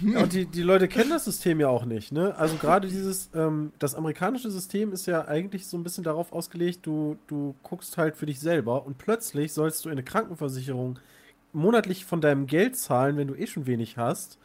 Ja, 0.00 0.22
und 0.22 0.32
die, 0.32 0.46
die 0.46 0.62
Leute 0.62 0.88
kennen 0.88 1.10
das 1.10 1.24
System 1.24 1.60
ja 1.60 1.68
auch 1.68 1.84
nicht, 1.84 2.12
ne? 2.12 2.34
Also 2.36 2.56
gerade 2.56 2.88
dieses, 2.88 3.30
ähm, 3.34 3.72
das 3.78 3.94
amerikanische 3.94 4.50
System 4.50 4.92
ist 4.92 5.06
ja 5.06 5.26
eigentlich 5.26 5.66
so 5.66 5.76
ein 5.76 5.82
bisschen 5.82 6.04
darauf 6.04 6.32
ausgelegt, 6.32 6.86
du, 6.86 7.16
du 7.26 7.54
guckst 7.62 7.96
halt 7.98 8.16
für 8.16 8.26
dich 8.26 8.40
selber 8.40 8.86
und 8.86 8.98
plötzlich 8.98 9.52
sollst 9.52 9.84
du 9.84 9.88
in 9.88 9.92
eine 9.92 10.04
Krankenversicherung 10.04 10.98
monatlich 11.52 12.04
von 12.04 12.20
deinem 12.20 12.46
Geld 12.46 12.76
zahlen, 12.76 13.16
wenn 13.16 13.28
du 13.28 13.34
eh 13.34 13.46
schon 13.46 13.66
wenig 13.66 13.96
hast, 13.96 14.38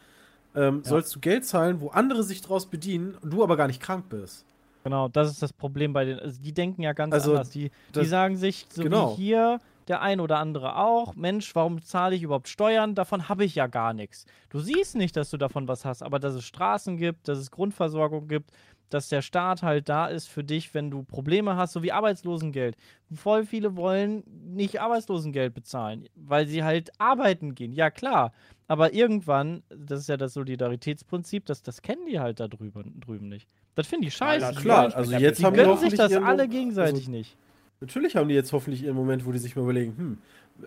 ähm, 0.56 0.84
sollst 0.84 1.16
du 1.16 1.20
Geld 1.20 1.46
zahlen, 1.46 1.82
wo 1.82 1.90
andere 1.90 2.24
sich 2.24 2.42
draus 2.42 2.66
bedienen 2.66 3.16
und 3.22 3.32
du 3.32 3.44
aber 3.44 3.58
gar 3.58 3.68
nicht 3.68 3.82
krank 3.82 4.06
bist. 4.10 4.46
Genau, 4.84 5.08
das 5.08 5.30
ist 5.30 5.42
das 5.42 5.54
Problem 5.54 5.94
bei 5.94 6.06
den. 6.06 6.20
Also 6.20 6.42
die 6.42 6.54
denken 6.54 6.82
ja 6.82 6.94
ganz 6.94 7.14
Also, 7.14 7.32
anders. 7.32 7.50
Die, 7.52 7.70
die 7.70 7.72
das- 7.94 8.10
sagen 8.10 8.36
sich, 8.36 8.66
so 8.70 8.84
genau. 8.84 9.12
wie 9.12 9.22
hier, 9.24 9.60
der 9.88 10.02
ein 10.02 10.20
oder 10.20 10.38
andere 10.38 10.78
auch, 10.78 11.16
Mensch, 11.16 11.54
warum 11.56 11.82
zahle 11.82 12.16
ich 12.16 12.24
überhaupt 12.24 12.48
Steuern? 12.48 12.96
Davon 12.96 13.30
habe 13.30 13.44
ich 13.44 13.56
ja 13.56 13.68
gar 13.68 13.94
nichts. 13.94 14.26
Du 14.50 14.60
siehst 14.60 14.96
nicht, 14.96 15.16
dass 15.18 15.30
du 15.30 15.38
davon 15.38 15.68
was 15.68 15.86
hast, 15.86 16.02
aber 16.04 16.20
dass 16.20 16.34
es 16.34 16.46
Straßen 16.46 16.98
gibt, 16.98 17.28
dass 17.28 17.38
es 17.40 17.52
Grundversorgung 17.52 18.28
gibt, 18.28 18.52
dass 18.90 19.08
der 19.10 19.22
Staat 19.22 19.64
halt 19.64 19.88
da 19.90 20.08
ist 20.08 20.28
für 20.28 20.44
dich, 20.44 20.74
wenn 20.74 20.92
du 20.92 21.04
Probleme 21.04 21.56
hast, 21.56 21.74
so 21.74 21.82
wie 21.84 21.92
Arbeitslosengeld. 21.94 22.76
Voll 23.14 23.46
viele 23.46 23.76
wollen 23.78 24.24
nicht 24.54 24.82
Arbeitslosengeld 24.82 25.54
bezahlen, 25.54 26.08
weil 26.16 26.46
sie 26.48 26.64
halt 26.64 26.92
arbeiten 27.00 27.56
gehen. 27.56 27.72
Ja, 27.72 27.90
klar. 27.90 28.34
Aber 28.72 28.94
irgendwann, 28.94 29.64
das 29.68 30.00
ist 30.00 30.08
ja 30.08 30.16
das 30.16 30.34
Solidaritätsprinzip, 30.34 31.46
das, 31.46 31.62
das 31.62 31.82
kennen 31.82 32.06
die 32.06 32.22
halt 32.22 32.40
da 32.40 32.48
drüben, 32.48 33.02
drüben 33.02 33.28
nicht. 33.28 33.46
Das 33.76 33.86
finde 33.86 34.08
ich 34.08 34.14
scheiße. 34.16 34.46
Ja, 34.46 34.52
Die 34.54 34.58
Klar, 34.60 34.84
wollen- 34.84 34.94
also 34.94 35.12
Die 35.18 35.22
jetzt 35.22 35.40
die 35.40 35.46
haben 35.46 35.54
die 35.56 35.60
gönnen 35.60 35.78
sich 35.78 35.94
das 35.96 36.14
alle 36.14 36.44
Mo- 36.46 36.50
gegenseitig 36.54 36.94
also, 37.02 37.12
nicht. 37.12 37.36
Natürlich 37.82 38.16
haben 38.16 38.30
die 38.30 38.36
jetzt 38.36 38.54
hoffentlich 38.54 38.82
ihren 38.84 38.96
Moment, 38.96 39.26
wo 39.26 39.34
die 39.34 39.40
sich 39.40 39.58
mal 39.58 39.64
überlegen, 39.64 39.98
hm, 39.98 40.18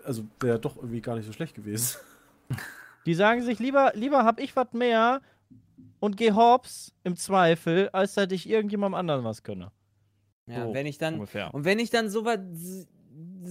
also 0.04 0.22
wäre 0.40 0.58
doch 0.58 0.76
irgendwie 0.76 1.00
gar 1.00 1.16
nicht 1.16 1.24
so 1.24 1.32
schlecht 1.32 1.54
gewesen. 1.54 1.96
Die 3.06 3.14
sagen 3.14 3.40
sich, 3.40 3.58
lieber, 3.58 3.92
lieber 3.94 4.22
hab 4.26 4.38
ich 4.38 4.54
was 4.54 4.70
mehr 4.74 5.22
und 5.98 6.18
geh 6.18 6.32
hops 6.32 6.92
im 7.04 7.16
Zweifel, 7.16 7.88
als 7.90 8.12
dass 8.14 8.30
ich 8.32 8.46
irgendjemandem 8.50 8.96
anderen 8.98 9.24
was 9.24 9.42
gönne. 9.42 9.72
Ja, 10.46 10.66
So 10.66 10.74
wenn 10.74 10.84
ich 10.84 10.98
dann. 10.98 11.14
Ungefähr. 11.14 11.54
Und 11.54 11.64
wenn 11.64 11.78
ich 11.78 11.88
dann 11.88 12.10
sowas 12.10 12.38
s- 12.52 12.86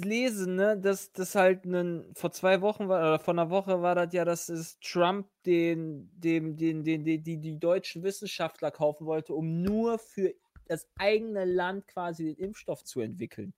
lese, 0.02 0.50
ne, 0.50 0.78
dass 0.78 1.12
das 1.12 1.36
halt 1.36 1.66
nen, 1.66 2.12
vor 2.16 2.32
zwei 2.32 2.62
Wochen 2.62 2.88
war, 2.88 3.00
oder 3.00 3.20
vor 3.20 3.34
einer 3.34 3.50
Woche 3.50 3.82
war 3.82 3.96
das 3.96 4.14
ja, 4.14 4.26
dass 4.26 4.50
es 4.50 4.80
Trump 4.80 5.28
den, 5.46 6.10
dem, 6.16 6.56
den, 6.58 6.84
den, 6.84 7.04
den, 7.04 7.24
die, 7.24 7.38
die 7.38 7.60
deutschen 7.60 8.04
Wissenschaftler 8.04 8.72
kaufen 8.72 9.06
wollte, 9.06 9.34
um 9.34 9.62
nur 9.62 10.00
für 10.00 10.34
das 10.68 10.88
eigene 10.98 11.46
Land 11.46 11.88
quasi 11.88 12.26
den 12.26 12.36
Impfstoff 12.36 12.84
zu 12.84 13.02
entwickeln. 13.02 13.54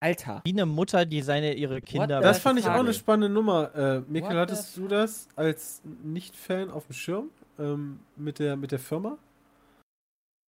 Alter. 0.00 0.42
Wie 0.44 0.52
eine 0.52 0.66
Mutter, 0.66 1.06
die 1.06 1.22
seine 1.22 1.54
ihre 1.54 1.80
Kinder. 1.80 2.20
Das 2.20 2.38
fand 2.38 2.58
ich 2.58 2.66
auch 2.66 2.74
eine 2.74 2.92
spannende 2.92 3.30
Nummer. 3.30 3.74
Äh, 3.74 4.00
Mikkel, 4.00 4.36
hattest 4.36 4.76
du 4.76 4.88
das 4.88 5.28
als 5.36 5.82
Nicht-Fan 6.04 6.70
auf 6.70 6.86
dem 6.86 6.92
Schirm 6.92 7.30
ähm, 7.58 8.00
mit, 8.16 8.38
der, 8.38 8.56
mit 8.56 8.72
der 8.72 8.78
Firma? 8.78 9.18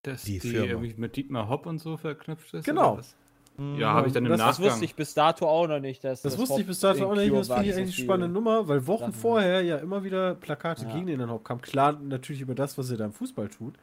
Dass 0.03 0.23
Die 0.23 0.39
die, 0.39 0.51
Firma. 0.51 0.67
irgendwie 0.67 0.95
mit 0.97 1.17
Dietmar 1.17 1.49
Hopp 1.49 1.67
und 1.67 1.79
so 1.79 1.97
verknüpft 1.97 2.53
ist? 2.55 2.67
Genau. 2.67 3.01
Ja, 3.77 3.93
habe 3.93 4.07
ich 4.07 4.13
dann 4.13 4.25
im 4.25 4.31
Das- 4.31 4.39
Das 4.39 4.47
Nachgang. 4.59 4.67
wusste 4.73 4.85
ich 4.85 4.95
bis 4.95 5.15
dato 5.15 5.49
auch 5.49 5.67
noch 5.67 5.81
nicht. 5.81 6.05
Dass 6.05 6.23
Das, 6.23 6.33
das 6.35 6.41
wusste 6.41 6.61
ich 6.61 6.67
bis 6.67 6.79
dato 6.81 7.07
auch 7.11 7.15
nicht. 7.17 7.29
Cure 7.29 7.41
Das 7.41 7.49
war, 7.49 7.57
finde 7.57 7.71
ich 7.71 7.75
so 7.75 7.81
eigentlich 7.81 7.97
eine 7.99 8.05
spannende 8.05 8.33
Nummer, 8.33 8.69
weil 8.69 8.87
Wochen 8.87 9.01
Sachen. 9.07 9.13
vorher 9.15 9.63
ja 9.63 9.77
immer 9.79 10.05
wieder 10.05 10.37
Plakate 10.37 10.85
Ja. 10.87 10.93
gegen 10.95 11.07
den 11.07 11.19
dann 11.19 11.31
Haupt 11.31 11.45
kamen. 11.45 11.61
Klar, 11.61 11.99
natürlich 12.01 12.41
über 12.41 12.55
das, 12.55 12.79
was 12.79 12.91
er 12.91 12.99
da 12.99 13.05
im 13.07 13.13
Fußball 13.13 13.49
tut. 13.49 13.75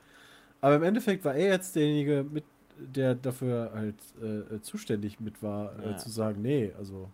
Aber 0.62 0.76
im 0.76 0.84
Endeffekt 0.84 1.26
war 1.26 1.36
er 1.36 1.50
jetzt 1.50 1.76
derjenige, 1.76 2.26
mit, 2.32 2.46
der 2.78 3.16
dafür 3.16 3.72
halt 3.76 3.96
äh, 4.24 4.56
äh, 4.56 4.62
zuständig 4.62 5.20
mit 5.20 5.44
war, 5.44 5.74
Ja. 5.84 5.92
äh, 5.92 5.98
zu 5.98 6.10
sagen, 6.10 6.42
nee, 6.42 6.72
also. 6.78 7.10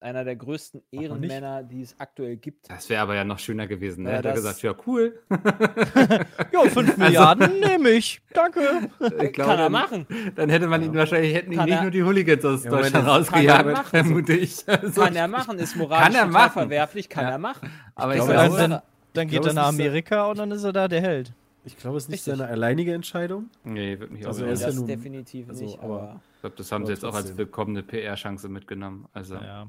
Einer 0.00 0.22
der 0.24 0.36
größten. 0.36 0.80
Ehrenmänner, 0.92 1.64
die 1.64 1.82
es 1.82 1.98
aktuell 1.98 2.36
gibt. 2.36 2.70
Das 2.70 2.88
wäre 2.88 3.02
aber 3.02 3.16
ja 3.16 3.24
noch 3.24 3.40
schöner 3.40 3.66
gewesen. 3.66 4.04
Ne? 4.04 4.10
Ja, 4.10 4.16
Hätte 4.18 4.28
er 4.28 4.34
das- 4.34 4.42
gesagt, 4.44 4.62
ja, 4.62 4.74
cool. 4.86 5.18
Ja, 6.52 6.60
5 6.70 6.96
Milliarden 6.98 7.58
nehme 7.60 7.90
ich. 7.90 8.20
Danke. 8.32 8.60
Ich 9.00 9.32
glaube, 9.32 9.32
Kann 9.32 9.50
er 9.50 9.56
dann, 9.56 9.72
machen. 9.72 10.06
Dann 10.36 10.50
hätte 10.50 10.68
man 10.68 10.82
ihn 10.82 10.94
wahrscheinlich, 10.94 11.34
hätten 11.34 11.52
ihn 11.52 11.58
nicht 11.64 11.74
er- 11.74 11.82
nur 11.82 11.90
die 11.90 12.02
Hooligans 12.04 12.44
aus 12.44 12.64
Ja, 12.64 12.70
Deutschland 12.70 13.06
das- 13.08 13.16
rausgejagt, 13.32 13.58
kann 13.58 13.66
er 13.68 13.72
machen. 13.72 13.86
vermute 13.90 14.32
ich. 14.34 14.54
So, 14.56 14.64
Kann 15.02 15.16
er 15.16 15.28
machen, 15.28 15.58
ist 15.58 15.74
moralisch 15.76 16.04
Kann 16.04 16.14
er 16.14 16.26
machen. 16.26 16.52
verwerflich, 16.52 17.08
kann 17.08 17.24
Ja. 17.24 17.30
er 17.32 17.38
machen. 17.38 17.70
Aber 17.96 18.12
ich 18.14 18.18
glaube, 18.18 18.32
glaube, 18.34 18.48
das 18.50 18.56
dann, 18.68 18.80
dann 19.14 19.26
ich 19.26 19.32
geht 19.32 19.46
er 19.46 19.52
nach 19.52 19.68
Amerika 19.68 20.26
und 20.26 20.38
dann 20.38 20.50
ist 20.52 20.62
er 20.62 20.72
da 20.72 20.86
der 20.86 21.00
Held. 21.00 21.32
Ich 21.64 21.76
glaube, 21.76 21.96
es 21.98 22.04
ist 22.04 22.10
nicht 22.10 22.20
Richtig. 22.26 22.38
seine 22.38 22.48
alleinige 22.50 22.94
Entscheidung. 22.94 23.50
nee, 23.64 23.98
wird 23.98 24.12
mich 24.12 24.24
auch 24.24 24.28
Also 24.28 24.44
also 24.44 24.46
er 24.46 24.52
ist 24.54 24.60
ja 24.60 24.66
das 24.68 24.76
nun- 24.76 24.86
definitiv 24.86 25.48
also, 25.48 25.64
nicht, 25.64 25.80
aber- 25.80 26.20
Ich 26.36 26.40
glaube, 26.42 26.56
das 26.56 26.70
haben 26.70 26.86
sie 26.86 26.92
jetzt 26.92 27.04
auch 27.04 27.14
als 27.16 27.36
willkommene 27.36 27.82
PR-Chance 27.82 28.48
mitgenommen. 28.48 29.06
Also, 29.12 29.34
Ja. 29.34 29.66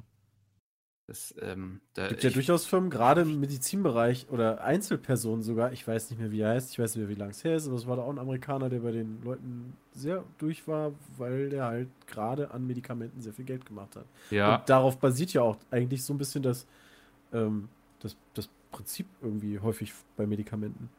Das, 1.09 1.33
ähm, 1.41 1.81
da, 1.93 2.05
Es 2.05 2.09
gibt 2.09 2.23
ja 2.23 2.29
durchaus 2.31 2.65
Firmen, 2.65 2.89
gerade 2.89 3.21
im 3.21 3.39
Medizinbereich 3.39 4.27
oder 4.29 4.63
Einzelpersonen 4.63 5.43
sogar, 5.43 5.71
ich 5.73 5.87
weiß 5.87 6.09
nicht 6.09 6.19
mehr, 6.19 6.31
wie 6.31 6.39
er 6.41 6.49
heißt, 6.49 6.71
ich 6.71 6.79
weiß 6.79 6.95
nicht 6.95 7.05
mehr, 7.07 7.15
wie 7.15 7.19
lange 7.19 7.31
es 7.31 7.43
her 7.43 7.55
ist, 7.55 7.67
aber 7.67 7.75
es 7.75 7.85
war 7.87 7.97
da 7.97 8.01
auch 8.03 8.09
ein 8.09 8.17
Amerikaner, 8.19 8.69
der 8.69 8.79
bei 8.79 8.91
den 8.91 9.21
Leuten 9.23 9.73
sehr 9.93 10.23
durch 10.39 10.67
war, 10.67 10.93
weil 11.17 11.49
der 11.49 11.65
halt 11.65 11.89
gerade 12.07 12.51
an 12.51 12.65
Medikamenten 12.65 13.21
sehr 13.21 13.33
viel 13.33 13.45
Geld 13.45 13.65
gemacht 13.65 13.95
hat. 13.95 14.05
ja, 14.29 14.63
Und 14.63 14.69
darauf 14.69 14.97
basiert 14.99 15.33
ja 15.33 15.43
auch 15.43 15.57
eigentlich 15.71 16.03
so 16.03 16.13
ein 16.13 16.17
bisschen 16.17 16.41
das, 16.41 16.65
ähm, 17.33 17.69
das, 17.99 18.17
das 18.33 18.49
Prinzip 18.71 19.07
irgendwie 19.21 19.59
häufig 19.59 19.93
bei 20.17 20.27
Medikamenten. 20.27 20.89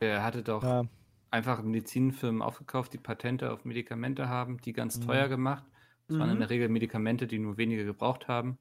er 0.00 0.22
hatte 0.24 0.42
doch 0.42 0.62
Ja. 0.62 0.84
einfach 1.30 1.62
Medizinfirmen 1.62 2.42
aufgekauft, 2.42 2.92
die 2.92 2.98
Patente 2.98 3.52
auf 3.52 3.64
Medikamente 3.64 4.28
haben, 4.28 4.58
die 4.60 4.72
ganz 4.72 4.98
Mhm. 4.98 5.00
teuer 5.00 5.28
gemacht, 5.28 5.64
Das 6.08 6.18
waren 6.18 6.30
in 6.30 6.38
Mhm. 6.38 6.40
der 6.40 6.50
Regel 6.50 6.68
Medikamente, 6.68 7.26
die 7.28 7.38
nur 7.38 7.56
wenige 7.58 7.84
gebraucht 7.84 8.28
haben. 8.28 8.58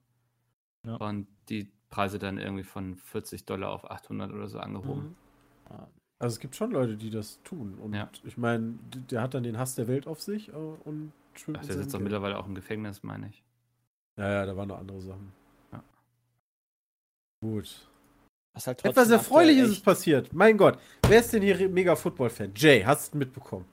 Ja. 0.87 0.95
Und 0.95 1.27
die 1.49 1.69
Preise 1.89 2.19
dann 2.19 2.37
irgendwie 2.37 2.63
von 2.63 2.95
40 2.95 3.45
Dollar 3.45 3.71
auf 3.71 3.89
800 3.89 4.31
oder 4.31 4.47
so 4.47 4.59
angehoben. 4.59 5.15
Mhm. 5.69 5.77
Also 6.19 6.33
es 6.35 6.39
gibt 6.39 6.55
schon 6.55 6.71
Leute, 6.71 6.97
die 6.97 7.09
das 7.09 7.41
tun. 7.43 7.75
Und 7.75 7.93
Ja. 7.93 8.09
ich 8.23 8.37
meine, 8.37 8.73
der 9.11 9.21
hat 9.21 9.33
dann 9.33 9.43
den 9.43 9.57
Hass 9.59 9.75
der 9.75 9.87
Welt 9.87 10.07
auf 10.07 10.21
sich 10.21 10.49
äh, 10.49 10.53
und 10.53 11.11
schwimmt 11.35 11.59
Ach, 11.61 11.65
der 11.65 11.75
sitzt 11.75 11.93
doch 11.93 11.99
mittlerweile 11.99 12.37
auch 12.39 12.47
im 12.47 12.55
Gefängnis, 12.55 13.03
meine 13.03 13.27
ich. 13.27 13.43
Ja, 14.17 14.31
ja, 14.31 14.45
da 14.45 14.57
waren 14.57 14.67
noch 14.67 14.79
andere 14.79 14.99
Sachen. 14.99 15.31
Ja. 15.71 15.83
Gut. 17.41 17.87
Was 18.53 18.65
halt 18.65 18.83
Etwas 18.83 19.11
Erfreuliches 19.11 19.69
ist 19.69 19.85
passiert. 19.85 20.33
Mein 20.33 20.57
Gott. 20.57 20.79
Wer 21.07 21.19
ist 21.19 21.31
denn 21.33 21.43
hier 21.43 21.69
mega 21.69 21.95
Football-Fan? 21.95 22.53
Jay, 22.55 22.81
hast 22.83 23.13
du 23.13 23.19
mitbekommen? 23.19 23.65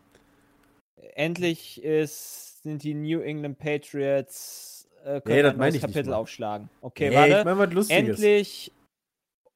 Endlich 1.14 1.82
ist, 1.82 2.62
sind 2.62 2.82
die 2.82 2.92
New 2.92 3.20
England 3.20 3.58
Patriots 3.58 4.73
äh, 5.05 5.20
können 5.20 5.36
Nee, 5.36 5.42
das 5.42 5.52
ein 5.52 5.59
neues 5.59 5.80
Kapitel 5.80 6.12
aufschlagen. 6.12 6.68
Okay, 6.80 7.11
Nee, 7.11 7.16
warte. 7.16 7.38
ich 7.38 7.44
meine 7.44 7.59
was 7.59 7.72
Lustiges. 7.74 8.09
endlich. 8.09 8.72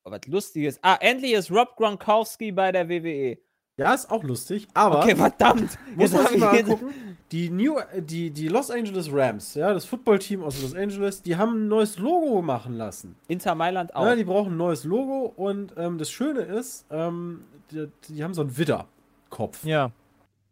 Oh, 0.04 0.10
was 0.10 0.20
Lustiges. 0.26 0.78
Ah, 0.82 0.96
endlich 1.00 1.32
ist 1.32 1.50
Rob 1.50 1.74
Gronkowski 1.76 2.52
bei 2.52 2.70
der 2.72 2.88
WWE. 2.88 3.38
Ja, 3.76 3.94
ist 3.94 4.10
auch 4.10 4.24
lustig, 4.24 4.66
aber 4.74 4.98
Okay, 5.04 5.14
verdammt. 5.14 5.78
muss 5.94 6.10
man 6.12 6.26
sich 6.26 6.34
ich 6.34 6.40
mal 6.40 6.58
angucken. 6.58 7.16
Die, 7.30 7.48
New, 7.50 7.76
die, 7.96 8.30
die 8.30 8.48
Los 8.48 8.70
Angeles 8.72 9.08
Rams, 9.12 9.54
ja, 9.54 9.72
das 9.72 9.84
Footballteam 9.84 10.42
aus 10.42 10.60
Los 10.62 10.74
Angeles, 10.74 11.22
die 11.22 11.36
haben 11.36 11.64
ein 11.64 11.68
neues 11.68 11.96
Logo 11.98 12.42
machen 12.42 12.74
lassen. 12.76 13.14
Inter 13.28 13.54
Mailand 13.54 13.94
auch. 13.94 14.04
Ja, 14.06 14.16
die 14.16 14.24
brauchen 14.24 14.54
ein 14.54 14.56
neues 14.56 14.82
Logo 14.84 15.32
und 15.36 15.74
ähm, 15.76 15.98
das 15.98 16.10
Schöne 16.10 16.40
ist, 16.40 16.86
ähm, 16.90 17.44
die, 17.70 17.86
die 18.08 18.24
haben 18.24 18.34
so 18.34 18.40
einen 18.40 18.56
Widder-Kopf. 18.56 19.62
Ja. 19.64 19.86
Sieht 19.88 19.94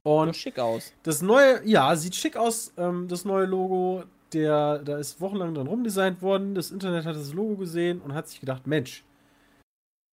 Und 0.05 0.37
schick 0.37 0.59
aus. 0.61 0.93
das 1.03 1.21
neue, 1.23 1.67
ja, 1.67 1.97
sieht 1.97 2.15
schick 2.15 2.37
aus, 2.37 2.73
ähm, 2.77 3.09
das 3.09 3.25
neue 3.25 3.47
Logo. 3.47 4.05
Der, 4.33 4.79
da 4.81 4.99
ist 4.99 5.21
wochenlang 5.21 5.55
dran 5.55 5.67
rumdesignt 5.67 6.21
worden. 6.23 6.55
Das 6.55 6.71
Internet 6.71 7.05
hat 7.07 7.17
das 7.17 7.33
Logo 7.33 7.57
gesehen 7.57 8.01
und 8.01 8.13
hat 8.15 8.29
sich 8.29 8.41
gedacht, 8.41 8.67
Mensch, 8.67 9.05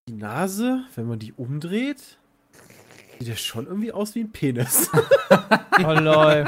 die 0.07 0.13
Nase, 0.13 0.83
wenn 0.95 1.07
man 1.07 1.19
die 1.19 1.33
umdreht, 1.33 2.17
sieht 3.19 3.27
ja 3.27 3.35
schon 3.35 3.65
irgendwie 3.67 3.91
aus 3.91 4.15
wie 4.15 4.21
ein 4.21 4.31
Penis. 4.31 4.89
Oh 5.85 5.91
lol. 5.93 6.45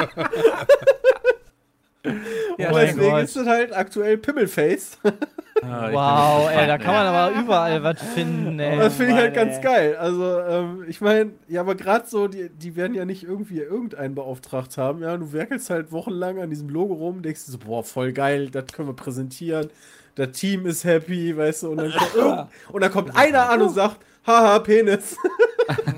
Ja, 2.57 2.69
Oh 2.69 2.75
und 2.75 2.75
deswegen 2.75 3.09
Gott. 3.09 3.23
ist 3.23 3.35
das 3.35 3.47
halt 3.47 3.73
aktuell 3.75 4.17
Pimmelface. 4.19 4.99
Ah, 5.63 5.89
Wow, 5.91 6.49
ey, 6.51 6.67
da 6.67 6.77
kann 6.77 6.93
man 6.93 7.05
aber 7.07 7.39
überall 7.39 7.81
was 7.81 8.01
finden, 8.01 8.59
ey. 8.59 8.77
das 8.77 8.95
finde 8.95 9.13
ich 9.13 9.17
halt 9.17 9.33
ganz 9.33 9.61
geil. 9.61 9.95
Also, 9.95 10.39
ähm, 10.41 10.85
ich 10.87 10.99
meine, 10.99 11.31
ja, 11.47 11.61
aber 11.61 11.75
gerade 11.75 12.05
so, 12.07 12.27
die, 12.27 12.49
die 12.49 12.75
werden 12.75 12.93
ja 12.93 13.05
nicht 13.05 13.23
irgendwie 13.23 13.59
irgendeinen 13.59 14.15
beauftragt 14.15 14.77
haben. 14.77 15.01
Ja, 15.01 15.15
du 15.15 15.31
werkelst 15.31 15.69
halt 15.69 15.91
wochenlang 15.91 16.39
an 16.39 16.49
diesem 16.49 16.67
Logo 16.69 16.95
rum, 16.95 17.21
denkst 17.21 17.45
du 17.45 17.51
so, 17.53 17.57
boah, 17.57 17.83
voll 17.83 18.11
geil, 18.11 18.49
das 18.49 18.65
können 18.67 18.89
wir 18.89 18.95
präsentieren. 18.95 19.69
Das 20.15 20.31
Team 20.31 20.65
ist 20.65 20.83
happy, 20.83 21.35
weißt 21.35 21.63
du, 21.63 21.71
und 21.71 21.77
dann 21.77 21.91
kommt, 21.91 22.15
irgend, 22.15 22.47
und 22.71 22.81
dann 22.83 22.91
kommt 22.91 23.15
einer 23.17 23.49
an 23.49 23.61
und 23.61 23.69
sagt, 23.73 23.97
haha, 24.27 24.59
Penis. 24.59 25.17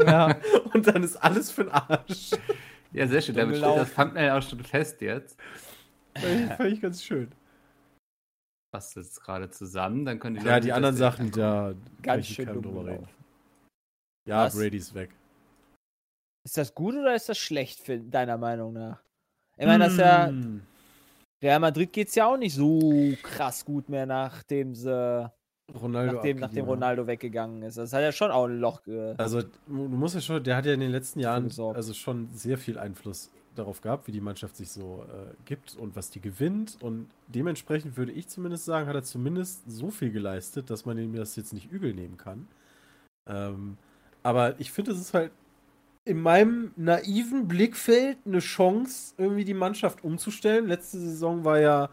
Ja. 0.06 0.36
Und 0.74 0.88
dann 0.88 1.04
ist 1.04 1.18
alles 1.18 1.52
für 1.52 1.64
den 1.66 1.74
Arsch. 1.74 2.32
Ja, 2.94 3.08
sehr 3.08 3.22
schön. 3.22 3.36
Damit 3.36 3.58
steht 3.58 3.76
das 3.76 3.94
Thumbnail 3.94 4.32
auch 4.32 4.42
schon 4.42 4.60
fest 4.64 5.02
jetzt. 5.02 5.38
Fand 6.16 6.42
ich, 6.52 6.56
fand 6.56 6.72
ich 6.72 6.82
ganz 6.82 7.04
schön. 7.04 7.30
Passt 8.72 8.96
jetzt 8.96 9.22
gerade 9.22 9.50
zusammen. 9.50 10.06
Dann 10.06 10.20
können 10.20 10.38
die 10.38 10.46
Ja, 10.46 10.60
die 10.60 10.74
anderen 10.74 10.96
Sachen, 10.96 11.32
da 11.32 11.74
Ganz 11.74 12.04
kann 12.04 12.20
ich 12.20 12.28
schön 12.28 12.62
drüber 12.62 12.86
reden. 12.86 13.08
Ja, 14.26 14.46
Was? 14.46 14.56
Brady 14.56 14.78
ist 14.78 14.94
weg. 14.94 15.12
Ist 16.46 16.58
das 16.58 16.74
gut 16.74 16.96
oder 16.96 17.16
ist 17.16 17.30
das 17.30 17.38
schlecht, 17.38 17.80
für, 17.80 17.98
deiner 17.98 18.38
Meinung 18.38 18.74
nach? 18.74 19.02
Ich 19.58 19.66
meine, 19.66 19.86
das 19.86 19.94
ist 19.94 20.00
ja. 20.00 20.28
Hm. 20.28 20.62
Real 21.42 21.60
Madrid 21.60 21.94
geht 21.94 22.08
es 22.08 22.16
ja 22.16 22.26
auch 22.26 22.38
nicht 22.38 22.56
so 22.56 23.14
krass 23.22 23.64
gut 23.64 23.90
mehr, 23.90 24.06
nachdem 24.06 24.74
sie. 24.74 25.32
Ronaldo 25.74 26.14
nachdem, 26.14 26.40
nachdem 26.40 26.66
Ronaldo 26.66 27.08
weggegangen 27.08 27.62
ist. 27.64 27.78
Das 27.78 27.92
hat 27.92 28.02
ja 28.02 28.12
schon 28.14 28.32
auch 28.32 28.46
ein 28.46 28.60
Loch. 28.60 28.82
Also, 29.18 29.42
du 29.42 29.52
musst 29.68 30.16
ja 30.16 30.22
schon, 30.22 30.44
der 30.44 30.56
hat 30.56 30.66
ja 30.66 30.74
in 30.74 30.80
den 30.80 30.92
letzten 30.92 31.20
Jahren 31.20 31.52
also 31.58 31.94
schon 31.94 32.30
sehr 32.34 32.58
viel 32.58 32.80
Einfluss 32.80 33.30
darauf 33.58 33.82
gehabt, 33.82 34.08
wie 34.08 34.12
die 34.12 34.22
Mannschaft 34.22 34.56
sich 34.56 34.70
so 34.70 35.06
äh, 35.08 35.34
gibt 35.46 35.76
und 35.76 35.96
was 35.96 36.10
die 36.10 36.22
gewinnt. 36.22 36.78
Und 36.82 37.10
dementsprechend 37.28 37.98
würde 37.98 38.12
ich 38.12 38.28
zumindest 38.28 38.66
sagen, 38.66 38.88
hat 38.88 38.96
er 38.96 39.04
zumindest 39.04 39.70
so 39.70 39.92
viel 39.92 40.12
geleistet, 40.12 40.70
dass 40.70 40.86
man 40.86 40.98
ihm 40.98 41.14
das 41.16 41.36
jetzt 41.36 41.54
nicht 41.54 41.72
übel 41.72 41.94
nehmen 41.94 42.18
kann. 42.18 42.48
Ähm, 43.28 43.78
aber 44.24 44.60
ich 44.60 44.72
finde, 44.72 44.92
es 44.92 45.00
ist 45.00 45.14
halt 45.14 45.32
in 46.06 46.22
meinem 46.22 46.72
naiven 46.78 47.48
Blickfeld 47.48 48.18
eine 48.26 48.40
Chance, 48.40 49.14
irgendwie 49.18 49.46
die 49.46 49.54
Mannschaft 49.54 50.04
umzustellen. 50.04 50.68
Letzte 50.68 51.00
Saison 51.00 51.44
war 51.44 51.60
ja, 51.60 51.90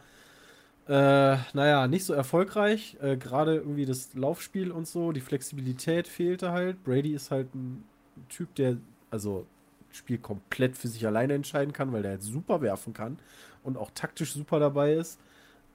äh, 0.87 1.39
naja, 1.53 1.89
nicht 1.89 2.05
so 2.05 2.13
erfolgreich. 2.15 2.97
Äh, 3.01 3.17
Gerade 3.17 3.57
irgendwie 3.57 3.87
das 3.87 4.15
Laufspiel 4.15 4.71
und 4.71 4.87
so, 4.87 5.13
die 5.13 5.21
Flexibilität 5.21 6.07
fehlte 6.07 6.53
halt. 6.53 6.85
Brady 6.85 7.13
ist 7.15 7.31
halt 7.31 7.55
ein 7.55 7.85
Typ, 8.29 8.55
der 8.55 8.77
also 9.11 9.47
Spiel 9.95 10.19
komplett 10.19 10.77
für 10.77 10.89
sich 10.89 11.07
alleine 11.07 11.35
entscheiden 11.35 11.73
kann, 11.73 11.93
weil 11.93 12.03
der 12.03 12.13
halt 12.13 12.23
super 12.23 12.61
werfen 12.61 12.93
kann 12.93 13.19
und 13.63 13.77
auch 13.79 13.91
taktisch 13.95 14.33
super 14.33 14.59
dabei 14.59 14.95
ist. 14.95 15.21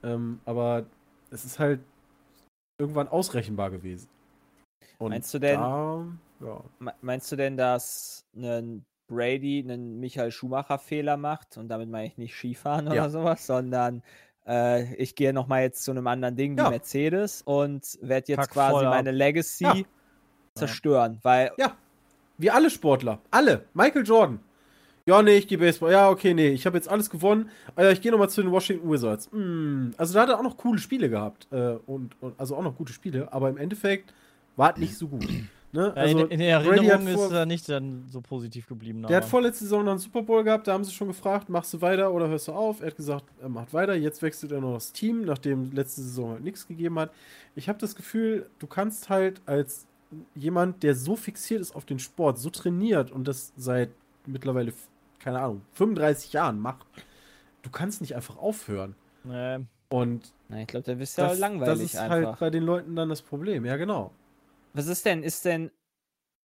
Ähm, 0.03 0.39
aber 0.45 0.85
es 1.31 1.45
ist 1.45 1.57
halt 1.59 1.79
irgendwann 2.77 3.07
ausrechenbar 3.07 3.71
gewesen. 3.71 4.09
Und 4.97 5.11
Meinst 5.11 5.33
du 5.33 5.39
denn- 5.39 5.59
Da, 5.59 6.05
ja. 6.41 6.61
Me- 6.79 6.93
Meinst 7.01 7.31
du 7.31 7.35
denn, 7.35 7.55
dass 7.57 8.25
ein 8.35 8.85
Brady 9.07 9.59
einen 9.63 9.99
Michael 9.99 10.31
Schumacher 10.31 10.77
Fehler 10.79 11.15
macht? 11.17 11.57
Und 11.57 11.69
damit 11.69 11.89
meine 11.89 12.07
ich 12.07 12.17
nicht 12.17 12.35
Skifahren 12.35 12.87
oder 12.87 12.95
Ja. 12.95 13.09
sowas, 13.09 13.45
sondern 13.45 14.03
äh, 14.45 14.93
ich 14.95 15.15
gehe 15.15 15.31
nochmal 15.33 15.61
jetzt 15.61 15.83
zu 15.83 15.91
einem 15.91 16.07
anderen 16.07 16.35
Ding 16.35 16.57
wie 16.57 16.61
Ja. 16.61 16.69
Mercedes 16.69 17.41
und 17.43 17.97
werde 18.01 18.33
jetzt 18.33 18.39
Kack 18.39 18.51
quasi 18.51 18.85
meine 18.85 19.11
Legacy 19.11 19.63
Ja. 19.63 19.75
zerstören. 20.55 21.19
Weil 21.23 21.51
Wie 22.39 22.49
alle 22.49 22.69
Sportler. 22.71 23.19
Alle. 23.29 23.65
Michael 23.75 24.05
Jordan. 24.05 24.39
Ja, 25.05 25.21
nee, 25.21 25.37
ich 25.37 25.47
gehe 25.47 25.57
Baseball. 25.57 25.91
Ja, 25.91 26.09
okay, 26.09 26.33
nee, 26.33 26.49
ich 26.49 26.65
habe 26.65 26.77
jetzt 26.77 26.87
alles 26.89 27.09
gewonnen. 27.09 27.49
Äh, 27.77 27.93
ich 27.93 28.01
gehe 28.01 28.11
nochmal 28.11 28.29
zu 28.29 28.41
den 28.41 28.51
Washington 28.51 28.89
Wizards. 28.91 29.29
Hm, 29.31 29.91
Also 29.97 30.13
da 30.13 30.21
hat 30.21 30.29
er 30.29 30.39
auch 30.39 30.43
noch 30.43 30.57
coole 30.57 30.79
Spiele 30.79 31.09
gehabt. 31.09 31.47
Äh, 31.51 31.77
und, 31.87 32.15
und, 32.21 32.39
also 32.39 32.55
auch 32.55 32.63
noch 32.63 32.75
gute 32.75 32.93
Spiele. 32.93 33.31
Aber 33.33 33.49
im 33.49 33.57
Endeffekt 33.57 34.13
war 34.55 34.73
es 34.73 34.79
nicht 34.79 34.95
so 34.97 35.07
gut. 35.07 35.25
Ne? 35.71 35.93
Also, 35.95 36.19
in, 36.21 36.27
in 36.31 36.39
der 36.39 36.59
hat 36.59 36.65
Erinnerung 36.65 37.07
vor- 37.09 37.25
ist 37.27 37.31
er 37.31 37.45
nicht 37.45 37.69
dann 37.69 38.05
so 38.09 38.21
positiv 38.21 38.67
geblieben. 38.67 39.03
Der 39.03 39.17
hat 39.17 39.23
aber- 39.23 39.29
vorletzte 39.29 39.65
Saison 39.65 39.83
noch 39.85 39.91
einen 39.91 39.99
Super 39.99 40.23
Bowl 40.23 40.43
gehabt, 40.43 40.67
da 40.67 40.73
haben 40.73 40.83
sie 40.83 40.91
schon 40.91 41.07
gefragt, 41.09 41.47
machst 41.47 41.71
du 41.75 41.81
weiter 41.81 42.11
oder 42.11 42.27
hörst 42.27 42.47
du 42.47 42.53
auf? 42.53 42.81
Er 42.81 42.87
hat 42.87 42.95
gesagt, 42.95 43.25
er 43.39 43.49
macht 43.49 43.71
weiter. 43.73 43.93
Jetzt 43.95 44.21
wechselt 44.23 44.51
er 44.51 44.61
noch 44.61 44.73
das 44.73 44.91
Team, 44.93 45.25
nachdem 45.25 45.71
letzte 45.71 46.01
Saison 46.01 46.31
halt 46.31 46.43
nichts 46.43 46.67
gegeben 46.67 46.97
hat. 46.99 47.11
Ich 47.55 47.69
habe 47.69 47.77
das 47.79 47.95
Gefühl, 47.95 48.47
du 48.59 48.65
kannst 48.67 49.09
halt 49.09 49.41
als 49.45 49.85
jemand, 50.35 50.83
der 50.83 50.95
so 50.95 51.15
fixiert 51.15 51.61
ist 51.61 51.75
auf 51.75 51.85
den 51.85 51.99
Sport, 51.99 52.39
so 52.39 52.49
trainiert 52.49 53.11
und 53.11 53.27
das 53.27 53.53
seit 53.55 53.89
mittlerweile, 54.25 54.73
keine 55.19 55.39
Ahnung, 55.39 55.61
35 55.73 56.33
Jahren 56.33 56.59
macht, 56.59 56.85
du 57.61 57.69
kannst 57.69 58.01
nicht 58.01 58.15
einfach 58.15 58.37
aufhören. 58.37 58.95
Nee. 59.23 59.59
Und 59.89 60.33
na, 60.49 60.61
ich 60.61 60.67
glaube, 60.67 60.85
dann 60.85 60.99
bist 60.99 61.17
du 61.17 61.23
ja 61.23 61.29
das, 61.29 61.39
langweilig 61.39 61.73
das 61.73 61.81
ist 61.81 61.99
einfach. 61.99 62.27
halt 62.29 62.39
bei 62.39 62.49
den 62.49 62.63
Leuten 62.63 62.95
dann 62.95 63.09
das 63.09 63.21
Problem. 63.21 63.65
Ja, 63.65 63.75
genau. 63.77 64.11
Was 64.73 64.87
ist 64.87 65.05
denn? 65.05 65.23
Ist 65.23 65.45
denn. 65.45 65.71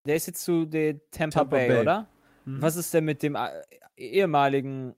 Der 0.06 0.16
ist 0.16 0.26
jetzt 0.26 0.42
zu 0.42 0.66
der 0.66 0.98
Tampa, 1.10 1.40
Tampa 1.40 1.56
Bay, 1.56 1.68
Bay. 1.68 1.80
oder? 1.80 2.06
Mhm. 2.44 2.62
Was 2.62 2.76
ist 2.76 2.92
denn 2.92 3.04
mit 3.04 3.22
dem 3.22 3.36
äh, 3.36 3.48
ehemaligen 3.96 4.94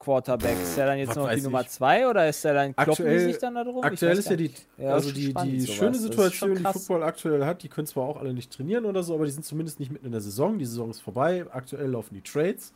Quarterback? 0.00 0.56
Ist 0.60 0.76
der 0.76 0.86
dann 0.86 0.98
jetzt 0.98 1.14
noch 1.14 1.30
die 1.30 1.42
Nummer 1.42 1.60
ich. 1.60 1.68
zwei 1.68 2.08
oder 2.08 2.28
ist 2.28 2.42
der 2.42 2.54
dann 2.54 2.74
kloppen 2.74 2.94
die 2.96 3.02
Aktuell- 3.02 3.20
sich 3.20 3.38
dann 3.38 3.54
da 3.54 3.62
drum? 3.64 3.84
Aktuell 3.84 4.18
ist 4.18 4.28
ja 4.30 4.36
die. 4.36 4.50
Ja, 4.78 4.94
also 4.94 5.12
die, 5.12 5.32
die 5.32 5.66
schöne 5.66 5.94
Situation, 5.94 6.54
die. 6.56 6.62
Football 6.64 7.02
aktuell 7.04 7.44
hat, 7.44 7.62
die 7.62 7.68
können 7.68 7.86
zwar 7.86 8.04
auch 8.04 8.16
alle 8.16 8.32
nicht 8.34 8.50
trainieren 8.52 8.86
oder 8.86 9.02
so, 9.02 9.14
aber 9.14 9.26
die 9.26 9.30
sind 9.30 9.44
zumindest 9.44 9.78
nicht 9.78 9.92
mitten 9.92 10.06
in 10.06 10.12
der 10.12 10.20
Saison. 10.22 10.58
Die 10.58 10.64
Saison 10.64 10.90
ist 10.90 11.00
vorbei. 11.00 11.44
Aktuell 11.52 11.90
laufen 11.90 12.14
die 12.14 12.22
Trades. 12.22 12.72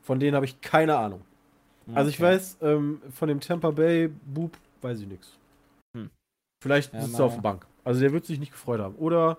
Von 0.00 0.18
denen 0.20 0.34
habe 0.34 0.46
ich 0.46 0.60
keine 0.60 0.96
Ahnung. 0.96 1.20
Also 1.94 2.08
ich 2.10 2.16
Okay. 2.16 2.24
weiß, 2.34 2.58
ähm, 2.62 3.02
von 3.12 3.28
dem 3.28 3.40
Tampa 3.40 3.70
Bay 3.72 4.08
Boob 4.26 4.56
weiß 4.80 5.00
ich 5.00 5.06
nichts. 5.08 5.36
Hm. 5.96 6.10
Vielleicht 6.62 6.94
Ja, 6.94 7.02
sitzt 7.02 7.18
er 7.18 7.24
auf 7.24 7.34
der 7.34 7.40
Bank. 7.42 7.66
Also 7.84 8.00
der 8.00 8.12
wird 8.12 8.24
sich 8.24 8.38
nicht 8.38 8.52
gefreut 8.52 8.80
haben. 8.80 8.94
Oder 8.96 9.36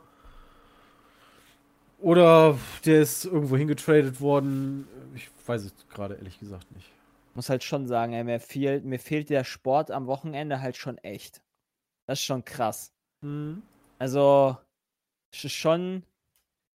oder 2.01 2.57
der 2.85 3.01
ist 3.01 3.25
irgendwo 3.25 3.55
hingetradet 3.55 4.19
worden. 4.19 4.87
Ich 5.15 5.29
weiß 5.45 5.63
es 5.63 5.73
gerade 5.89 6.15
ehrlich 6.15 6.37
gesagt 6.39 6.69
nicht. 6.75 6.91
Muss 7.35 7.49
halt 7.49 7.63
schon 7.63 7.87
sagen, 7.87 8.13
ey, 8.13 8.23
mir, 8.23 8.39
fehlt, 8.39 8.85
mir 8.85 8.99
fehlt 8.99 9.29
der 9.29 9.43
Sport 9.43 9.91
am 9.91 10.07
Wochenende 10.07 10.61
halt 10.61 10.77
schon 10.77 10.97
echt. 10.99 11.41
Das 12.05 12.19
ist 12.19 12.25
schon 12.25 12.43
krass. 12.45 12.91
Also, 13.99 14.57
es 15.31 15.45
ist 15.45 15.53
schon 15.53 16.03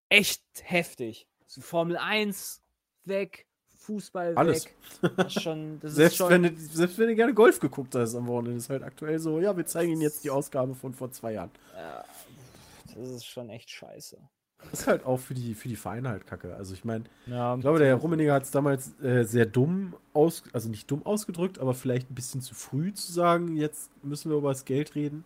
echt 0.09 0.43
heftig. 0.63 1.27
So 1.45 1.61
Formel 1.61 1.97
1 1.97 2.61
weg, 3.05 3.45
Fußball 3.77 4.35
Alles. 4.35 4.65
weg. 4.65 4.75
Das 5.15 5.35
ist 5.35 5.41
schon, 5.41 5.79
das 5.79 5.91
ist 5.91 5.97
Selbst 5.97 6.17
schon, 6.17 6.29
wenn, 6.29 6.43
du, 6.43 6.55
selbst 6.55 6.97
wenn 6.97 7.07
du 7.07 7.15
gerne 7.15 7.33
Golf 7.33 7.59
geguckt 7.59 7.95
hast 7.95 8.15
am 8.15 8.27
Wochenende, 8.27 8.57
ist 8.57 8.69
halt 8.69 8.83
aktuell 8.83 9.19
so, 9.19 9.39
ja, 9.39 9.55
wir 9.55 9.65
zeigen 9.65 9.91
Ihnen 9.93 10.01
jetzt 10.01 10.23
die 10.23 10.29
Ausgabe 10.29 10.75
von 10.75 10.93
vor 10.93 11.11
zwei 11.11 11.33
Jahren. 11.33 11.51
ja, 11.75 12.03
das 12.95 13.09
ist 13.09 13.25
schon 13.25 13.49
echt 13.49 13.69
scheiße. 13.69 14.17
Ist 14.71 14.87
halt 14.87 15.05
auch 15.05 15.17
für 15.17 15.33
die, 15.33 15.53
für 15.55 15.67
die 15.67 15.75
Vereine 15.75 16.09
halt 16.09 16.27
kacke. 16.27 16.55
Also 16.55 16.73
ich 16.73 16.83
meine, 16.85 17.05
Ja, 17.25 17.55
ich 17.55 17.61
glaube, 17.61 17.79
der 17.79 17.87
Herr 17.87 17.95
Rummeniger 17.95 18.33
hat 18.33 18.43
es 18.43 18.51
damals 18.51 18.99
äh, 19.01 19.23
sehr 19.23 19.45
dumm 19.45 19.95
aus, 20.13 20.43
also 20.53 20.69
nicht 20.69 20.89
dumm 20.91 21.05
ausgedrückt, 21.05 21.59
aber 21.59 21.73
vielleicht 21.73 22.11
ein 22.11 22.15
bisschen 22.15 22.41
zu 22.41 22.55
früh 22.55 22.93
zu 22.93 23.11
sagen, 23.11 23.55
jetzt 23.55 23.89
müssen 24.03 24.29
wir 24.31 24.37
über 24.37 24.49
das 24.49 24.65
Geld 24.65 24.95
reden. 24.95 25.25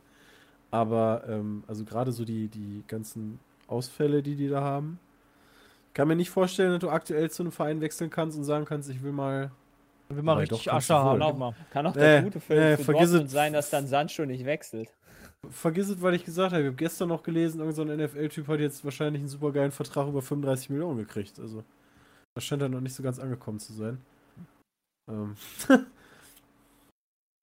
Aber 0.72 1.24
ähm, 1.28 1.64
also 1.68 1.84
gerade 1.84 2.12
so 2.12 2.26
die, 2.26 2.48
die 2.48 2.84
ganzen 2.88 3.40
Ausfälle, 3.68 4.24
die 4.24 4.36
die 4.36 4.50
da 4.50 4.62
haben, 4.62 5.00
kann 5.94 6.08
mir 6.08 6.16
nicht 6.16 6.30
vorstellen, 6.32 6.72
dass 6.72 6.80
du 6.80 6.90
aktuell 6.90 7.30
zu 7.30 7.44
einem 7.44 7.52
Verein 7.52 7.82
wechseln 7.82 8.10
kannst 8.10 8.38
und 8.38 8.44
sagen 8.44 8.66
kannst, 8.66 8.90
ich 8.90 9.04
will 9.04 9.12
mal. 9.12 9.52
wir 10.10 10.24
mal 10.24 10.34
Wobei, 10.34 10.42
richtig 10.42 10.72
Asche 10.72 10.96
haben. 10.96 11.20
Kann 11.20 11.42
auch, 11.42 11.54
kann 11.72 11.88
auch 11.88 11.96
Nee, 11.96 12.02
der 12.02 12.22
Gute 12.24 12.40
für, 12.40 12.54
nee, 12.56 12.78
für 12.78 12.84
vergiss 12.86 13.12
Dortmund 13.12 13.32
sein, 13.32 13.54
dass 13.54 13.70
dann 13.70 13.88
Sancho 13.88 14.26
nicht 14.26 14.46
wechselt. 14.46 14.90
Vergiss 15.50 15.89
es, 15.89 16.02
weil 16.02 16.16
ich 16.16 16.24
gesagt 16.24 16.54
habe, 16.54 16.62
ich 16.62 16.68
habe 16.68 16.76
gestern 16.76 17.10
noch 17.10 17.24
gelesen, 17.24 17.60
irgendein 17.60 17.88
so 17.88 17.91
ein 17.91 17.98
NFL-Typ 18.00 18.48
hat 18.48 18.60
jetzt 18.60 18.84
wahrscheinlich 18.86 19.22
einen 19.22 19.30
super 19.30 19.52
geilen 19.52 19.72
Vertrag 19.72 20.08
über 20.08 20.22
35 20.22 20.70
Millionen 20.70 21.00
gekriegt. 21.00 21.39
Also, 21.39 21.64
das 22.36 22.46
scheint 22.46 22.62
dann 22.62 22.72
noch 22.72 22.82
nicht 22.82 22.94
so 22.96 23.04
ganz 23.04 23.20
angekommen 23.20 23.60
zu 23.60 23.74
sein. 23.74 24.00
Ähm, 25.10 25.36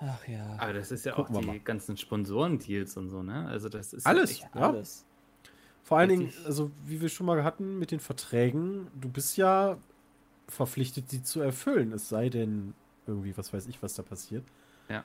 Ach 0.02 0.26
ja. 0.26 0.56
Aber 0.58 0.72
das 0.72 0.90
ist 0.90 1.04
ja 1.04 1.12
Gucken 1.12 1.36
auch 1.36 1.40
die 1.40 1.46
mal. 1.46 1.60
ganzen 1.60 1.96
Sponsorendeals 1.96 2.96
und 2.96 3.10
so, 3.10 3.22
ne? 3.22 3.46
Also 3.46 3.68
das 3.68 3.92
ist 3.92 4.06
Alles. 4.06 4.40
Ja. 4.40 4.48
Alles. 4.52 5.04
Vor 5.82 5.98
allen 5.98 6.08
Dingen, 6.08 6.32
also 6.46 6.70
wie 6.86 7.00
wir 7.00 7.08
schon 7.08 7.26
mal 7.26 7.44
hatten 7.44 7.78
mit 7.78 7.90
den 7.90 8.00
Verträgen, 8.00 8.86
du 8.98 9.08
bist 9.10 9.36
ja 9.36 9.76
verpflichtet, 10.48 11.12
die 11.12 11.22
zu 11.22 11.40
erfüllen. 11.40 11.92
Es 11.92 12.08
sei 12.08 12.30
denn, 12.30 12.74
irgendwie, 13.06 13.36
was 13.36 13.52
weiß 13.52 13.66
ich, 13.66 13.82
was 13.82 13.94
da 13.94 14.02
passiert. 14.02 14.44
Ja. 14.88 15.04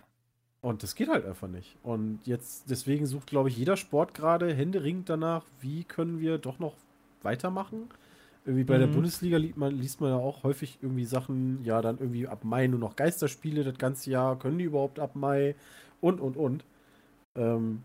Und 0.66 0.84
das 0.84 0.96
geht 0.96 1.10
halt 1.10 1.26
einfach 1.26 1.48
nicht. 1.48 1.78
Und 1.84 2.22
jetzt, 2.26 2.70
deswegen 2.70 3.06
sucht, 3.06 3.28
glaube 3.28 3.50
ich, 3.50 3.58
jeder 3.58 3.78
Sport 3.78 4.14
gerade 4.16 4.54
händeringend 4.54 5.10
danach, 5.10 5.46
wie 5.62 5.84
können 5.84 6.20
wir 6.20 6.38
doch 6.40 6.60
noch 6.60 6.76
weitermachen. 7.22 7.90
Irgendwie 8.46 8.64
bei 8.64 8.78
der 8.80 8.88
Mhm. 8.88 8.92
Bundesliga 8.96 9.38
liest 9.38 9.58
man, 9.58 9.78
liest 9.78 10.02
man 10.02 10.12
ja 10.12 10.18
auch 10.18 10.44
häufig 10.44 10.80
irgendwie 10.82 11.06
Sachen, 11.06 11.64
ja, 11.64 11.82
dann 11.82 12.00
irgendwie 12.00 12.28
ab 12.28 12.44
Mai 12.44 12.68
nur 12.68 12.80
noch 12.80 12.96
Geisterspiele, 12.96 13.64
das 13.64 13.78
ganze 13.78 14.12
Jahr, 14.12 14.40
können 14.40 14.58
die 14.60 14.66
überhaupt 14.66 15.00
ab 15.00 15.16
Mai 15.16 15.56
und, 16.02 16.20
und, 16.22 16.38
und. 16.38 16.66
Ähm, 17.36 17.84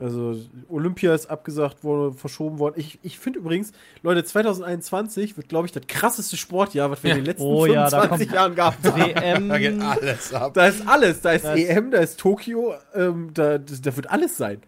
also 0.00 0.34
Olympia 0.68 1.14
ist 1.14 1.26
abgesagt 1.26 1.84
worden, 1.84 2.14
verschoben 2.14 2.58
worden. 2.58 2.74
Ich, 2.78 2.98
ich 3.02 3.18
finde 3.18 3.38
übrigens, 3.40 3.72
Leute, 4.02 4.24
2021 4.24 5.36
wird, 5.36 5.48
glaube 5.48 5.66
ich, 5.66 5.72
das 5.72 5.86
krasseste 5.86 6.36
Sportjahr, 6.38 6.90
was 6.90 7.02
wir 7.04 7.10
in 7.12 7.18
den 7.18 7.26
letzten 7.26 7.42
Oh 7.44 7.66
ja, 7.66 7.90
da 7.90 8.00
25 8.02 8.28
kommt- 8.28 8.34
Jahren 8.34 8.54
gehabt 8.54 8.84
haben. 8.86 9.48
Da 9.48 9.58
geht 9.58 9.72
WM. 9.78 9.82
alles 9.82 10.32
ab. 10.34 10.54
Da 10.54 10.66
ist 10.66 10.88
alles. 10.88 11.20
Da 11.20 11.32
ist 11.32 11.44
Das- 11.44 11.58
EM, 11.58 11.90
da 11.90 11.98
ist 11.98 12.18
Tokio, 12.18 12.74
ähm, 12.94 13.30
da, 13.34 13.58
das, 13.58 13.80
da 13.82 13.94
wird 13.94 14.08
alles 14.10 14.36
sein. 14.36 14.62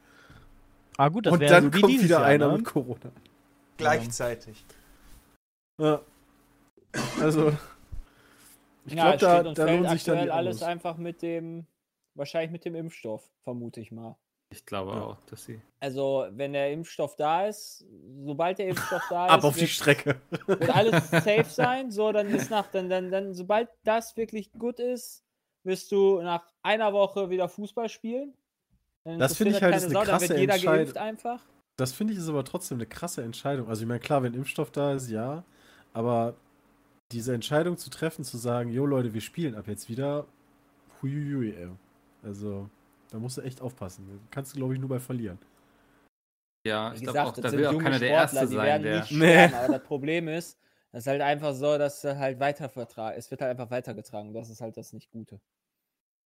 Ah, 0.99 1.09
gut, 1.09 1.25
das 1.27 1.33
Und 1.33 1.43
dann 1.43 1.65
so 1.65 1.75
wie 1.75 1.81
kommt 1.81 2.03
wieder 2.03 2.07
Jahr, 2.19 2.25
einer 2.25 2.49
ne? 2.49 2.59
mit 2.59 2.65
Corona. 2.67 3.11
Gleichzeitig. 3.79 4.65
Ja. 5.81 6.01
Also, 7.21 7.53
ich 8.85 8.93
ja, 8.93 9.17
glaube, 9.17 9.49
es 9.51 9.55
da, 9.57 9.65
da 9.67 9.73
lohnt 9.73 9.89
sich 9.91 10.05
dann 10.05 10.29
alles 10.29 10.63
einfach 10.63 10.99
mit 10.99 11.23
dem, 11.23 11.67
wahrscheinlich 12.15 12.51
mit 12.51 12.65
dem 12.67 12.75
Impfstoff, 12.75 13.23
vermute 13.45 13.81
ich 13.81 13.91
mal. 13.93 14.17
Ich 14.53 14.65
glaube 14.67 14.93
Ja. 14.93 15.03
auch, 15.03 15.17
dass 15.27 15.45
sie. 15.45 15.61
Also, 15.81 16.27
wenn 16.31 16.53
der 16.53 16.73
Impfstoff 16.73 17.17
da 17.17 17.47
ist, 17.47 17.85
sobald 18.25 18.59
der 18.59 18.69
Impfstoff 18.69 19.03
da 19.11 19.27
ist, 19.27 19.33
Ab 19.33 19.45
auf 19.45 19.55
die 19.55 19.63
wird, 19.63 19.71
Strecke. 19.71 20.21
wird 20.47 20.71
alles 20.75 21.11
safe 21.11 21.45
sein. 21.49 21.91
So, 21.91 22.13
dann 22.13 22.29
ist 22.29 22.51
nach, 22.51 22.69
dann, 22.69 22.89
dann, 22.89 23.11
dann, 23.11 23.35
sobald 23.35 23.69
das 23.85 24.17
wirklich 24.17 24.53
gut 24.53 24.79
ist, 24.79 25.25
wirst 25.65 25.91
du 25.93 26.21
nach 26.23 26.45
einer 26.63 26.93
Woche 26.93 27.31
wieder 27.31 27.49
Fußball 27.49 27.89
spielen. 27.89 28.35
Dann 29.05 29.19
Das 29.19 29.37
finde 29.37 29.57
ich 29.57 29.63
halt 29.63 29.73
keine 29.73 29.77
ist 29.77 29.85
eine 29.85 29.93
Sau, 29.95 30.01
dann 30.01 30.09
krasse 30.09 30.29
wird 30.29 30.39
jeder 30.39 30.55
Entscheid- 30.55 30.77
geimpft 30.77 30.97
einfach. 30.99 31.41
Das 31.77 31.93
finde 31.93 32.13
ich 32.13 32.19
ist 32.21 32.29
aber 32.29 32.45
trotzdem 32.45 32.77
eine 32.79 32.87
krasse 32.87 33.23
Entscheidung. 33.23 33.69
Also, 33.69 33.83
ich 33.83 33.89
meine, 33.89 34.01
klar, 34.01 34.23
wenn 34.23 34.35
Impfstoff 34.35 34.71
da 34.71 34.93
ist, 34.93 35.11
ja. 35.11 35.43
Aber 35.95 36.35
diese 37.11 37.35
Entscheidung 37.35 37.77
zu 37.77 37.91
treffen, 37.91 38.25
zu 38.25 38.37
sagen, 38.39 38.71
jo 38.71 38.87
Leute, 38.87 39.13
wir 39.15 39.21
spielen 39.21 39.55
ab 39.55 39.67
jetzt 39.69 39.89
wieder, 39.89 40.27
huiuiui, 41.03 41.51
ey. 41.55 41.69
Also, 42.23 42.69
da 43.13 43.19
musst 43.19 43.37
du 43.37 43.43
echt 43.43 43.61
aufpassen. 43.61 44.07
Da 44.09 44.15
kannst 44.31 44.53
du, 44.55 44.59
glaube 44.59 44.75
ich, 44.75 44.81
nur 44.81 44.89
bei 44.89 44.99
verlieren. 44.99 45.39
Ja, 46.67 46.93
Wie 46.93 46.97
ich 46.97 47.03
glaube 47.03 47.19
gesagt, 47.19 47.29
auch, 47.29 47.33
das 47.35 47.43
da 47.43 47.49
sind 47.51 47.59
will 47.59 47.67
auch 47.67 47.73
junge 47.73 47.85
keiner 47.85 47.99
der 47.99 48.09
Sportler, 48.09 48.41
Erste 48.41 48.47
die 48.49 48.55
sein, 48.57 48.67
werden 48.67 48.83
der. 48.83 49.01
nicht 49.01 49.11
Nee. 49.13 49.49
sterben, 49.49 49.55
aber 49.55 49.73
das 49.79 49.83
Problem 49.87 50.29
ist, 50.29 50.59
das 50.93 51.01
ist 51.05 51.07
halt 51.09 51.23
einfach 51.23 51.55
so, 51.55 51.79
dass 51.79 52.05
er 52.05 52.19
halt 52.19 52.41
weiter 52.41 52.69
vertragen, 52.69 53.17
es 53.19 53.31
wird 53.31 53.41
halt 53.41 53.51
einfach 53.51 53.71
weitergetragen. 53.71 54.33
Das 54.33 54.49
ist 54.51 54.61
halt 54.61 54.77
das 54.77 54.93
nicht 54.93 55.11
Gute. 55.11 55.41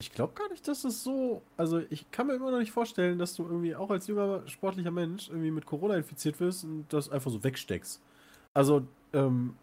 Ich 0.02 0.12
glaube 0.12 0.34
gar 0.34 0.50
nicht, 0.50 0.68
dass 0.68 0.84
es 0.84 1.02
so. 1.02 1.40
Also, 1.56 1.78
ich 1.88 2.10
kann 2.10 2.26
mir 2.26 2.34
immer 2.34 2.50
noch 2.50 2.58
nicht 2.58 2.70
vorstellen, 2.72 3.18
dass 3.18 3.34
du 3.34 3.44
irgendwie 3.44 3.74
auch 3.74 3.88
als 3.90 4.06
junger 4.06 4.46
sportlicher 4.46 4.90
Mensch 4.90 5.28
irgendwie 5.30 5.50
mit 5.50 5.64
Corona 5.64 5.96
infiziert 5.96 6.38
wirst 6.38 6.64
und 6.64 6.86
das 6.92 7.08
einfach 7.08 7.30
so 7.30 7.42
wegsteckst. 7.42 8.02
Also, 8.52 8.86
ähm, 9.14 9.56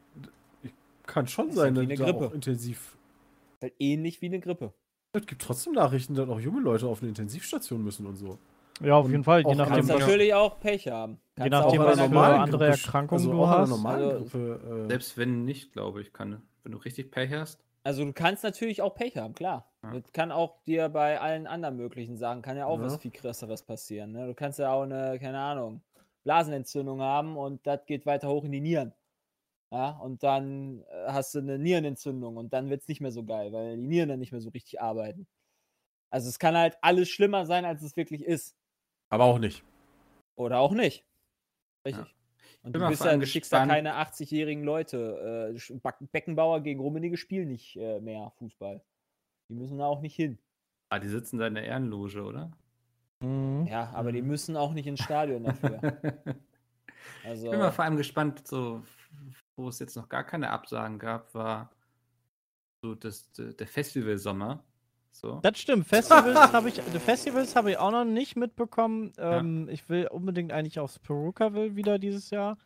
ich- 0.63 0.73
kann 1.05 1.27
schon 1.27 1.51
sein, 1.51 1.77
halt 1.77 1.91
dass 1.91 1.99
Grippe. 1.99 2.27
auch 2.27 2.33
intensiv. 2.33 2.97
Ist 3.57 3.61
halt 3.61 3.73
ähnlich 3.77 4.21
wie 4.21 4.25
eine 4.25 4.39
Grippe. 4.39 4.73
Es 5.13 5.25
gibt 5.27 5.41
trotzdem 5.43 5.73
Nachrichten, 5.73 6.15
dass 6.15 6.27
auch 6.27 6.39
junge 6.39 6.61
Leute 6.61 6.87
auf 6.87 7.01
eine 7.01 7.09
Intensivstation 7.09 7.83
müssen 7.83 8.05
und 8.07 8.15
so. 8.15 8.39
Ja, 8.81 8.95
auf 8.95 9.09
jeden 9.09 9.23
Fall. 9.23 9.43
Je 9.45 9.53
nachdem, 9.53 9.75
kannst 9.75 9.89
natürlich 9.89 10.33
auch 10.33 10.59
Pech 10.59 10.87
haben. 10.87 11.19
je 11.37 11.43
Kannst 11.43 11.51
nachdem, 11.51 11.81
auch 11.81 11.85
was 11.85 11.99
für 11.99 12.19
andere 12.19 12.67
Erkrankungen 12.67 13.21
also 13.21 13.31
du 13.31 13.47
hast. 13.47 13.85
Also, 13.85 14.17
Grippe. 14.17 14.85
Äh, 14.85 14.87
Selbst 14.89 15.17
wenn 15.17 15.45
nicht, 15.45 15.71
glaube 15.73 16.01
ich, 16.01 16.11
kann. 16.11 16.41
Wenn 16.63 16.71
du 16.71 16.79
richtig 16.79 17.11
Pech 17.11 17.31
hast. 17.31 17.63
Also 17.83 18.03
du 18.05 18.13
kannst 18.13 18.43
natürlich 18.43 18.81
auch 18.81 18.95
Pech 18.95 19.17
haben, 19.17 19.35
klar. 19.35 19.69
Ja. 19.83 19.91
Das 19.99 20.11
kann 20.13 20.31
auch 20.31 20.63
dir 20.65 20.89
bei 20.89 21.19
allen 21.19 21.45
anderen 21.45 21.75
möglichen 21.75 22.17
Sachen, 22.17 22.41
kann 22.41 22.57
ja 22.57 22.65
auch 22.65 22.79
Ja. 22.79 22.85
was 22.85 22.97
viel 22.97 23.11
krasseres 23.11 23.61
passieren. 23.61 24.13
Ne? 24.13 24.25
Du 24.25 24.33
kannst 24.33 24.57
ja 24.57 24.71
auch 24.71 24.83
eine, 24.83 25.19
keine 25.19 25.37
Ahnung, 25.39 25.81
Blasenentzündung 26.23 27.01
haben 27.01 27.37
und 27.37 27.67
das 27.67 27.85
geht 27.85 28.05
weiter 28.05 28.29
hoch 28.29 28.45
in 28.45 28.53
die 28.53 28.61
Nieren. 28.61 28.93
Ja, 29.73 29.89
und 29.89 30.21
dann 30.21 30.83
äh, 30.83 31.07
hast 31.07 31.33
du 31.33 31.39
eine 31.39 31.57
Nierenentzündung 31.57 32.37
und 32.37 32.53
dann 32.53 32.69
wird 32.69 32.81
es 32.83 32.87
nicht 32.87 33.01
mehr 33.01 33.11
so 33.11 33.23
geil, 33.25 33.51
weil 33.53 33.75
die 33.75 33.81
Nieren 33.87 34.07
dann 34.07 34.19
nicht 34.19 34.31
mehr 34.31 34.39
so 34.39 34.49
richtig 34.49 34.79
arbeiten. 34.79 35.25
Also 36.11 36.29
es 36.29 36.37
kann 36.37 36.55
halt 36.55 36.77
alles 36.83 37.09
schlimmer 37.09 37.47
sein, 37.47 37.65
als 37.65 37.81
es 37.81 37.97
wirklich 37.97 38.23
ist. 38.23 38.55
aber 39.09 39.23
auch 39.23 39.39
nicht. 39.39 39.63
Oder 40.35 40.59
auch 40.59 40.73
nicht. 40.73 41.07
Richtig. 41.87 42.15
Und 42.61 42.73
Bin 42.73 42.83
du 42.83 42.87
bist 42.87 43.03
ja, 43.03 43.17
du 43.17 43.25
schickst 43.25 43.51
ja 43.51 43.65
gespannt. 43.65 43.71
keine 43.71 43.95
80-jährigen 43.95 44.63
Leute. 44.63 45.55
Äh, 45.57 45.79
Beckenbauer 46.11 46.61
gegen 46.61 46.79
Rummenigge 46.79 47.17
spielen 47.17 47.47
nicht 47.47 47.75
äh, 47.75 47.99
mehr 47.99 48.31
Fußball. 48.37 48.79
Die 49.49 49.55
müssen 49.55 49.79
da 49.79 49.87
auch 49.87 50.01
nicht 50.01 50.15
hin. 50.15 50.37
Ah, 50.89 50.99
die 50.99 51.09
sitzen 51.09 51.39
da 51.39 51.47
in 51.47 51.55
der 51.55 51.63
Ehrenloge, 51.63 52.21
oder? 52.21 52.51
Mhm. 53.21 53.65
Ja, 53.65 53.89
aber 53.95 54.11
die 54.11 54.21
müssen 54.21 54.55
auch 54.55 54.73
nicht 54.73 54.85
ins 54.85 55.01
Stadion 55.01 55.43
dafür. 55.45 55.81
Also, 57.25 57.45
Ich 57.45 57.51
bin 57.51 57.59
mal 57.59 57.71
vor 57.71 57.85
allem 57.85 57.97
gespannt, 57.97 58.47
so, 58.47 58.83
wo 59.55 59.67
es 59.67 59.79
jetzt 59.79 59.95
noch 59.95 60.09
gar 60.09 60.23
keine 60.23 60.49
Absagen 60.49 60.99
gab, 60.99 61.33
war 61.33 61.71
so 62.81 62.95
das, 62.95 63.31
der 63.33 63.67
Festivalsommer. 63.67 64.63
So. 65.11 65.39
Das 65.43 65.59
stimmt. 65.59 65.87
Festivals 65.87 66.35
habe 66.53 66.69
ich, 66.69 66.75
die 66.75 66.99
Festivals 66.99 67.55
habe 67.55 67.71
ich 67.71 67.77
auch 67.77 67.91
noch 67.91 68.03
nicht 68.05 68.35
mitbekommen. 68.35 69.13
Ähm, 69.17 69.69
Ich 69.69 69.87
will 69.87 70.07
unbedingt 70.07 70.51
eigentlich 70.51 70.79
aufs 70.79 70.99
Perucaville 70.99 71.75
wieder 71.75 71.99
dieses 71.99 72.29
Jahr. 72.31 72.57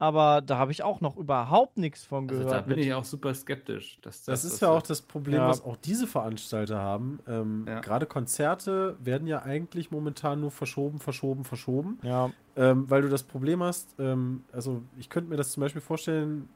Aber 0.00 0.40
da 0.42 0.58
habe 0.58 0.70
ich 0.70 0.84
auch 0.84 1.00
noch 1.00 1.16
überhaupt 1.16 1.76
nichts 1.76 2.04
von 2.04 2.28
Also 2.28 2.42
gehört. 2.44 2.52
da 2.54 2.60
bin 2.60 2.76
mit- 2.76 2.86
ich 2.86 2.94
auch 2.94 3.04
super 3.04 3.34
skeptisch. 3.34 3.98
Dass 4.02 4.22
Das 4.24 4.42
das 4.42 4.52
ist 4.52 4.60
ja 4.62 4.68
auch 4.70 4.82
das 4.82 5.02
Problem, 5.02 5.36
Ja. 5.38 5.48
was 5.48 5.64
auch 5.64 5.76
diese 5.76 6.06
Veranstalter 6.06 6.78
haben. 6.78 7.18
Ähm, 7.26 7.64
Ja. 7.66 7.80
Gerade 7.80 8.06
Konzerte 8.06 8.96
werden 9.00 9.26
ja 9.26 9.42
eigentlich 9.42 9.90
momentan 9.90 10.40
nur 10.40 10.52
verschoben, 10.52 11.00
verschoben, 11.00 11.44
verschoben. 11.44 11.98
ja, 12.02 12.30
Ähm, 12.56 12.88
weil 12.90 13.02
du 13.02 13.08
das 13.08 13.22
Problem 13.24 13.62
hast, 13.62 13.94
ähm, 13.98 14.44
also 14.52 14.82
ich 14.98 15.08
könnte 15.10 15.30
mir 15.30 15.36
das 15.36 15.50
zum 15.52 15.60
Beispiel 15.62 15.80
vorstellen, 15.82 16.48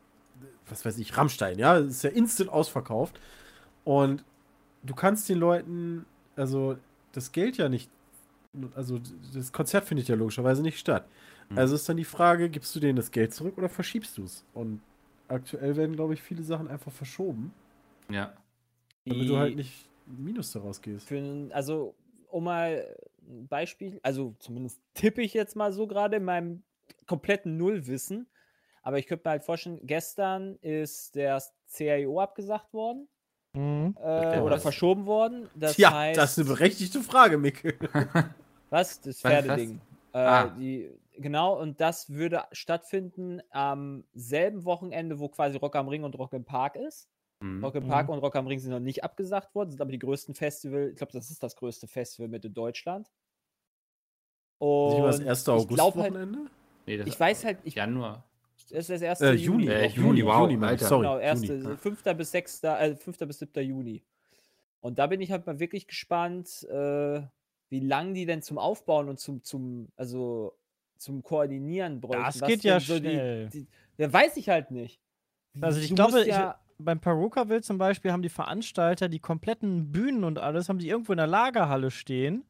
was 0.69 0.85
weiß 0.85 0.99
ich, 0.99 1.17
Rammstein, 1.17 1.59
ja, 1.59 1.79
das 1.81 1.89
ist 1.91 2.03
ja 2.05 2.11
instant 2.11 2.49
ausverkauft. 2.51 3.19
Und 3.85 4.25
du 4.85 4.95
kannst 4.95 5.29
den 5.29 5.39
Leuten, 5.39 6.07
also 6.37 6.77
das 7.13 7.33
Geld 7.33 7.57
ja 7.57 7.69
nicht, 7.69 7.91
also 8.77 9.01
das 9.35 9.53
Konzert 9.53 9.85
findet 9.85 10.07
ja 10.09 10.15
logischerweise 10.15 10.63
nicht 10.63 10.79
statt. 10.79 11.05
Hm. 11.49 11.59
Also 11.59 11.75
ist 11.75 11.89
dann 11.89 11.97
die 11.97 12.05
Frage, 12.05 12.49
gibst 12.51 12.75
du 12.75 12.81
denen 12.81 12.97
das 12.97 13.11
Geld 13.11 13.33
zurück 13.35 13.59
oder 13.59 13.69
verschiebst 13.69 14.19
du 14.19 14.25
es? 14.25 14.45
Und 14.55 14.81
aktuell 15.29 15.77
werden, 15.77 15.97
glaube 15.97 16.15
ich, 16.15 16.23
viele 16.23 16.43
Sachen 16.43 16.69
einfach 16.69 16.93
verschoben, 16.93 17.53
Ja. 18.11 18.33
damit 19.05 19.23
die 19.23 19.27
du 19.27 19.37
halt 19.39 19.57
nicht 19.57 19.89
Minus 20.07 20.53
daraus 20.53 20.81
gehst. 20.83 21.07
Für, 21.07 21.49
also, 21.53 21.95
um 22.29 22.45
mal 22.45 22.85
ein 23.29 23.47
Beispiel, 23.47 24.01
also 24.03 24.35
zumindest 24.41 24.81
tippe 24.95 25.23
ich 25.23 25.33
jetzt 25.33 25.55
mal 25.55 25.73
so 25.73 25.87
gerade 25.87 26.17
in 26.17 26.25
meinem 26.25 26.63
kompletten 27.07 27.57
Nullwissen. 27.57 28.27
Aber 28.83 28.99
ich 28.99 29.07
könnte 29.07 29.27
mir 29.29 29.31
halt 29.31 29.45
vorstellen, 29.45 29.79
gestern 29.85 30.57
ist 30.61 31.15
der 31.15 31.41
CIO 31.69 32.21
abgesagt 32.21 32.75
worden 32.75 33.07
mhm. 33.55 33.97
äh, 34.01 34.03
Der 34.03 34.45
oder 34.45 34.57
was? 34.57 34.63
verschoben 34.63 35.07
worden. 35.07 35.49
Das 35.55 35.77
ja, 35.77 35.93
heißt, 35.93 36.19
das 36.19 36.33
ist 36.33 36.39
eine 36.41 36.49
berechtigte 36.49 37.01
Frage, 37.01 37.39
Micke. 37.39 37.75
Was? 38.71 39.01
Das 39.01 39.07
Was, 39.07 39.21
Pferdeding. 39.21 39.81
Äh, 40.13 40.19
Ah. 40.19 40.49
die, 40.49 40.91
genau, 41.19 41.59
und 41.59 41.81
das 41.81 42.11
würde 42.11 42.45
stattfinden 42.53 43.41
am 43.51 44.05
selben 44.15 44.65
Wochenende, 44.65 45.19
wo 45.19 45.29
quasi 45.29 45.57
Rock 45.59 45.77
am 45.77 45.89
Ring 45.89 46.05
und 46.05 46.19
Rock 46.19 46.33
im 46.33 46.45
Park 46.45 46.77
ist. 46.77 47.09
Mhm. 47.41 47.65
Rock 47.65 47.75
im 47.75 47.87
Park 47.87 48.09
und 48.09 48.19
Rock 48.21 48.37
am 48.37 48.47
Ring 48.47 48.59
sind 48.59 48.71
noch 48.71 48.81
nicht 48.81 49.03
abgesagt 49.05 49.55
worden, 49.55 49.71
sind 49.71 49.81
aber 49.81 49.91
die 49.91 49.99
größten 49.99 50.35
Festival, 50.35 50.91
ich 50.91 50.97
glaube, 50.97 51.13
das 51.13 51.31
ist 51.31 51.43
das 51.43 51.57
größte 51.57 51.87
Festival 51.89 52.29
mit 52.29 52.45
in 52.45 52.55
Deutschland. 52.55 53.11
Und 54.59 55.01
mal 55.01 55.07
das 55.07 55.19
erste 55.19 55.51
glaub 55.67 55.97
halt, 55.97 56.13
August-Wochenende? 56.13 56.51
Nee, 56.87 56.97
das 56.99 57.07
Ich 57.09 57.19
weiß 57.19 57.45
halt, 57.45 57.59
ich, 57.65 57.75
Januar. 57.75 58.25
das 58.71 58.81
ist 58.81 58.91
das 58.91 59.03
erste 59.03 59.31
Äh, 59.31 59.33
Juni. 59.33 59.67
Äh, 59.67 59.89
Juni, 59.89 60.21
Juni, 60.21 60.25
wow, 60.25 60.49
Juni. 60.49 60.65
Alter. 60.65 60.87
Sorry. 60.87 61.03
Genau, 61.03 61.19
erste, 61.19 61.55
Juni. 61.55 61.77
5. 61.77 62.03
bis 62.17 62.31
6. 62.31 62.63
Äh, 62.63 62.97
5. 62.97 63.19
bis 63.19 63.39
7. 63.41 63.65
Juni. 63.65 64.05
Und 64.81 64.99
da 65.01 65.09
bin 65.09 65.21
ich 65.21 65.33
halt 65.33 65.47
mal 65.47 65.59
wirklich 65.59 65.89
gespannt, 65.89 66.65
äh, 66.69 67.23
wie 67.71 67.81
lange 67.81 68.13
die 68.13 68.27
denn 68.27 68.43
zum 68.43 68.59
Aufbauen 68.59 69.09
und 69.09 69.19
zum, 69.19 69.43
zum, 69.43 69.89
also 69.97 70.57
zum 71.03 71.23
Koordinieren 71.23 72.01
bräuchten. 72.01 72.23
Das 72.23 72.41
geht 72.49 72.65
ja 72.65 72.81
so 72.81 72.97
schnell. 72.97 73.49
Die, 73.51 73.61
die, 73.65 73.69
ja, 73.99 74.13
weiß 74.13 74.37
ich 74.37 74.49
halt 74.49 74.71
nicht. 74.71 75.01
Also 75.61 75.81
ich 75.81 75.89
Du 75.89 75.95
glaube, 75.95 76.13
musst 76.13 76.25
ich, 76.27 76.31
ja, 76.31 76.59
beim 76.79 77.01
Perukaville 77.01 77.61
zum 77.63 77.79
Beispiel 77.79 78.13
haben 78.13 78.23
die 78.23 78.29
Veranstalter 78.29 79.09
die 79.09 79.19
kompletten 79.21 79.93
Bühnen 79.93 80.25
und 80.25 80.39
alles, 80.39 80.69
haben 80.69 80.79
die 80.79 80.89
irgendwo 80.89 81.13
in 81.13 81.19
der 81.19 81.27
Lagerhalle 81.27 81.91
stehen. 81.91 82.45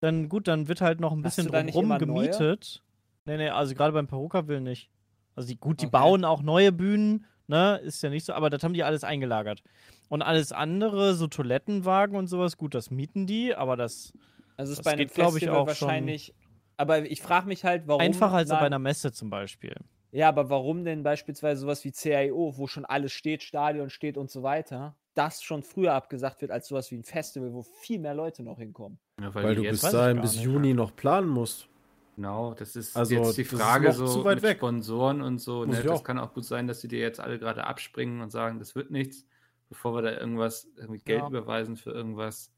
Dann 0.00 0.28
gut, 0.28 0.48
dann 0.48 0.66
wird 0.66 0.80
halt 0.80 1.00
noch 1.00 1.12
ein 1.12 1.22
bisschen 1.22 1.46
drumrum 1.46 1.84
immer 1.84 1.98
neue? 2.00 2.26
gemietet. 2.26 2.82
Nee, 3.24 3.36
nee, 3.36 3.48
also 3.50 3.74
gerade 3.74 3.92
beim 3.92 4.08
Perukaville 4.08 4.60
nicht. 4.60 4.90
Also 5.36 5.48
die, 5.48 5.56
gut, 5.56 5.80
die 5.80 5.86
Okay. 5.86 5.92
bauen 5.92 6.24
auch 6.24 6.42
neue 6.42 6.72
Bühnen, 6.72 7.24
ne, 7.46 7.76
ist 7.84 8.02
ja 8.02 8.10
nicht 8.10 8.24
so, 8.26 8.32
aber 8.32 8.50
das 8.50 8.62
haben 8.64 8.74
die 8.74 8.82
alles 8.82 9.04
eingelagert. 9.04 9.62
Und 10.08 10.22
alles 10.22 10.52
andere, 10.52 11.14
so 11.14 11.28
Toilettenwagen 11.28 12.16
und 12.16 12.26
sowas, 12.26 12.56
gut, 12.56 12.74
das 12.74 12.90
mieten 12.90 13.26
die, 13.26 13.54
aber 13.54 13.76
das 13.76 14.12
also 14.56 14.72
ist 14.72 14.78
das 14.78 14.84
bei 14.84 14.92
einem 14.92 15.06
geht, 15.06 15.12
ich, 15.16 15.48
auch 15.48 15.68
schon- 15.70 15.88
wahrscheinlich. 15.88 16.34
Aber 16.82 17.02
ich 17.08 17.22
frage 17.22 17.46
mich 17.46 17.64
halt, 17.64 17.84
warum. 17.86 18.00
einfacher 18.00 18.34
als 18.34 18.48
bei 18.48 18.58
einer 18.58 18.78
Messe 18.80 19.12
zum 19.12 19.30
Beispiel. 19.30 19.74
Ja, 20.10 20.28
aber 20.28 20.50
warum 20.50 20.84
denn 20.84 21.02
beispielsweise 21.02 21.60
sowas 21.62 21.84
wie 21.84 21.92
CIO, 21.92 22.54
wo 22.58 22.66
schon 22.66 22.84
alles 22.84 23.12
steht, 23.12 23.42
Stadion 23.42 23.88
steht 23.88 24.18
und 24.18 24.30
so 24.30 24.42
weiter, 24.42 24.94
das 25.14 25.42
schon 25.42 25.62
früher 25.62 25.94
abgesagt 25.94 26.42
wird 26.42 26.50
als 26.50 26.68
sowas 26.68 26.90
wie 26.90 26.96
ein 26.96 27.04
Festival, 27.04 27.52
wo 27.54 27.62
viel 27.62 27.98
mehr 27.98 28.14
Leute 28.14 28.42
noch 28.42 28.58
hinkommen? 28.58 28.98
Ja, 29.20 29.32
Weil 29.34 29.54
die 29.54 29.62
du 29.62 29.70
bis 29.70 29.80
dahin 29.80 30.20
bis. 30.20 30.42
Juni 30.42 30.74
noch 30.74 30.94
planen 30.96 31.28
musst. 31.28 31.68
Genau, 32.16 32.52
das 32.52 32.76
ist 32.76 32.94
Also, 32.96 33.14
jetzt 33.14 33.38
die 33.38 33.44
Frage 33.44 33.92
so 33.92 34.22
mit 34.24 34.42
weg. 34.42 34.58
Sponsoren 34.58 35.22
und 35.22 35.38
so. 35.38 35.64
Ne? 35.64 35.82
Das 35.82 36.00
auch. 36.00 36.04
kann 36.04 36.18
auch 36.18 36.34
gut 36.34 36.44
sein, 36.44 36.66
dass 36.66 36.80
die 36.80 36.88
dir 36.88 36.98
jetzt 37.00 37.20
alle 37.20 37.38
gerade 37.38 37.64
abspringen 37.64 38.20
und 38.20 38.30
sagen, 38.30 38.58
das 38.58 38.74
wird 38.74 38.90
nichts, 38.90 39.24
bevor 39.70 39.94
wir 39.94 40.02
da 40.02 40.10
irgendwas, 40.18 40.68
irgendwie 40.76 41.00
Geld 41.02 41.22
Ja. 41.22 41.28
überweisen 41.28 41.76
für 41.76 41.90
irgendwas. 41.92 42.50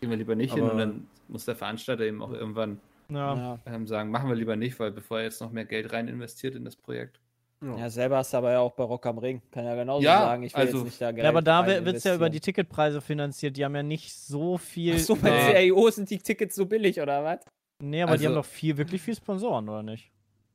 Gehen 0.00 0.10
wir 0.10 0.16
lieber 0.16 0.34
nicht 0.34 0.54
hin 0.54 0.62
Aber- 0.64 0.72
und 0.72 0.78
dann 0.78 1.06
muss 1.28 1.44
der 1.44 1.56
Veranstalter 1.56 2.04
eben 2.04 2.22
auch 2.22 2.32
irgendwann 2.32 2.80
Ja. 3.08 3.58
ähm, 3.66 3.86
sagen, 3.86 4.10
machen 4.10 4.28
wir 4.28 4.36
lieber 4.36 4.56
nicht, 4.56 4.78
weil 4.78 4.90
bevor 4.92 5.18
er 5.18 5.24
jetzt 5.24 5.40
noch 5.40 5.50
mehr 5.50 5.64
Geld 5.64 5.92
rein 5.92 6.08
investiert 6.08 6.54
in 6.54 6.64
das 6.64 6.76
Projekt. 6.76 7.20
Ja, 7.62 7.90
selber 7.90 8.16
hast 8.16 8.32
du 8.32 8.38
aber 8.38 8.52
ja 8.52 8.60
auch 8.60 8.72
bei 8.72 8.84
Rock 8.84 9.04
am 9.04 9.18
Ring. 9.18 9.42
Kann 9.50 9.66
ja 9.66 9.74
genauso 9.74 10.02
Ja, 10.02 10.20
sagen, 10.20 10.44
ich 10.44 10.54
will 10.54 10.60
also- 10.62 10.78
jetzt 10.78 10.84
nicht 10.86 11.00
da 11.02 11.12
Geld 11.12 11.24
Ja, 11.24 11.28
aber 11.28 11.42
da 11.42 11.66
wird 11.66 11.94
es 11.96 12.04
ja 12.04 12.14
über 12.14 12.30
die. 12.30 12.40
Ticketpreise 12.40 13.02
finanziert. 13.02 13.54
Die 13.58 13.64
haben 13.66 13.74
ja 13.76 13.82
nicht 13.82 14.14
so 14.14 14.56
viel. 14.56 14.94
Ach 14.94 14.98
so, 15.00 15.14
bei 15.14 15.28
über- 15.28 15.58
CIO 15.58 15.90
sind 15.90 16.08
die 16.08 16.16
Tickets 16.18 16.54
so 16.56 16.64
billig, 16.64 16.98
oder 17.02 17.22
was? 17.22 17.40
Nee, 17.82 18.02
aber 18.02 18.16
die 18.16 18.24
haben 18.24 18.32
Also- 18.34 18.40
doch 18.40 18.46
viel, 18.50 18.78
wirklich 18.78 19.02
viel 19.02 19.14
Sponsoren, 19.14 19.68
oder 19.68 19.82
nicht? 19.82 20.10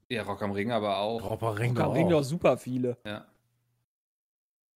Ja, 0.09 0.23
Rock 0.23 0.41
am 0.41 0.51
Ring 0.51 0.71
aber 0.71 0.97
auch. 0.97 1.21
Dropper 1.21 1.59
Ring 1.59 1.77
Rock 1.77 1.85
am 1.85 1.91
Ring 1.91 2.09
doch 2.09 2.23
super 2.23 2.57
viele. 2.57 2.97
Ja. 3.05 3.25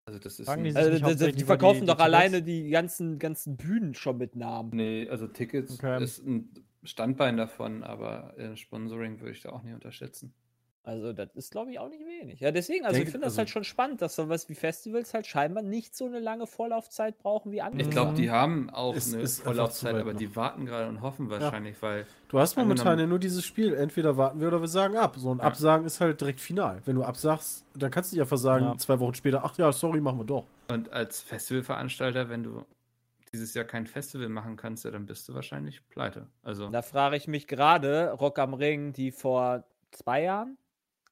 Also 0.10 0.20
das 0.20 0.40
ist 0.40 0.48
Fragen 0.48 0.64
die 0.64 0.76
Also, 0.76 0.90
nicht 0.90 1.40
die, 1.40 1.44
verkaufen 1.44 1.82
die 1.82 1.86
doch 1.86 2.00
alleine 2.00 2.42
die 2.42 2.70
ganzen, 2.70 3.20
ganzen 3.20 3.58
Bühnen 3.58 3.94
schon 3.94 4.18
mit 4.18 4.36
Namen. 4.36 4.72
Nee, 4.74 5.08
also 5.08 5.28
Tickets 5.28 5.74
Okay. 5.74 6.04
ist 6.04 6.26
ein 6.26 6.50
Standbein 6.84 7.38
davon, 7.38 7.84
aber 7.84 8.36
äh, 8.38 8.58
Sponsoring 8.58 9.20
würde 9.20 9.34
ich 9.34 9.42
da 9.42 9.50
auch 9.50 9.62
nicht 9.62 9.76
unterschätzen. 9.76 10.34
Also, 10.90 11.14
das 11.14 11.30
ist, 11.36 11.52
glaube 11.52 11.72
ich, 11.72 11.80
auch 11.80 11.88
nicht 11.90 12.04
wenig. 12.06 12.40
Ja, 12.40 12.50
deswegen, 12.52 12.84
also 12.86 12.96
Denke- 12.96 13.08
ich 13.08 13.12
finde 13.12 13.26
das 13.26 13.34
also- 13.34 13.38
halt 13.40 13.50
schon 13.52 13.64
spannend, 13.64 14.02
dass 14.02 14.16
sowas 14.16 14.50
wie 14.50 14.56
Festivals 14.56 15.14
halt 15.14 15.28
scheinbar 15.28 15.62
nicht 15.64 15.96
so 15.96 16.06
eine 16.08 16.20
lange 16.20 16.48
Vorlaufzeit 16.48 17.18
brauchen 17.20 17.52
wie 17.52 17.62
andere. 17.62 17.82
Ich 17.84 17.90
glaube, 17.92 18.12
Mhm. 18.12 18.16
die 18.16 18.32
haben 18.32 18.70
auch 18.72 18.96
Ist- 18.96 19.14
eine 19.14 19.28
Vorlaufzeit, 19.28 19.96
aber 19.96 20.14
noch. 20.14 20.20
die 20.20 20.36
warten 20.36 20.66
gerade 20.66 20.90
und 20.90 21.02
hoffen 21.02 21.30
wahrscheinlich, 21.30 21.80
weil 21.82 22.06
Du 22.30 22.40
hast 22.40 22.58
momentan 22.58 23.00
ja 23.00 23.06
nur 23.08 23.20
dieses 23.20 23.46
Spiel. 23.46 23.74
Entweder 23.74 24.18
warten 24.18 24.40
wir 24.40 24.48
oder 24.50 24.62
wir 24.62 24.68
sagen 24.68 24.98
ab. 24.98 25.16
So 25.18 25.32
ein 25.34 25.38
Ja. 25.40 25.44
Absagen 25.46 25.86
ist 25.86 26.00
halt 26.02 26.20
direkt 26.22 26.40
final. 26.40 26.82
Wenn 26.86 26.96
du 26.96 27.04
absagst, 27.04 27.66
dann 27.76 27.90
kannst 27.92 28.12
du 28.12 28.16
nicht 28.16 28.22
einfach 28.22 28.38
sagen, 28.38 28.66
Ja. 28.66 28.78
zwei 28.78 29.00
Wochen 29.00 29.14
später, 29.14 29.42
ach 29.44 29.58
ja, 29.58 29.72
sorry, 29.72 30.02
machen 30.02 30.18
wir 30.20 30.26
doch. 30.26 30.46
und 30.70 30.92
als 30.94 31.22
Festivalveranstalter, 31.22 32.30
wenn 32.30 32.44
du 32.44 32.64
dieses 33.34 33.54
Jahr 33.56 33.66
kein 33.66 33.88
Festival 33.88 34.30
machen 34.30 34.56
kannst, 34.56 34.86
ja, 34.86 34.92
dann 34.92 35.06
bist 35.08 35.28
du 35.28 35.34
wahrscheinlich 35.34 35.82
pleite. 35.90 36.28
Also 36.44 36.70
Da 36.70 36.82
frage 36.84 37.16
ich 37.16 37.28
mich 37.28 37.48
gerade, 37.48 38.12
Rock 38.12 38.38
am 38.40 38.54
Ring, 38.54 38.94
die 38.94 39.12
vor 39.12 39.64
zwei 39.92 40.22
Jahren 40.24 40.59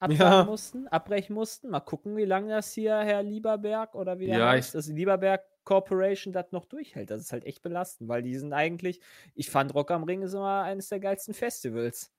Ja. 0.05 0.43
mussten, 0.45 0.87
abbrechen 0.87 1.33
mussten. 1.33 1.69
Mal 1.69 1.79
gucken, 1.79 2.15
wie 2.17 2.25
lange 2.25 2.49
das 2.49 2.71
hier 2.73 2.97
Herr 2.97 3.23
Lieberberg 3.23 3.95
oder 3.95 4.19
wie 4.19 4.27
der 4.27 4.37
Ja, 4.39 4.49
heißt, 4.49 4.75
das 4.75 4.87
Lieberberg 4.87 5.43
Corporation 5.63 6.31
das 6.33 6.51
noch 6.51 6.65
durchhält. 6.65 7.09
Das 7.09 7.19
ist 7.21 7.31
halt 7.33 7.45
echt 7.45 7.61
belastend, 7.61 8.07
weil 8.07 8.21
die 8.21 8.35
sind 8.37 8.53
eigentlich, 8.53 9.01
ich 9.33 9.49
fand 9.49 9.73
Rock 9.73 9.91
am 9.91 10.03
Ring 10.03 10.21
ist 10.21 10.33
immer 10.33 10.61
eines 10.63 10.89
der 10.89 10.99
geilsten 10.99 11.33
Festivals. 11.33 12.13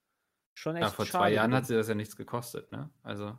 Schon 0.55 0.77
echt 0.77 0.83
ja, 0.83 0.91
vor 0.91 1.07
schade 1.07 1.31
zwei 1.31 1.31
Jahren 1.33 1.51
gewesen. 1.53 1.57
hat 1.63 1.67
sie 1.67 1.75
das 1.75 1.89
ja 1.89 1.95
nichts 1.95 2.17
gekostet, 2.17 2.71
ne? 2.73 2.91
Also 3.03 3.39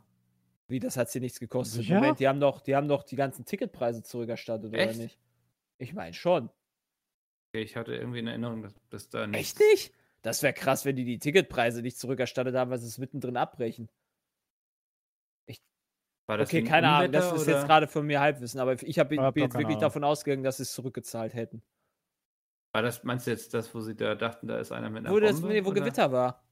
Wie, 0.68 0.80
das 0.80 0.96
hat 0.96 1.10
sie 1.10 1.20
nichts 1.20 1.38
gekostet. 1.38 1.82
Sicher? 1.82 1.96
Moment, 1.96 2.18
die 2.18 2.26
haben 2.28 2.40
doch, 2.40 2.60
die 2.60 2.74
haben 2.76 2.88
doch 2.88 3.04
die 3.04 3.16
ganzen 3.16 3.44
Ticketpreise 3.44 4.02
zurückerstattet, 4.02 4.72
Echt? 4.74 4.94
oder 4.96 5.02
nicht? 5.04 5.18
Ich 5.78 5.92
meine 5.94 6.14
schon. 6.14 6.50
okay, 7.48 7.62
ich 7.62 7.76
hatte 7.76 7.94
irgendwie 7.94 8.20
in 8.20 8.26
Erinnerung, 8.26 8.62
dass, 8.62 8.74
dass 8.88 9.08
da 9.08 9.26
nichts. 9.26 9.60
Echt 9.60 9.60
nicht? 9.72 9.94
Das 10.22 10.42
wäre 10.42 10.52
krass, 10.52 10.84
wenn 10.84 10.96
die 10.96 11.04
die 11.04 11.18
Ticketpreise 11.18 11.82
nicht 11.82 11.98
zurückerstattet 11.98 12.54
haben, 12.54 12.70
weil 12.70 12.78
sie 12.78 12.86
es 12.86 12.98
mittendrin 12.98 13.36
abbrechen. 13.36 13.88
War 16.30 16.38
das 16.38 16.48
Okay, 16.48 16.62
keine 16.62 16.88
Ahnung, 16.88 17.12
das 17.12 17.32
ist 17.32 17.46
jetzt 17.46 17.58
oder- 17.58 17.66
gerade 17.66 17.88
von 17.88 18.06
mir 18.06 18.20
Halbwissen, 18.20 18.60
aber 18.60 18.80
ich 18.80 18.98
hab, 18.98 19.08
bin 19.08 19.20
Hab 19.20 19.36
jetzt 19.36 19.52
wirklich 19.54 19.66
Ahnung. 19.66 19.80
davon 19.80 20.04
ausgegangen, 20.04 20.44
dass 20.44 20.58
sie 20.58 20.62
es 20.62 20.72
zurückgezahlt 20.72 21.34
hätten. 21.34 21.60
War 22.72 22.82
das, 22.82 23.02
meinst 23.02 23.26
du 23.26 23.32
jetzt 23.32 23.52
das, 23.52 23.74
wo 23.74 23.80
sie 23.80 23.96
da 23.96 24.14
dachten, 24.14 24.46
da 24.46 24.58
ist 24.58 24.70
einer 24.70 24.90
mit 24.90 25.04
einer 25.04 25.10
Wo, 25.14 25.18
das, 25.18 25.40
Bombe? 25.40 25.48
nee, 25.54 25.64
wo 25.64 25.70
oder? 25.70 25.80
Gewitter 25.80 26.12
war. 26.12 26.42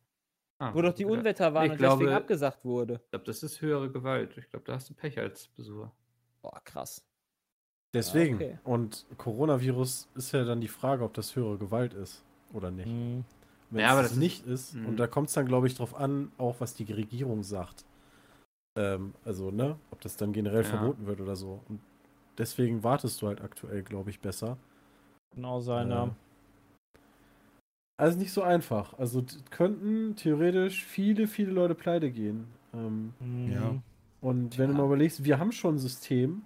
Ah, 0.58 0.74
Wo 0.74 0.82
doch 0.82 0.92
die 0.92 1.04
Gewitter. 1.04 1.18
Unwetter 1.20 1.54
waren 1.54 1.66
Ich 1.66 1.70
und 1.72 1.78
glaube- 1.78 1.98
deswegen 2.02 2.16
abgesagt 2.16 2.64
wurde. 2.64 2.94
Ich 3.04 3.10
glaube, 3.10 3.24
das 3.26 3.42
ist 3.44 3.60
höhere 3.60 3.88
Gewalt. 3.90 4.36
Ich 4.36 4.50
glaube, 4.50 4.64
da 4.66 4.74
hast 4.74 4.90
du 4.90 4.94
Pech 4.94 5.16
als 5.16 5.46
Besucher. 5.48 5.92
Boah, 6.42 6.60
krass. 6.64 7.04
Deswegen. 7.94 8.34
okay. 8.34 8.58
Und 8.64 9.06
Coronavirus 9.16 10.08
ist 10.16 10.32
ja 10.32 10.44
dann 10.44 10.60
die 10.60 10.66
Frage, 10.68 11.04
ob 11.04 11.14
das 11.14 11.36
höhere 11.36 11.56
Gewalt 11.56 11.94
ist 11.94 12.24
oder 12.52 12.72
nicht. 12.72 12.88
Mhm. 12.88 13.24
Wenn 13.70 13.80
Ja, 13.82 13.90
aber 13.90 14.00
es 14.00 14.06
das 14.08 14.12
ist- 14.14 14.18
nicht 14.18 14.46
ist, 14.46 14.74
Mhm. 14.74 14.86
und 14.86 14.96
da 14.96 15.06
kommt 15.06 15.28
es 15.28 15.34
dann, 15.34 15.46
glaube 15.46 15.68
ich, 15.68 15.76
drauf 15.76 15.94
an, 15.94 16.32
auch 16.38 16.56
was 16.58 16.74
die 16.74 16.90
Regierung 16.92 17.44
sagt. 17.44 17.84
Ähm, 18.78 19.12
also, 19.24 19.50
ne, 19.50 19.76
ob 19.90 20.00
das 20.00 20.16
dann 20.16 20.32
generell 20.32 20.62
Ja. 20.62 20.68
verboten 20.70 21.06
wird 21.06 21.20
oder 21.20 21.34
so. 21.36 21.60
Und 21.68 21.80
deswegen 22.38 22.84
wartest 22.84 23.20
du 23.20 23.26
halt 23.26 23.40
aktuell, 23.40 23.82
glaube 23.82 24.10
ich, 24.10 24.20
besser. 24.20 24.56
Genau 25.34 25.60
sein, 25.60 25.90
Äh, 25.90 25.94
ja. 25.94 26.14
Also 28.00 28.18
nicht 28.18 28.32
so 28.32 28.42
einfach. 28.42 28.96
Also 28.98 29.24
könnten 29.50 30.14
theoretisch 30.14 30.84
viele, 30.84 31.26
viele 31.26 31.50
Leute 31.50 31.74
pleite 31.74 32.10
gehen. 32.10 32.46
Ähm, 32.72 33.12
Mhm. 33.20 33.52
Ja. 33.52 33.82
und 34.20 34.56
wenn 34.58 34.68
du 34.68 34.74
Tja. 34.74 34.82
mal 34.82 34.86
überlegst, 34.86 35.24
wir 35.24 35.38
haben 35.38 35.52
schon 35.52 35.74
ein 35.76 35.78
System, 35.78 36.42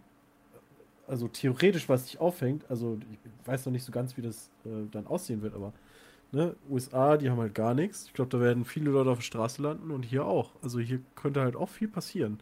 also 1.07 1.29
theoretisch, 1.29 1.89
was 1.89 2.05
sich 2.05 2.19
aufhängt, 2.21 2.65
also 2.71 2.99
ich 3.11 3.47
weiß 3.47 3.67
noch 3.67 3.73
nicht 3.73 3.85
so 3.85 3.93
ganz, 3.93 4.17
wie 4.17 4.23
das 4.23 4.51
äh, 4.65 4.87
dann 4.91 5.07
aussehen 5.07 5.43
wird, 5.43 5.55
aber 5.55 5.73
ne, 6.33 6.57
USA, 6.69 7.17
die 7.17 7.31
haben 7.31 7.39
halt 7.39 7.55
gar 7.55 7.75
nichts. 7.75 8.07
Ich 8.07 8.13
glaube, 8.15 8.31
da 8.31 8.41
werden 8.41 8.65
viele 8.65 8.91
Leute 8.91 9.11
auf 9.11 9.19
der 9.19 9.25
Straße 9.25 9.63
landen 9.63 9.91
und 9.91 10.05
hier 10.05 10.25
auch. 10.25 10.51
Also 10.63 10.81
hier 10.81 11.01
könnte 11.15 11.41
halt 11.41 11.57
auch 11.57 11.69
viel 11.69 11.89
passieren. 11.89 12.41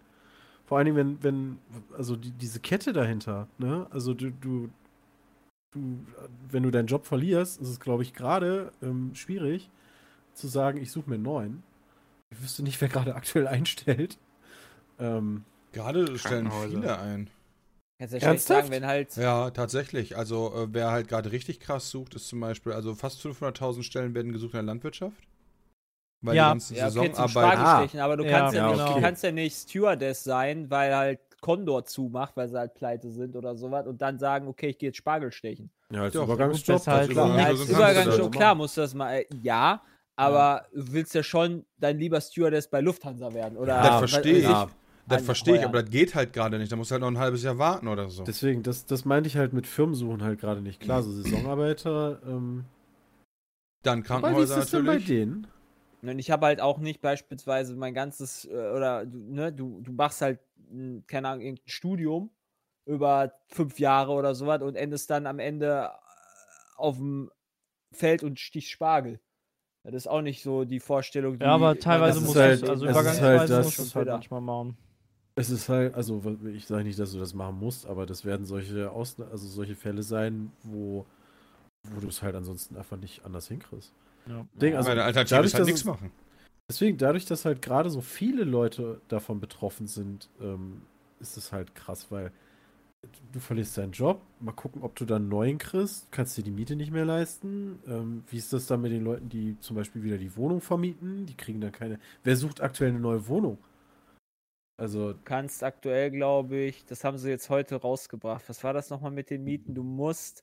Vor 0.66 0.78
allen 0.78 0.86
Dingen, 0.86 0.97
wenn, 0.97 1.22
wenn, 1.22 1.59
also 1.97 2.16
die, 2.16 2.30
diese 2.30 2.61
Kette 2.61 2.93
dahinter, 2.93 3.49
ne, 3.59 3.86
also 3.91 4.14
du, 4.14 4.30
du, 4.30 4.70
du, 5.72 6.07
wenn 6.49 6.62
du 6.62 6.70
deinen 6.70 6.86
Job 6.86 7.07
verlierst, 7.07 7.61
ist 7.61 7.68
es, 7.68 7.80
glaube 7.80 8.05
ich, 8.05 8.14
gerade 8.14 8.72
ähm, 8.82 9.14
schwierig 9.14 9.68
zu 10.34 10.47
sagen, 10.47 10.80
ich 10.80 10.93
suche 10.93 11.11
mir 11.11 11.16
einen 11.16 11.24
neuen. 11.24 11.62
Ich 12.30 12.43
wüsste 12.43 12.62
nicht, 12.62 12.80
wer 12.80 12.88
gerade 12.88 13.16
aktuell 13.16 13.49
einstellt. 13.49 14.18
Ähm, 14.99 15.45
Gerade 15.72 16.18
stellen 16.18 16.51
viele 16.51 16.99
ein. 16.99 17.30
Kannst 18.01 18.14
ja 18.14 18.20
schlecht 18.20 18.30
Ernsthaft? 18.30 18.61
sagen, 18.62 18.72
wenn 18.72 18.86
halt. 18.86 19.14
Ja, 19.16 19.51
tatsächlich. 19.51 20.16
Also, 20.16 20.55
äh, 20.55 20.68
wer 20.70 20.90
halt 20.90 21.07
gerade 21.07 21.32
richtig 21.32 21.61
krass 21.61 21.90
sucht, 21.90 22.14
ist 22.14 22.28
zum 22.28 22.40
Beispiel, 22.40 22.72
also 22.72 22.94
fast 22.94 23.20
500.000 23.20 23.82
Stellen 23.84 24.14
werden 24.14 24.32
gesucht 24.32 24.55
in 24.55 24.57
der 24.57 24.62
Landwirtschaft. 24.62 25.22
Weil 26.22 26.34
Ja. 26.36 26.44
die 26.46 26.51
ganzen 26.53 26.76
Ja, 26.76 26.86
okay, 26.88 27.12
Saisonarbeit. 27.12 27.30
Spargelstechen, 27.59 28.01
aber 28.01 28.16
du 28.16 28.24
Ja, 28.24 28.38
kannst 28.38 28.55
ja, 28.55 28.70
ja, 28.70 28.72
nicht, 28.74 28.96
du 28.96 29.01
kannst 29.03 29.22
ja 29.22 29.32
nicht 29.32 29.55
Stewardess 29.55 30.24
sein, 30.24 30.70
weil 30.70 30.96
halt 30.96 31.20
Condor 31.42 31.84
zumacht, 31.84 32.34
weil 32.38 32.48
sie 32.48 32.59
halt 32.59 32.72
pleite 32.72 33.11
sind 33.11 33.36
oder 33.36 33.55
sowas 33.55 33.86
und 33.86 34.01
dann 34.01 34.18
sagen, 34.18 34.48
okay, 34.48 34.68
ich 34.68 34.78
gehe 34.78 34.88
jetzt 34.88 34.96
Spargel 34.96 35.30
stechen. 35.30 35.70
ja, 35.92 36.01
als 36.03 36.14
Übergangsjob. 36.14 36.88
als- 36.88 37.11
klar. 37.11 37.28
Ja, 37.28 37.38
Ja, 37.38 37.46
als 37.48 37.68
Übergangsjob, 37.68 38.32
das 38.32 38.38
klar, 38.38 38.55
musst 38.55 38.76
du 38.78 38.80
das 38.80 38.94
mal, 38.94 39.12
äh, 39.14 39.26
ja, 39.42 39.82
aber 40.16 40.66
du 40.72 40.90
willst 40.92 41.14
ja 41.14 41.22
schon 41.22 41.66
dann 41.76 41.98
lieber 41.98 42.18
Stewardess 42.18 42.66
bei 42.68 42.80
Lufthansa 42.80 43.30
werden, 43.34 43.59
oder? 43.59 43.76
Das 43.82 44.03
was 44.03 44.11
verstehe 44.11 44.38
ich. 44.38 44.44
Ja. 44.44 44.70
Das 45.11 45.22
verstehe 45.24 45.56
ich, 45.56 45.64
aber 45.64 45.82
das 45.82 45.90
geht 45.90 46.14
halt 46.14 46.32
gerade 46.32 46.58
nicht. 46.58 46.70
Da 46.72 46.76
musst 46.76 46.90
du 46.90 46.92
halt 46.94 47.00
noch 47.02 47.08
ein 47.11 47.18
halbes 47.18 47.42
Jahr 47.42 47.58
warten 47.58 47.88
oder 47.88 48.08
so. 48.08 48.24
Deswegen, 48.24 48.62
das, 48.62 48.86
das 48.86 49.04
meinte 49.04 49.28
ich 49.28 49.36
halt 49.36 49.52
mit 49.52 49.66
Firmensuchen 49.66 50.22
halt 50.22 50.40
gerade 50.40 50.61
nicht. 50.62 50.80
Klar, 50.80 51.02
so 51.02 51.11
Saisonarbeiter. 51.12 52.20
Ähm, 52.26 52.64
Dann 53.82 53.98
aber 54.00 54.06
wie 54.06 54.06
ist 54.06 54.08
Krankenhäuser 54.08 54.56
das 54.56 54.70
denn 54.70 54.84
bei 54.86 54.92
natürlich. 54.94 55.06
denen? 55.06 55.46
Und 56.02 56.18
ich 56.18 56.30
habe 56.30 56.46
halt 56.46 56.61
auch 56.61 56.78
nicht 56.78 57.00
beispielsweise 57.02 57.76
mein 57.76 57.92
ganzes, 57.92 58.46
äh, 58.46 58.52
oder 58.52 59.04
du, 59.04 59.18
ne, 59.18 59.52
du, 59.52 59.80
du 59.82 59.92
machst 59.92 60.22
halt, 60.22 60.40
mh, 60.70 61.02
keine 61.06 61.28
Ahnung, 61.28 61.44
irgendein 61.44 61.68
Studium 61.68 62.30
über 62.86 63.32
fünf 63.48 63.78
Jahre 63.78 64.12
oder 64.12 64.34
sowas 64.34 64.62
und 64.62 64.76
endest 64.76 65.11
dann 65.11 65.26
am 65.26 65.38
Ende 65.38 65.90
äh, 65.92 66.78
auf 66.78 66.96
dem 66.96 67.30
Feld 67.92 68.22
und 68.22 68.38
stichst 68.40 68.70
Spargel. 68.70 69.20
Das 69.82 69.94
ist 69.94 70.06
auch 70.06 70.22
nicht 70.22 70.42
so 70.42 70.64
die 70.64 70.80
Vorstellung, 70.80 71.38
die 71.38 71.44
Ja, 71.44 71.52
aber 71.54 71.78
teilweise 71.78 72.20
muss 72.20 72.36
halt- 72.36 72.62
es, 72.62 72.68
also 72.68 72.84
es 72.86 72.90
ist 72.90 72.96
halt 72.96 73.04
übergangsweise 73.04 73.56
das- 73.56 73.66
muss 73.66 73.78
es 73.78 73.94
halt 73.94 74.08
manchmal 74.08 74.40
machen. 74.40 74.76
Es 75.41 75.51
ist 75.51 75.68
halt, 75.68 75.95
also 75.95 76.22
ich 76.53 76.66
sage 76.66 76.84
nicht, 76.84 76.99
dass 76.99 77.12
du 77.12 77.18
das 77.18 77.34
machen 77.34 77.59
musst, 77.59 77.86
aber 77.86 78.07
das 78.07 78.24
werden 78.24 78.45
solche 78.45 78.91
Ausna 78.91 79.26
also 79.30 79.49
solche 79.49 79.74
Fälle 79.74 80.03
sein, 80.03 80.53
wo, 80.62 81.07
wo 81.88 82.01
du 82.01 82.09
es 82.09 82.22
halt 82.22 82.34
ansonsten 82.34 82.76
einfach 82.76 82.99
nicht 82.99 83.24
anders 83.24 83.49
hinkriegst. 83.49 83.93
Ja. 84.26 84.47
Ding, 84.55 84.74
also 84.74 84.91
Meine 84.91 85.03
Alternative 85.03 85.36
dadurch, 85.36 85.53
ist 85.53 85.55
halt 85.55 85.66
nichts 85.66 85.84
machen. 85.84 86.11
Deswegen, 86.68 86.99
dadurch, 86.99 87.24
dass 87.24 87.45
halt 87.45 87.62
gerade 87.62 87.91
so 87.91 88.01
viele 88.01 88.45
Leute 88.45 89.01
davon 89.09 89.41
betroffen 89.41 89.86
sind, 89.86 90.28
ähm, 90.41 90.82
ist 91.20 91.36
es 91.36 91.53
halt 91.53 91.74
krass, 91.74 92.07
weil 92.11 92.32
du 93.32 93.41
verlierst 93.41 93.78
deinen 93.78 93.93
Job, 93.93 94.20
mal 94.41 94.53
gucken, 94.53 94.82
ob 94.82 94.95
du 94.95 95.05
dann 95.05 95.22
einen 95.22 95.30
neuen 95.30 95.59
kriegst, 95.59 96.12
kannst 96.12 96.36
dir 96.36 96.43
die 96.43 96.51
Miete 96.51 96.76
nicht 96.76 96.93
mehr 96.93 97.05
leisten. 97.05 97.78
Ähm, 97.86 98.24
wie 98.28 98.36
ist 98.36 98.53
das 98.53 98.66
dann 98.66 98.82
mit 98.82 98.93
den 98.93 99.05
Leuten, 99.05 99.28
die 99.28 99.59
zum 99.61 99.76
Beispiel 99.76 100.03
wieder 100.03 100.18
die 100.18 100.36
Wohnung 100.36 100.61
vermieten? 100.61 101.26
Die 101.26 101.36
kriegen 101.36 101.61
dann 101.61 101.72
keine. 101.72 101.99
Wer 102.24 102.36
sucht 102.36 102.61
aktuell 102.61 102.91
eine 102.91 103.01
neue 103.01 103.26
Wohnung? 103.26 103.59
Also, 104.81 105.12
Du 105.12 105.20
kannst 105.24 105.62
aktuell, 105.62 106.11
glaube 106.11 106.57
ich, 106.57 106.87
das 106.87 107.05
haben 107.05 107.18
sie 107.18 107.28
jetzt 107.28 107.51
heute 107.51 107.76
rausgebracht. 107.76 108.49
Was 108.49 108.64
war 108.64 108.72
das 108.72 108.89
nochmal 108.89 109.11
mit 109.11 109.28
den 109.28 109.45
Mieten? 109.45 109.74
Du 109.74 109.83
musst, 109.83 110.43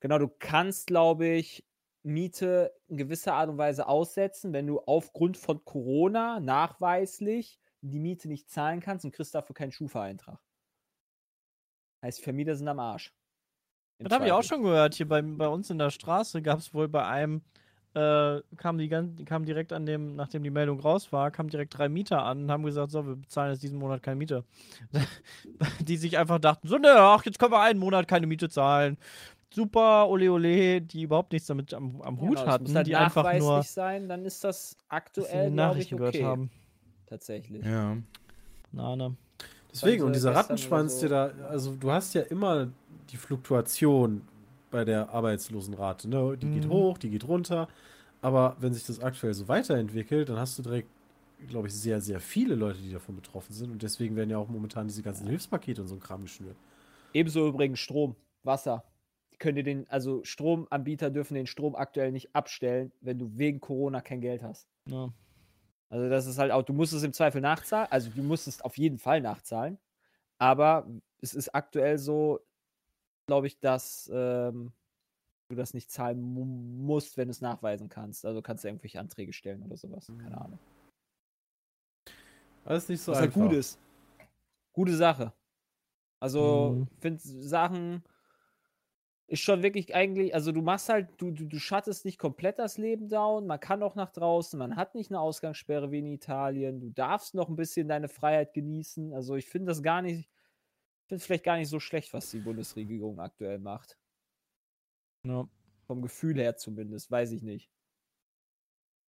genau, 0.00 0.18
du 0.18 0.28
kannst, 0.28 0.86
glaube 0.86 1.26
ich, 1.26 1.62
Miete 2.02 2.72
in 2.88 2.96
gewisser 2.96 3.34
Art 3.34 3.50
und 3.50 3.58
Weise 3.58 3.86
aussetzen, 3.86 4.54
wenn 4.54 4.66
du 4.66 4.80
aufgrund 4.80 5.36
von 5.36 5.62
Corona 5.64 6.40
nachweislich 6.40 7.60
die 7.82 7.98
Miete 7.98 8.28
nicht 8.28 8.48
zahlen 8.48 8.80
kannst 8.80 9.04
und 9.04 9.12
kriegst 9.12 9.34
dafür 9.34 9.54
keinen 9.54 9.72
Schufa-Eintrag. 9.72 10.40
Heißt, 12.02 12.22
Vermieter 12.22 12.56
sind 12.56 12.68
am 12.68 12.78
Arsch. 12.78 13.12
Das 13.98 14.12
habe 14.12 14.26
ich 14.26 14.32
auch 14.32 14.42
schon 14.42 14.62
gehört. 14.62 14.94
Hier 14.94 15.08
bei, 15.08 15.20
bei 15.20 15.48
uns 15.48 15.68
in 15.68 15.78
der 15.78 15.90
Straße 15.90 16.40
gab 16.40 16.60
es 16.60 16.72
wohl 16.72 16.88
bei 16.88 17.04
einem, 17.06 17.42
äh, 17.96 18.42
kam, 18.58 18.76
die, 18.76 18.88
gan- 18.88 19.16
kam 19.24 19.46
direkt 19.46 19.72
an 19.72 19.86
dem, 19.86 20.16
nachdem 20.16 20.42
die 20.42 20.50
Meldung 20.50 20.80
raus 20.80 21.12
war, 21.12 21.30
kamen 21.30 21.48
direkt 21.48 21.78
drei 21.78 21.88
Mieter 21.88 22.22
an 22.22 22.42
und 22.42 22.50
haben 22.50 22.62
gesagt, 22.62 22.90
so, 22.92 23.06
wir 23.06 23.16
bezahlen 23.16 23.52
jetzt 23.52 23.62
diesen 23.62 23.78
Monat 23.78 24.02
keine 24.02 24.16
Miete. 24.16 24.44
die 25.80 25.96
sich 25.96 26.18
einfach 26.18 26.38
dachten, 26.38 26.68
so, 26.68 26.76
ne, 26.76 26.92
ach, 26.94 27.24
jetzt 27.24 27.38
können 27.38 27.52
wir 27.52 27.60
einen 27.60 27.78
Monat 27.78 28.06
keine 28.06 28.26
Miete 28.26 28.50
zahlen. 28.50 28.98
Super, 29.50 30.08
ole 30.08 30.30
ole, 30.30 30.82
die 30.82 31.02
überhaupt 31.02 31.32
nichts 31.32 31.48
damit 31.48 31.72
am, 31.72 32.02
am 32.02 32.20
Hut 32.20 32.30
Genau, 32.30 32.44
das 32.44 32.52
hatten, 32.52 32.64
muss 32.64 32.74
halt 32.74 32.86
die 32.86 32.96
einfach 32.96 33.32
nur 33.38 33.62
sein, 33.62 34.08
dann 34.08 34.26
ist 34.26 34.44
das 34.44 34.76
aktuell, 34.88 35.30
glaube 35.30 35.48
ich, 35.48 35.54
Nachrichten 35.54 35.94
okay. 35.94 36.12
gehört 36.18 36.24
haben. 36.30 36.50
Tatsächlich. 37.06 37.64
Ja. 37.64 37.96
Na, 38.72 38.94
ne. 38.96 39.16
Deswegen, 39.72 40.00
sie 40.00 40.06
und 40.06 40.12
dieser 40.14 40.34
Rattenschwanz, 40.34 41.00
so- 41.00 41.08
der 41.08 41.28
da, 41.28 41.44
also 41.46 41.74
du 41.74 41.90
hast 41.90 42.14
ja 42.14 42.22
immer 42.22 42.68
die 43.10 43.16
Fluktuation 43.16 44.20
bei 44.70 44.84
der 44.84 45.10
Arbeitslosenrate, 45.10 46.08
ne? 46.08 46.36
Die 46.36 46.48
geht 46.48 46.66
Mhm. 46.66 46.70
hoch, 46.70 46.98
die 46.98 47.10
geht 47.10 47.26
runter, 47.26 47.68
aber 48.22 48.56
wenn 48.60 48.72
sich 48.74 48.86
das 48.86 49.00
aktuell 49.00 49.34
so 49.34 49.48
weiterentwickelt, 49.48 50.28
dann 50.28 50.38
hast 50.38 50.58
du 50.58 50.62
direkt, 50.62 50.88
glaube 51.48 51.68
ich, 51.68 51.74
sehr, 51.74 52.00
sehr 52.00 52.20
viele 52.20 52.54
Leute, 52.54 52.78
die 52.78 52.92
davon 52.92 53.16
betroffen 53.16 53.52
sind 53.52 53.70
und 53.70 53.82
deswegen 53.82 54.16
werden 54.16 54.30
ja 54.30 54.38
auch 54.38 54.48
momentan 54.48 54.88
diese 54.88 55.02
ganzen 55.02 55.26
Hilfspakete 55.28 55.82
und 55.82 55.88
so 55.88 55.94
ein 55.94 56.00
Kram 56.00 56.22
geschnürt. 56.22 56.56
Ebenso 57.12 57.46
übrigens 57.48 57.78
Strom, 57.78 58.16
Wasser. 58.42 58.84
Können 59.38 59.56
dir 59.56 59.64
den, 59.64 59.88
also 59.90 60.24
Stromanbieter 60.24 61.10
dürfen 61.10 61.34
den 61.34 61.46
Strom 61.46 61.76
aktuell 61.76 62.10
nicht 62.10 62.34
abstellen, 62.34 62.90
wenn 63.02 63.18
du 63.18 63.36
wegen 63.36 63.60
Corona 63.60 64.00
kein 64.00 64.20
Geld 64.22 64.42
hast. 64.42 64.66
Ja. 64.88 65.12
Also 65.88 66.08
das 66.08 66.26
ist 66.26 66.38
halt 66.38 66.52
auch, 66.52 66.62
du 66.62 66.72
musst 66.72 66.92
es 66.92 67.02
im 67.02 67.12
Zweifel 67.12 67.40
nachzahlen, 67.40 67.86
also 67.90 68.10
du 68.10 68.22
musst 68.22 68.48
es 68.48 68.60
auf 68.60 68.76
jeden 68.76 68.98
Fall 68.98 69.20
nachzahlen, 69.20 69.78
aber 70.38 70.86
es 71.20 71.34
ist 71.34 71.54
aktuell 71.54 71.98
so, 71.98 72.40
glaube 73.26 73.46
ich, 73.46 73.58
dass 73.60 74.10
ähm, 74.12 74.72
du 75.48 75.56
das 75.56 75.74
nicht 75.74 75.90
zahlen 75.90 76.20
mu 76.20 76.44
musst, 76.44 77.16
wenn 77.16 77.28
du 77.28 77.32
es 77.32 77.40
nachweisen 77.40 77.88
kannst. 77.88 78.24
Also 78.24 78.42
kannst 78.42 78.64
du 78.64 78.68
irgendwelche 78.68 79.00
Anträge 79.00 79.32
stellen 79.32 79.62
oder 79.62 79.76
sowas. 79.76 80.10
Keine 80.22 80.40
Ahnung. 80.40 80.58
Alles 82.64 82.88
nicht 82.88 83.00
so 83.00 83.12
Was 83.12 83.18
halt 83.18 83.28
einfach. 83.28 83.40
gut 83.42 83.52
ist. 83.52 83.78
Gute 84.72 84.96
Sache. 84.96 85.32
Also, 86.20 86.74
Mhm. 86.76 86.88
finde 87.00 87.20
Sachen 87.22 88.02
ist 89.28 89.40
schon 89.40 89.62
wirklich 89.62 89.94
eigentlich, 89.94 90.34
also 90.34 90.52
du 90.52 90.62
machst 90.62 90.88
halt, 90.88 91.08
du, 91.18 91.32
du, 91.32 91.46
du 91.46 91.58
schattest 91.58 92.04
nicht 92.04 92.18
komplett 92.18 92.58
das 92.58 92.78
Leben 92.78 93.08
down, 93.08 93.46
man 93.46 93.58
kann 93.58 93.82
auch 93.82 93.96
nach 93.96 94.10
draußen, 94.10 94.56
man 94.58 94.76
hat 94.76 94.94
nicht 94.94 95.10
eine 95.10 95.20
Ausgangssperre 95.20 95.90
wie 95.90 95.98
in 95.98 96.06
Italien, 96.06 96.80
du 96.80 96.90
darfst 96.90 97.34
noch 97.34 97.48
ein 97.48 97.56
bisschen 97.56 97.88
deine 97.88 98.08
Freiheit 98.08 98.54
genießen. 98.54 99.12
Also 99.12 99.34
ich 99.34 99.46
finde 99.46 99.68
das 99.68 99.82
gar 99.82 100.00
nicht, 100.00 100.20
ich 100.20 100.35
finde 101.06 101.16
es 101.20 101.26
vielleicht 101.26 101.44
gar 101.44 101.56
nicht 101.56 101.68
so 101.68 101.80
schlecht, 101.80 102.12
was 102.12 102.30
die 102.30 102.38
Bundesregierung 102.40 103.20
aktuell 103.20 103.58
macht. 103.58 103.98
Ja. 105.24 105.48
Vom 105.86 106.02
Gefühl 106.02 106.36
her 106.36 106.56
zumindest, 106.56 107.10
weiß 107.10 107.32
ich 107.32 107.42
nicht. 107.42 107.70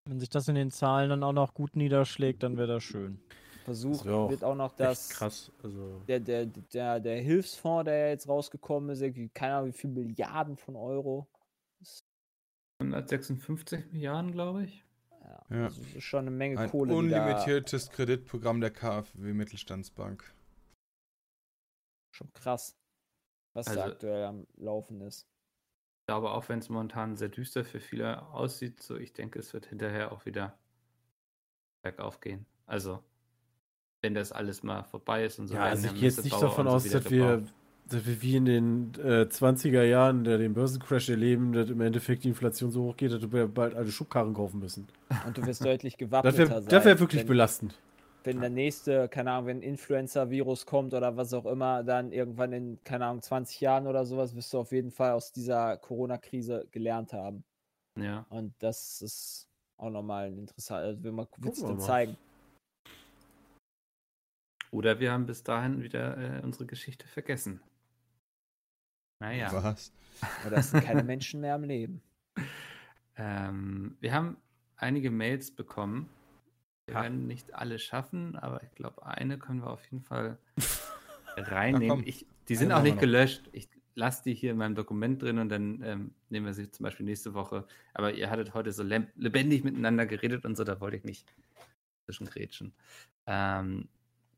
Wenn 0.04 0.20
sich 0.20 0.30
das 0.30 0.48
in 0.48 0.54
den 0.54 0.70
Zahlen 0.70 1.10
dann 1.10 1.22
auch 1.22 1.32
noch 1.32 1.54
gut 1.54 1.76
niederschlägt, 1.76 2.42
dann 2.42 2.56
wäre 2.56 2.68
das 2.68 2.84
schön. 2.84 3.20
Versucht 3.64 4.08
auch 4.08 4.30
wird 4.30 4.44
auch 4.44 4.54
noch 4.54 4.72
das. 4.74 5.10
krass. 5.10 5.52
Also, 5.62 6.00
der, 6.08 6.20
der, 6.20 6.46
der, 6.46 7.00
der 7.00 7.20
Hilfsfonds, 7.20 7.84
der 7.84 7.98
ja 7.98 8.08
jetzt 8.08 8.26
rausgekommen 8.26 8.88
ist, 8.90 9.02
irgendwie, 9.02 9.28
keine 9.28 9.56
Ahnung, 9.56 9.68
wie 9.68 9.76
viele 9.76 9.92
Milliarden 9.92 10.56
von 10.56 10.76
Euro. 10.76 11.28
156 12.80 13.92
Milliarden, 13.92 14.32
glaube 14.32 14.64
ich. 14.64 14.84
Ja, 15.22 15.44
Ja. 15.50 15.64
Das 15.64 15.76
ist 15.76 16.02
schon 16.02 16.20
eine 16.20 16.30
Menge 16.30 16.58
Ein 16.58 16.70
Kohle. 16.70 16.94
unlimitiertes 16.94 17.90
Kreditprogramm 17.90 18.60
der 18.62 18.70
KfW 18.70 19.34
Mittelstandsbank. 19.34 20.32
Schon 22.18 22.32
krass, 22.32 22.76
was 23.54 23.66
da 23.66 23.72
Also- 23.72 23.82
aktuell 23.92 24.24
am 24.24 24.46
Laufen 24.56 25.00
ist. 25.02 25.28
Ich 26.02 26.06
glaube, 26.10 26.30
auch 26.32 26.48
wenn 26.48 26.58
es 26.58 26.68
momentan 26.68 27.16
sehr 27.16 27.28
düster 27.28 27.64
für 27.64 27.80
viele 27.80 28.22
aussieht, 28.32 28.82
so 28.82 28.96
ich 28.96 29.12
denke, 29.12 29.38
es 29.38 29.52
wird 29.52 29.66
hinterher 29.66 30.10
auch 30.10 30.24
wieder 30.26 30.58
bergauf 31.82 32.20
gehen. 32.20 32.44
Also, 32.66 33.02
wenn 34.02 34.14
das 34.14 34.32
alles 34.32 34.62
mal 34.62 34.82
vorbei 34.84 35.24
ist 35.24 35.38
und 35.38 35.48
so. 35.48 35.54
ja, 35.54 35.64
also 35.64 35.86
ja 35.86 35.92
ich 35.92 36.00
gehe 36.00 36.08
jetzt 36.08 36.16
nicht 36.24 36.32
Messebauer 36.32 36.48
davon 36.50 36.66
so 36.66 36.72
aus, 36.72 36.88
dass 36.88 37.10
wir, 37.10 37.44
dass 37.86 38.06
wir 38.06 38.22
wie 38.22 38.36
in 38.36 38.44
den 38.46 38.94
äh, 38.94 39.28
20er 39.28 39.82
Jahren, 39.84 40.24
der 40.24 40.38
den 40.38 40.54
Börsencrash 40.54 41.08
erleben, 41.10 41.52
dass 41.52 41.68
im 41.70 41.80
Endeffekt 41.80 42.24
die 42.24 42.28
Inflation 42.28 42.70
so 42.72 42.84
hoch 42.84 42.96
geht, 42.96 43.12
dass 43.12 43.30
wir 43.30 43.46
bald 43.46 43.74
alle 43.74 43.90
Schubkarren 43.92 44.34
kaufen 44.34 44.60
müssen. 44.60 44.88
Und 45.26 45.36
du 45.38 45.46
wirst 45.46 45.62
deutlich 45.64 45.94
Das 45.94 45.98
gewappneter 45.98 46.38
wäre 46.38 46.62
sein. 46.62 46.68
das 46.68 46.84
wär 46.84 47.00
wirklich 47.00 47.20
wenn, 47.22 47.28
belastend. 47.28 47.78
Wenn 48.28 48.42
der 48.42 48.50
nächste, 48.50 49.08
keine 49.08 49.32
Ahnung, 49.32 49.46
wenn 49.46 49.58
ein 49.58 49.62
Influencer-Virus 49.62 50.66
kommt 50.66 50.92
oder 50.92 51.16
was 51.16 51.32
auch 51.32 51.46
immer, 51.46 51.82
dann 51.82 52.12
irgendwann 52.12 52.52
in, 52.52 52.84
keine 52.84 53.06
Ahnung, 53.06 53.22
20 53.22 53.58
Jahren 53.62 53.86
oder 53.86 54.04
sowas, 54.04 54.36
wirst 54.36 54.52
du 54.52 54.58
auf 54.58 54.70
jeden 54.70 54.90
Fall 54.90 55.12
aus 55.12 55.32
dieser 55.32 55.78
Corona-Krise 55.78 56.68
gelernt 56.70 57.14
haben. 57.14 57.42
Ja. 57.98 58.26
Und 58.28 58.54
das 58.58 59.00
ist 59.00 59.48
auch 59.78 59.88
nochmal 59.88 60.26
ein 60.26 60.40
interessant, 60.40 60.84
also 60.84 61.02
will 61.02 61.12
man 61.12 61.26
dann 61.40 61.76
mal. 61.76 61.78
zeigen. 61.78 62.16
Oder 64.72 65.00
wir 65.00 65.10
haben 65.10 65.24
bis 65.24 65.42
dahin 65.42 65.82
wieder 65.82 66.18
äh, 66.18 66.42
unsere 66.42 66.66
Geschichte 66.66 67.08
vergessen. 67.08 67.62
Naja. 69.20 69.50
Was? 69.54 69.90
Oder 70.46 70.58
es 70.58 70.70
sind 70.70 70.84
keine 70.84 71.02
Menschen 71.02 71.40
mehr 71.40 71.54
am 71.54 71.64
Leben. 71.64 72.02
Ähm, 73.20 73.96
wir 73.98 74.12
haben 74.12 74.36
einige 74.76 75.10
Mails 75.10 75.50
bekommen. 75.50 76.08
Wir 76.88 76.94
Ja. 76.94 77.02
werden 77.02 77.26
nicht 77.26 77.54
alle 77.54 77.78
schaffen, 77.78 78.34
aber 78.36 78.62
ich 78.62 78.74
glaube, 78.74 79.04
eine 79.06 79.38
können 79.38 79.60
wir 79.60 79.70
auf 79.70 79.84
jeden 79.84 80.02
Fall 80.02 80.38
reinnehmen. 81.36 82.02
ich, 82.06 82.26
die 82.48 82.56
sind 82.56 82.72
auch 82.72 82.82
nicht 82.82 82.98
gelöscht. 82.98 83.42
Ich 83.52 83.68
lasse 83.94 84.22
die 84.24 84.34
hier 84.34 84.52
in 84.52 84.56
meinem 84.56 84.74
Dokument 84.74 85.20
drin 85.22 85.38
und 85.38 85.50
dann 85.50 85.82
ähm, 85.82 86.14
nehmen 86.30 86.46
wir 86.46 86.54
sie 86.54 86.70
zum 86.70 86.84
Beispiel 86.84 87.04
nächste 87.04 87.34
Woche. 87.34 87.66
Aber 87.92 88.14
ihr 88.14 88.30
hattet 88.30 88.54
heute 88.54 88.72
so 88.72 88.82
lebendig 88.82 89.64
miteinander 89.64 90.06
geredet 90.06 90.46
und 90.46 90.56
so, 90.56 90.64
da 90.64 90.80
wollte 90.80 90.96
ich 90.96 91.04
nicht 91.04 91.34
zwischengrätschen. 92.06 92.72
Ähm, 93.26 93.88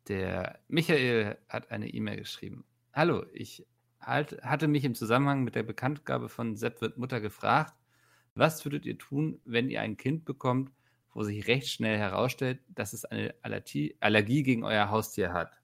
der 0.09 0.59
Michael 0.66 1.38
hat 1.48 1.70
eine 1.70 1.88
E-Mail 1.88 2.16
geschrieben. 2.16 2.64
Hallo, 2.92 3.24
ich 3.32 3.64
halt, 4.01 4.42
hatte 4.42 4.66
mich 4.66 4.84
im 4.84 4.96
Zusammenhang 4.96 5.44
mit 5.44 5.55
der 5.55 5.62
Bekanntgabe 5.62 6.28
von 6.28 6.57
Sepp 6.57 6.80
wird 6.80 6.98
Mutter 6.98 7.20
gefragt, 7.20 7.74
was 8.34 8.64
würdet 8.64 8.86
ihr 8.86 8.98
tun, 8.98 9.40
wenn 9.44 9.70
ihr 9.70 9.82
ein 9.82 9.96
Kind 9.96 10.24
bekommt, 10.24 10.72
wo 11.12 11.22
sich 11.22 11.46
recht 11.48 11.68
schnell 11.68 11.98
herausstellt, 11.98 12.61
dass 12.68 12.92
es 12.92 13.04
eine 13.04 13.34
Allergie, 13.42 13.96
Allergie 14.00 14.42
gegen 14.42 14.64
euer 14.64 14.90
Haustier 14.90 15.32
hat? 15.32 15.61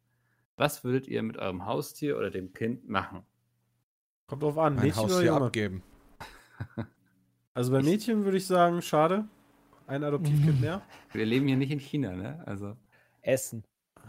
Was 0.57 0.85
würdet 0.85 1.07
ihr 1.09 1.23
mit 1.23 1.37
eurem 1.37 1.67
Haustier 1.67 2.17
oder 2.17 2.31
dem 2.31 2.53
Kind 2.53 2.89
machen? 2.89 3.23
Kommt 4.27 4.43
drauf 4.43 4.59
an, 4.59 4.75
Mein 4.75 4.87
Mädchen 4.87 5.05
oder 5.05 5.13
Haustier 5.15 5.27
Junge? 5.33 5.47
abgeben. 5.47 5.83
Also 7.55 7.73
bei 7.73 7.81
Mädchen 7.83 8.25
würde 8.25 8.37
ich 8.37 8.47
sagen, 8.47 8.83
schade. 8.83 9.27
Ein 9.87 10.05
Adoptivkind 10.05 10.61
mehr. 10.61 10.83
Wir 11.13 11.25
leben 11.25 11.47
hier 11.47 11.57
nicht 11.57 11.71
in 11.71 11.79
China, 11.81 12.13
ne? 12.13 12.43
Also, 12.47 12.77
Essen. 13.23 13.65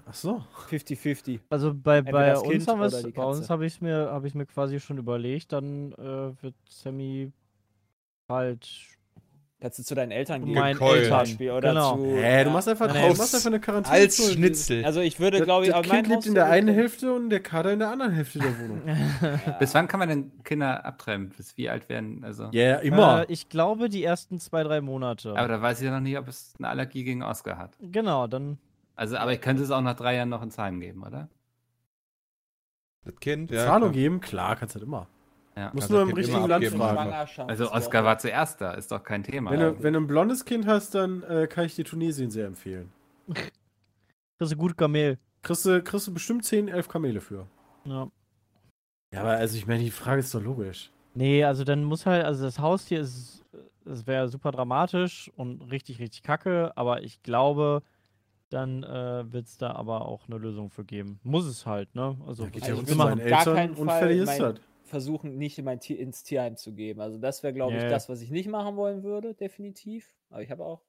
Ach 0.06 0.14
so. 0.14 0.44
50-50. 0.70 1.40
Also 1.50 1.74
bei, 1.74 2.02
bei 2.02 2.38
uns 2.38 2.50
Kind 2.50 2.68
haben 2.68 2.80
oder 2.82 2.92
wir's- 2.92 3.04
die 3.06 3.12
bei 3.14 3.24
uns 3.24 3.50
habe 3.50 3.66
ich 3.66 3.80
mir 3.80 4.10
habe 4.12 4.28
ich 4.28 4.36
mir 4.36 4.46
quasi 4.46 4.82
schon 4.82 4.98
überlegt, 4.98 5.54
dann 5.54 5.94
äh, 5.94 6.42
wird 6.44 6.56
Sammy 6.68 7.32
halt 8.30 8.97
Kannst 9.60 9.80
du 9.80 9.84
zu 9.84 9.96
deinen 9.96 10.12
Eltern 10.12 10.42
Zu 10.42 10.46
gehen. 10.54 10.56
Gekeult. 10.74 11.02
Eltern. 11.02 11.18
Beispiel, 11.20 11.50
oder 11.52 11.70
genau. 11.70 11.96
zu- 11.98 12.04
Hä, 12.16 12.44
du 12.44 12.50
ja. 12.50 12.54
machst 12.54 12.70
einfach, 12.70 12.94
Nee, 12.94 13.10
du 13.10 13.16
machst 13.16 13.34
einfach 13.34 13.48
eine 13.48 13.60
Quarantäne. 13.60 13.96
Als 13.96 14.32
Schnitzel. 14.34 14.86
Also 14.86 15.02
ich 15.02 15.20
würde, 15.20 15.40
Das, 15.40 15.46
glaube 15.46 15.66
ich, 15.66 15.72
das 15.72 15.88
mein 15.88 16.04
Kind 16.04 16.08
lebt 16.10 16.10
in 16.10 16.16
Haus 16.16 16.24
der 16.36 16.44
würde 16.44 16.52
einen 16.54 16.76
Hälfte 16.76 17.12
und 17.14 17.30
der 17.32 17.40
Kater 17.40 17.74
in 17.74 17.80
der 17.80 17.90
anderen 17.90 18.12
Hälfte 18.14 18.38
der 18.38 18.60
Wohnung. 18.60 18.82
Bis 19.60 19.74
wann 19.74 19.88
kann 19.88 20.00
man 20.00 20.10
denn 20.10 20.32
Kinder 20.44 20.86
abtreiben? 20.86 21.30
Bis 21.36 21.58
wie 21.58 21.70
alt 21.72 21.90
werden? 21.90 22.24
Also, 22.24 22.44
Ja, 22.52 22.52
yeah, 22.52 22.78
immer. 22.82 23.22
Äh, 23.28 23.34
ich 23.34 23.50
glaube, 23.50 23.90
die 23.90 24.04
ersten 24.04 24.40
zwei, 24.40 24.62
drei 24.62 24.80
Monate. 24.80 25.32
Aber 25.36 25.48
da 25.48 25.60
weiß 25.60 25.80
ich 25.80 25.86
ja 25.86 25.92
noch 25.92 26.02
nicht, 26.02 26.20
ob 26.20 26.28
es 26.28 26.54
eine 26.60 26.70
Allergie 26.70 27.04
gegen 27.04 27.24
Oscar 27.24 27.58
hat. 27.58 27.72
genau, 27.82 28.28
dann. 28.28 28.60
Also, 28.96 29.18
aber 29.18 29.34
ich 29.34 29.42
könnte 29.42 29.64
es 29.64 29.72
auch 29.72 29.82
nach 29.82 29.96
drei 29.96 30.16
Jahren 30.18 30.30
noch 30.30 30.44
ins 30.44 30.60
Heim 30.60 30.80
geben, 30.80 31.04
oder? 31.04 31.30
Das 33.06 33.16
Kind, 33.20 33.50
Zahlung 33.52 33.90
klar. 33.90 33.92
geben, 33.94 34.22
klar, 34.22 34.56
kannst 34.56 34.76
du 34.76 34.80
das 34.80 34.88
immer. 34.88 35.08
Ja. 35.58 35.72
Musst 35.74 35.88
Kannst 35.88 35.90
nur 35.92 36.02
im 36.04 36.14
richtigen 36.14 36.46
Land 36.48 36.66
fragen. 36.66 37.50
Also 37.50 37.72
Oscar 37.72 38.04
war 38.04 38.20
zuerst 38.20 38.62
da, 38.62 38.74
ist 38.74 38.92
doch 38.92 39.04
kein 39.04 39.24
Thema. 39.24 39.50
Wenn 39.50 39.60
du, 39.60 39.82
wenn 39.84 39.94
du 39.94 40.00
ein 40.02 40.08
blondes 40.08 40.46
Kind 40.46 40.68
hast, 40.68 40.94
dann 40.94 41.24
äh, 41.24 41.48
kann 41.48 41.66
ich 41.66 41.76
dir 41.76 41.84
Tunesien 41.84 42.30
sehr 42.30 42.46
empfehlen. 42.46 42.92
Das 44.38 44.50
ist 44.50 44.52
ein 44.52 44.58
gut 44.60 44.78
Kamel. 44.78 45.18
Kriegst 45.42 45.66
du, 45.66 45.82
kriegst 45.82 46.06
du 46.06 46.14
bestimmt 46.14 46.46
10, 46.46 46.68
11 46.68 46.88
Kamele 46.88 47.22
für. 47.22 47.48
Ja. 47.86 48.08
Ja, 49.14 49.22
aber 49.22 49.32
also 49.32 49.58
ich 49.58 49.66
meine, 49.66 49.84
die 49.84 49.90
Frage 49.90 50.20
ist 50.20 50.36
doch 50.36 50.42
logisch. 50.44 50.92
Nee, 51.16 51.44
also 51.44 51.64
dann 51.64 51.84
muss 51.84 52.06
halt, 52.06 52.24
also 52.24 52.44
das 52.46 52.60
Haustier 52.60 53.00
ist, 53.00 53.44
es 53.86 54.06
wäre 54.06 54.28
super 54.28 54.52
dramatisch 54.52 55.32
und 55.38 55.62
richtig, 55.72 56.00
richtig 56.00 56.22
kacke, 56.22 56.72
aber 56.76 57.02
ich 57.02 57.24
glaube, 57.24 57.82
dann 58.50 58.84
äh, 58.84 59.24
wird 59.32 59.48
es 59.48 59.58
da 59.58 59.72
aber 59.72 60.06
auch 60.06 60.28
eine 60.28 60.38
Lösung 60.38 60.70
für 60.70 60.84
geben. 60.86 61.20
Muss 61.24 61.46
es 61.46 61.66
halt, 61.66 61.96
ne? 61.96 62.16
Also, 62.28 62.44
Ja, 62.44 62.50
geht 62.50 62.64
Also 62.64 62.76
ja 62.76 62.84
ich 62.84 62.92
um 62.92 62.98
gar 62.98 63.20
Eltern 63.20 63.56
keinen 63.56 63.74
und 63.74 63.88
Fall 63.88 64.00
fertig 64.00 64.18
ist 64.20 64.26
mein- 64.28 64.40
das. 64.40 64.56
Versuchen, 64.88 65.38
nicht 65.38 65.58
in 65.60 65.66
mein 65.66 65.80
Tier, 65.80 66.00
ins 66.00 66.24
Tierheim 66.24 66.58
zu 66.58 66.74
geben. 66.74 67.00
Also 67.02 67.18
das 67.18 67.44
wäre, 67.44 67.54
glaube 67.54 67.76
ich, 67.78 67.84
Ja. 67.84 67.90
das, 67.90 68.10
was 68.10 68.22
ich 68.22 68.32
nicht 68.32 68.50
machen 68.50 68.76
wollen 68.76 69.04
würde, 69.04 69.34
definitiv. 69.34 70.14
Aber 70.30 70.42
ich 70.42 70.50
habe 70.52 70.66
auch 70.66 70.84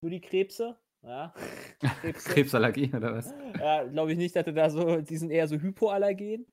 nur 0.00 0.10
die 0.10 0.20
Krebse. 0.20 0.76
Ja, 1.02 1.32
Krebse. 2.02 2.30
Krebsallergie 2.30 2.92
oder 2.94 3.14
was? 3.14 3.32
ja, 3.60 3.84
glaube 3.84 4.12
ich 4.12 4.18
nicht, 4.18 4.34
dass 4.34 4.44
du 4.44 4.52
da 4.52 4.68
so, 4.70 5.00
die 5.00 5.16
sind 5.16 5.30
eher 5.30 5.46
so 5.46 5.56
Hypoallergen. 5.56 6.46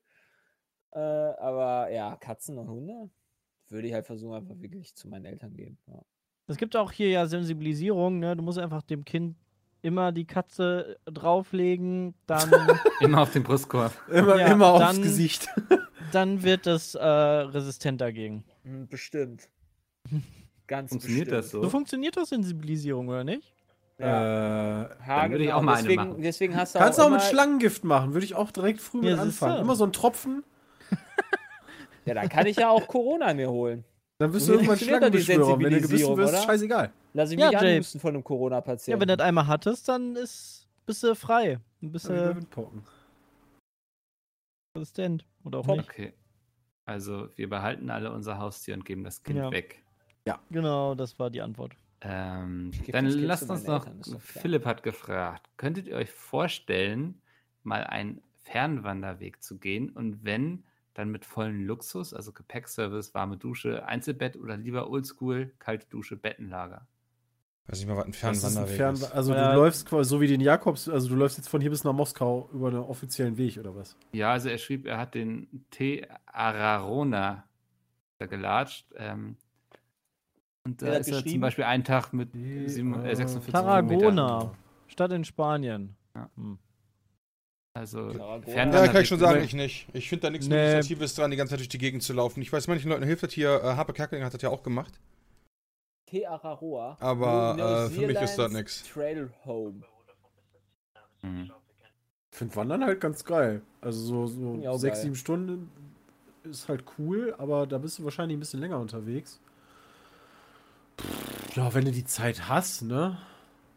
Äh, 0.92 0.98
aber 0.98 1.90
ja, 1.90 2.16
Katzen 2.16 2.56
und 2.58 2.68
Hunde 2.68 3.10
würde 3.68 3.88
ich 3.88 3.94
halt 3.94 4.06
versuchen, 4.06 4.34
einfach 4.34 4.58
wirklich 4.60 4.94
zu 4.94 5.08
meinen 5.08 5.24
Eltern 5.24 5.52
geben. 5.54 5.78
Ja. 5.88 6.00
Es 6.46 6.56
gibt 6.56 6.76
auch 6.76 6.92
hier 6.92 7.08
ja 7.10 7.26
Sensibilisierung, 7.26 8.20
ne? 8.20 8.36
Du 8.36 8.42
musst 8.44 8.58
einfach 8.58 8.82
dem 8.82 9.04
Kind 9.04 9.36
immer 9.86 10.10
die 10.12 10.24
Katze 10.26 10.98
drauflegen, 11.06 12.14
dann, 12.26 12.50
Immer 13.00 13.22
auf 13.22 13.32
den 13.32 13.42
Brustkorb. 13.44 13.92
Immer, 14.10 14.36
Ja, 14.40 14.48
immer 14.48 14.66
aufs 14.72 14.80
dann- 14.84 15.02
Gesicht. 15.02 15.48
dann 16.12 16.42
wird 16.42 16.66
es 16.66 16.94
äh, 16.94 17.04
resistent 17.06 18.00
dagegen. 18.00 18.44
Hm, 18.64 18.88
Bestimmt. 18.88 19.48
Ganz 20.66 20.90
Funktioniert 20.90 21.26
bestimmt. 21.26 21.44
das 21.44 21.50
so? 21.50 21.62
So 21.62 21.70
funktioniert 21.70 22.16
doch 22.16 22.24
Sensibilisierung, 22.26 23.08
oder 23.08 23.22
nicht? 23.22 23.52
Ja. 23.98 24.82
Äh, 24.82 24.88
Ha, 25.06 25.22
Dann 25.22 25.30
würde 25.30 25.44
ich 25.44 25.48
genau, 25.50 25.58
auch 25.58 25.62
mal 25.62 25.74
eine 25.74 25.82
deswegen, 25.84 26.08
machen. 26.10 26.22
deswegen 26.22 26.56
hast 26.56 26.74
du 26.74 26.78
kannst 26.80 26.98
du 26.98 27.02
auch 27.02 27.06
auch 27.06 27.10
mit 27.12 27.22
Schlangengift 27.22 27.84
machen, 27.84 28.12
würde 28.14 28.26
ich 28.26 28.34
auch 28.34 28.50
direkt 28.50 28.80
früh 28.80 28.98
mit 28.98 29.10
Ja, 29.10 29.14
siehst 29.24 29.42
anfangen. 29.42 29.62
Immer 29.62 29.74
so 29.76 29.84
ein 29.84 29.92
Tropfen, 29.92 30.44
Ja, 32.04 32.14
dann 32.14 32.28
kann 32.28 32.46
ich 32.46 32.56
ja 32.56 32.68
auch 32.68 32.86
Corona 32.88 33.32
mir 33.34 33.48
holen. 33.50 33.84
Dann 34.18 34.32
So 34.32 34.46
du 34.46 34.52
irgendwann 34.58 34.78
Schlangenbeschwörer. 34.78 35.58
Wenn 35.60 35.70
du 35.72 35.80
gebissen 35.80 36.16
wirst, 36.16 36.32
oder? 36.34 36.42
scheißegal. 36.42 36.92
Lass 37.12 37.30
ich 37.30 37.38
Ja, 37.38 37.50
mich 37.50 37.60
Jay. 37.60 37.74
anhusten 37.74 38.00
von 38.00 38.14
einem 38.14 38.24
Corona-Patienten. 38.24 38.90
Ja, 38.98 39.00
wenn 39.00 39.08
du 39.08 39.16
das 39.16 39.26
einmal 39.26 39.46
hattest, 39.46 39.88
dann 39.88 40.16
ist, 40.16 40.68
bist 40.86 41.02
du 41.02 41.14
frei. 41.14 41.58
Ja, 41.80 41.88
du 41.88 42.36
Windpocken. 42.36 42.82
resistent. 44.76 45.24
Oder 45.44 45.58
auch 45.60 45.66
Top. 45.66 45.76
nicht. 45.78 45.88
Okay. 45.88 46.12
Also, 46.84 47.28
wir 47.36 47.48
behalten 47.48 47.90
alle 47.90 48.12
unser 48.12 48.38
Haustier 48.38 48.74
und 48.74 48.84
geben 48.84 49.02
das 49.04 49.22
Kind 49.22 49.38
Ja. 49.38 49.50
weg. 49.50 49.82
Genau, 50.50 50.94
das 50.96 51.18
war 51.20 51.30
die 51.30 51.40
Antwort. 51.40 51.72
Ähm, 52.00 52.72
dann 52.90 53.06
lasst 53.06 53.48
uns 53.48 53.64
noch, 53.64 53.86
Eltern. 53.86 54.18
Philipp 54.20 54.64
hat 54.66 54.82
gefragt, 54.82 55.48
könntet 55.56 55.86
ihr 55.86 55.94
euch 55.96 56.10
vorstellen, 56.10 57.20
mal 57.62 57.84
einen 57.84 58.20
Fernwanderweg 58.42 59.40
zu 59.42 59.56
gehen 59.58 59.90
und 59.90 60.24
wenn, 60.24 60.64
dann 60.98 61.10
mit 61.10 61.24
vollem 61.24 61.66
Luxus, 61.66 62.14
also 62.14 62.32
Gepäckservice, 62.32 63.14
warme 63.14 63.36
Dusche, 63.36 63.84
Einzelbett 63.86 64.36
oder 64.36 64.56
lieber 64.56 64.88
oldschool, 64.90 65.52
kalte 65.58 65.86
Dusche, 65.88 66.16
Bettenlager? 66.16 66.86
Weiß 67.66 67.78
nicht 67.80 67.88
mal, 67.88 67.96
was 67.96 68.04
ein 68.06 68.12
Das 68.12 68.18
ist 68.18 68.44
ein 68.44 68.50
Fernwanderweg 68.66 68.76
Fern 68.76 68.94
ist. 68.94 69.12
also 69.12 69.34
Ja. 69.34 69.50
du 69.52 69.56
läufst 69.58 69.86
quasi 69.88 70.08
so 70.08 70.20
wie 70.20 70.26
den 70.28 70.40
Jakobs, 70.40 70.88
also 70.88 71.08
du 71.08 71.16
läufst 71.16 71.36
jetzt 71.36 71.48
von 71.48 71.60
hier 71.60 71.70
bis 71.70 71.84
nach 71.84 71.92
Moskau 71.92 72.48
über 72.52 72.68
einen 72.68 72.78
offiziellen 72.78 73.36
Weg 73.36 73.58
oder 73.58 73.74
was? 73.74 73.96
Ja, 74.12 74.32
also 74.32 74.48
er 74.48 74.58
schrieb, 74.58 74.86
er 74.86 74.98
hat 74.98 75.14
den 75.14 75.66
T. 75.70 76.06
Ararona 76.26 77.44
da 78.18 78.26
gelatscht. 78.26 78.86
Ähm, 78.96 79.36
und 80.64 80.80
da 80.82 80.94
ist 80.94 81.08
er 81.08 81.24
zum? 81.24 81.40
Beispiel 81.40 81.64
einen 81.64 81.84
Tag 81.84 82.12
mit 82.12 82.32
T- 82.32 82.68
sieben, 82.68 82.94
äh, 83.04 83.14
46 83.14 83.52
Tarragona. 83.52 83.98
Kilometer. 84.38 84.54
Stadt 84.88 85.12
in 85.12 85.24
Spanien. 85.24 85.96
Ja. 86.14 86.30
Hm. 86.36 86.58
Also. 87.76 88.10
Fernwanderweg 88.10 88.86
Ja, 88.86 88.92
kann 88.92 89.02
ich 89.02 89.08
schon 89.08 89.18
sagen, 89.18 89.44
ich 89.44 89.52
nicht. 89.52 89.86
Ich 89.92 90.08
finde 90.08 90.22
da 90.22 90.30
nichts 90.30 90.46
Nee. 90.48 90.54
Meditatives 90.54 91.14
dran, 91.14 91.30
die 91.30 91.36
ganze 91.36 91.50
Zeit 91.50 91.60
durch 91.60 91.68
die 91.68 91.76
Gegend 91.76 92.02
zu 92.02 92.14
laufen. 92.14 92.40
Ich 92.40 92.50
weiß, 92.50 92.68
manchen 92.68 92.88
Leuten 92.88 93.04
hilft 93.04 93.22
das 93.22 93.32
hier. 93.34 93.60
Äh, 93.62 93.76
Harpe 93.76 93.92
Kerkeling 93.92 94.24
hat 94.24 94.32
das 94.32 94.40
ja 94.40 94.48
auch 94.48 94.62
gemacht. 94.62 94.98
Te 96.06 96.26
Araroa. 96.26 96.96
Aber, 97.00 97.88
äh, 97.90 97.94
für 97.94 98.06
mich 98.06 98.18
ist 98.18 98.36
das 98.36 98.50
nix. 98.50 98.82
Trail 98.90 99.30
Home. 99.44 99.82
Mhm. 101.20 101.50
Ich 102.32 102.38
finde 102.38 102.56
Wandern 102.56 102.84
halt 102.84 103.00
ganz 103.00 103.24
geil. 103.24 103.60
Also 103.82 104.00
so, 104.00 104.26
so 104.26 104.78
sechs, 104.78 104.94
geil. 104.94 105.02
sieben 105.02 105.16
Stunden 105.16 105.70
ist 106.44 106.68
halt 106.70 106.84
cool, 106.98 107.34
aber 107.36 107.66
da 107.66 107.76
bist 107.76 107.98
du 107.98 108.04
wahrscheinlich 108.04 108.36
ein 108.36 108.40
bisschen 108.40 108.60
länger 108.60 108.78
unterwegs. 108.78 109.38
Pff, 110.98 111.56
Ja, 111.56 111.74
wenn 111.74 111.84
du 111.84 111.90
die 111.90 112.04
Zeit 112.04 112.48
hast, 112.48 112.82
ne? 112.82 113.18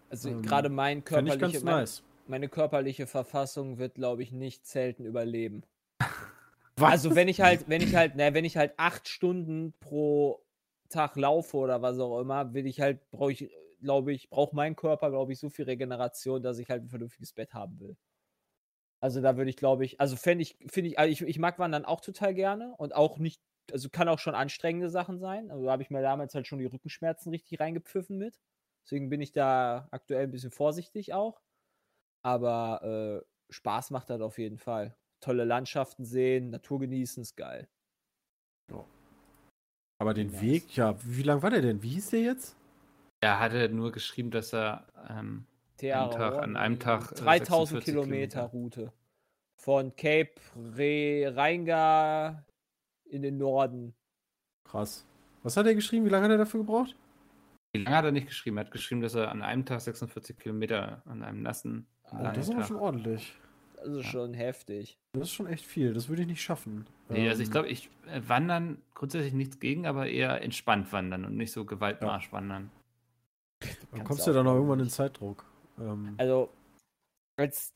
Also 0.09 0.29
Ähm, 0.29 0.41
gerade 0.41 0.69
mein 0.69 1.03
Fände 1.03 1.33
ich 1.33 1.39
ganz 1.39 1.61
mein, 1.63 1.75
nice. 1.75 2.03
Meine 2.29 2.47
körperliche 2.47 3.07
Verfassung 3.07 3.79
wird, 3.79 3.95
glaube 3.95 4.23
ich, 4.23 4.31
nicht 4.31 4.67
selten 4.67 5.05
überleben. 5.05 5.63
Was? 6.75 6.91
Also 6.91 7.15
wenn 7.15 7.27
ich 7.27 7.41
halt, 7.41 7.67
wenn 7.67 7.81
ich 7.81 7.95
halt, 7.95 8.13
na, 8.15 8.33
wenn 8.33 8.45
ich 8.45 8.55
halt 8.55 8.73
acht 8.77 9.09
Stunden 9.09 9.73
pro 9.79 10.45
Tag 10.87 11.17
laufe 11.17 11.57
oder 11.57 11.81
was 11.81 11.99
auch 11.99 12.19
immer, 12.19 12.53
will 12.53 12.65
ich 12.65 12.79
halt, 12.79 13.09
brauche 13.11 13.31
ich, 13.31 13.51
glaube 13.81 14.13
ich, 14.13 14.29
braucht 14.29 14.53
mein 14.53 14.75
Körper, 14.75 15.09
glaube 15.09 15.33
ich, 15.33 15.39
so 15.39 15.49
viel 15.49 15.65
Regeneration, 15.65 16.41
dass 16.41 16.57
ich 16.57 16.69
halt 16.69 16.83
ein 16.83 16.89
vernünftiges 16.89 17.33
Bett 17.33 17.53
haben 17.53 17.79
will. 17.79 17.97
Also 19.01 19.21
da 19.21 19.37
würde 19.37 19.49
ich, 19.49 19.57
glaube 19.57 19.85
ich, 19.85 19.99
also 19.99 20.15
fände 20.15 20.41
ich, 20.41 20.57
finde 20.67 20.89
ich, 20.89 20.99
also 20.99 21.11
ich, 21.11 21.21
ich 21.21 21.39
mag 21.39 21.59
Wandern 21.59 21.85
auch 21.85 22.01
total 22.01 22.33
gerne 22.33 22.73
und 22.77 22.95
auch 22.95 23.17
nicht, 23.17 23.41
also 23.71 23.89
kann 23.89 24.09
auch 24.09 24.19
schon 24.19 24.35
anstrengende 24.35 24.89
Sachen 24.89 25.19
sein. 25.19 25.51
Also 25.51 25.65
da 25.65 25.71
habe 25.71 25.83
ich 25.83 25.89
mir 25.89 26.01
damals 26.01 26.33
halt 26.33 26.47
schon 26.47 26.59
die 26.59 26.65
Rückenschmerzen 26.65 27.29
richtig 27.29 27.59
reingepfiffen 27.59 28.17
mit. 28.17 28.39
Deswegen 28.85 29.09
bin 29.09 29.21
ich 29.21 29.31
da 29.31 29.87
aktuell 29.91 30.23
ein 30.23 30.31
bisschen 30.31 30.51
vorsichtig 30.51 31.13
auch. 31.13 31.41
Aber 32.21 33.23
äh, 33.23 33.53
Spaß 33.53 33.91
macht 33.91 34.09
das 34.09 34.21
auf 34.21 34.37
jeden 34.37 34.57
Fall. 34.57 34.95
Tolle 35.21 35.43
Landschaften 35.45 36.05
sehen, 36.05 36.49
Natur 36.49 36.79
genießen, 36.79 37.21
ist 37.21 37.35
geil. 37.35 37.67
Aber 40.01 40.13
den 40.13 40.31
Nice. 40.31 40.41
Weg, 40.41 40.75
ja, 40.77 40.95
wie 41.03 41.23
lang 41.23 41.41
war 41.41 41.49
der 41.49 41.61
denn? 41.61 41.83
Wie 41.83 41.89
hieß 41.89 42.11
der 42.11 42.21
jetzt? 42.21 42.55
Er 43.21 43.39
hatte 43.39 43.67
nur 43.67 43.91
geschrieben, 43.91 44.31
dass 44.31 44.53
er 44.53 44.87
ähm, 45.09 45.45
Tag- 45.77 46.41
an 46.41 46.55
einem 46.55 46.79
Tag, 46.79 47.11
äh, 47.11 47.15
3000 47.15 47.83
46 47.83 47.83
Kilometer 47.83 48.03
Kilometer. 48.03 48.43
Route. 48.45 48.93
Von 49.57 49.93
Cape 49.97 50.35
Re 50.77 51.33
Reinga 51.35 52.45
in 53.03 53.23
den 53.23 53.37
Norden. 53.37 53.93
Krass. 54.63 55.05
Was 55.43 55.57
hat 55.57 55.65
er 55.65 55.75
geschrieben? 55.75 56.05
Wie 56.05 56.09
lange 56.09 56.25
hat 56.25 56.31
er 56.31 56.37
dafür 56.37 56.61
gebraucht? 56.61 56.95
Wie 57.73 57.83
lange 57.83 57.95
hat 57.97 58.05
er 58.05 58.11
nicht 58.11 58.27
geschrieben? 58.27 58.57
Er 58.57 58.65
hat 58.65 58.71
geschrieben, 58.71 59.01
dass 59.01 59.15
er 59.15 59.29
an 59.31 59.41
einem 59.41 59.65
Tag 59.65 59.81
46 59.81 60.37
Kilometer 60.37 61.01
an 61.05 61.23
einem 61.23 61.41
nassen 61.41 61.87
Oh, 62.11 62.17
das 62.33 62.47
ist 62.49 62.55
aber 62.55 62.63
schon 62.63 62.77
ordentlich. 62.77 63.35
Das 63.75 63.87
ist 63.87 63.97
Ja. 64.05 64.11
schon 64.11 64.33
heftig. 64.33 64.97
Das 65.13 65.23
ist 65.29 65.33
schon 65.33 65.45
echt 65.47 65.65
viel. 65.65 65.93
Das 65.93 66.09
würde 66.09 66.23
ich 66.23 66.27
nicht 66.27 66.41
schaffen. 66.41 66.87
Nee, 67.07 67.29
also 67.29 67.41
ich 67.41 67.47
Ähm, 67.49 67.51
glaube, 67.53 67.67
ich 67.69 67.89
äh, 68.07 68.21
wandern 68.27 68.81
grundsätzlich 68.95 69.33
nichts 69.33 69.59
gegen, 69.59 69.85
aber 69.85 70.07
eher 70.07 70.41
entspannt 70.41 70.91
wandern 70.91 71.23
und 71.25 71.37
nicht 71.37 71.51
so 71.51 71.65
Gewaltmarsch 71.65 72.31
wandern. 72.33 72.71
Dann 73.91 74.03
kommst 74.03 74.25
du 74.25 74.31
ja 74.31 74.37
dann 74.37 74.47
auch 74.47 74.55
irgendwann 74.55 74.79
in. 74.79 74.89
Zeitdruck. 74.89 75.45
Ähm, 75.79 76.15
Also, 76.17 76.49
als 77.37 77.73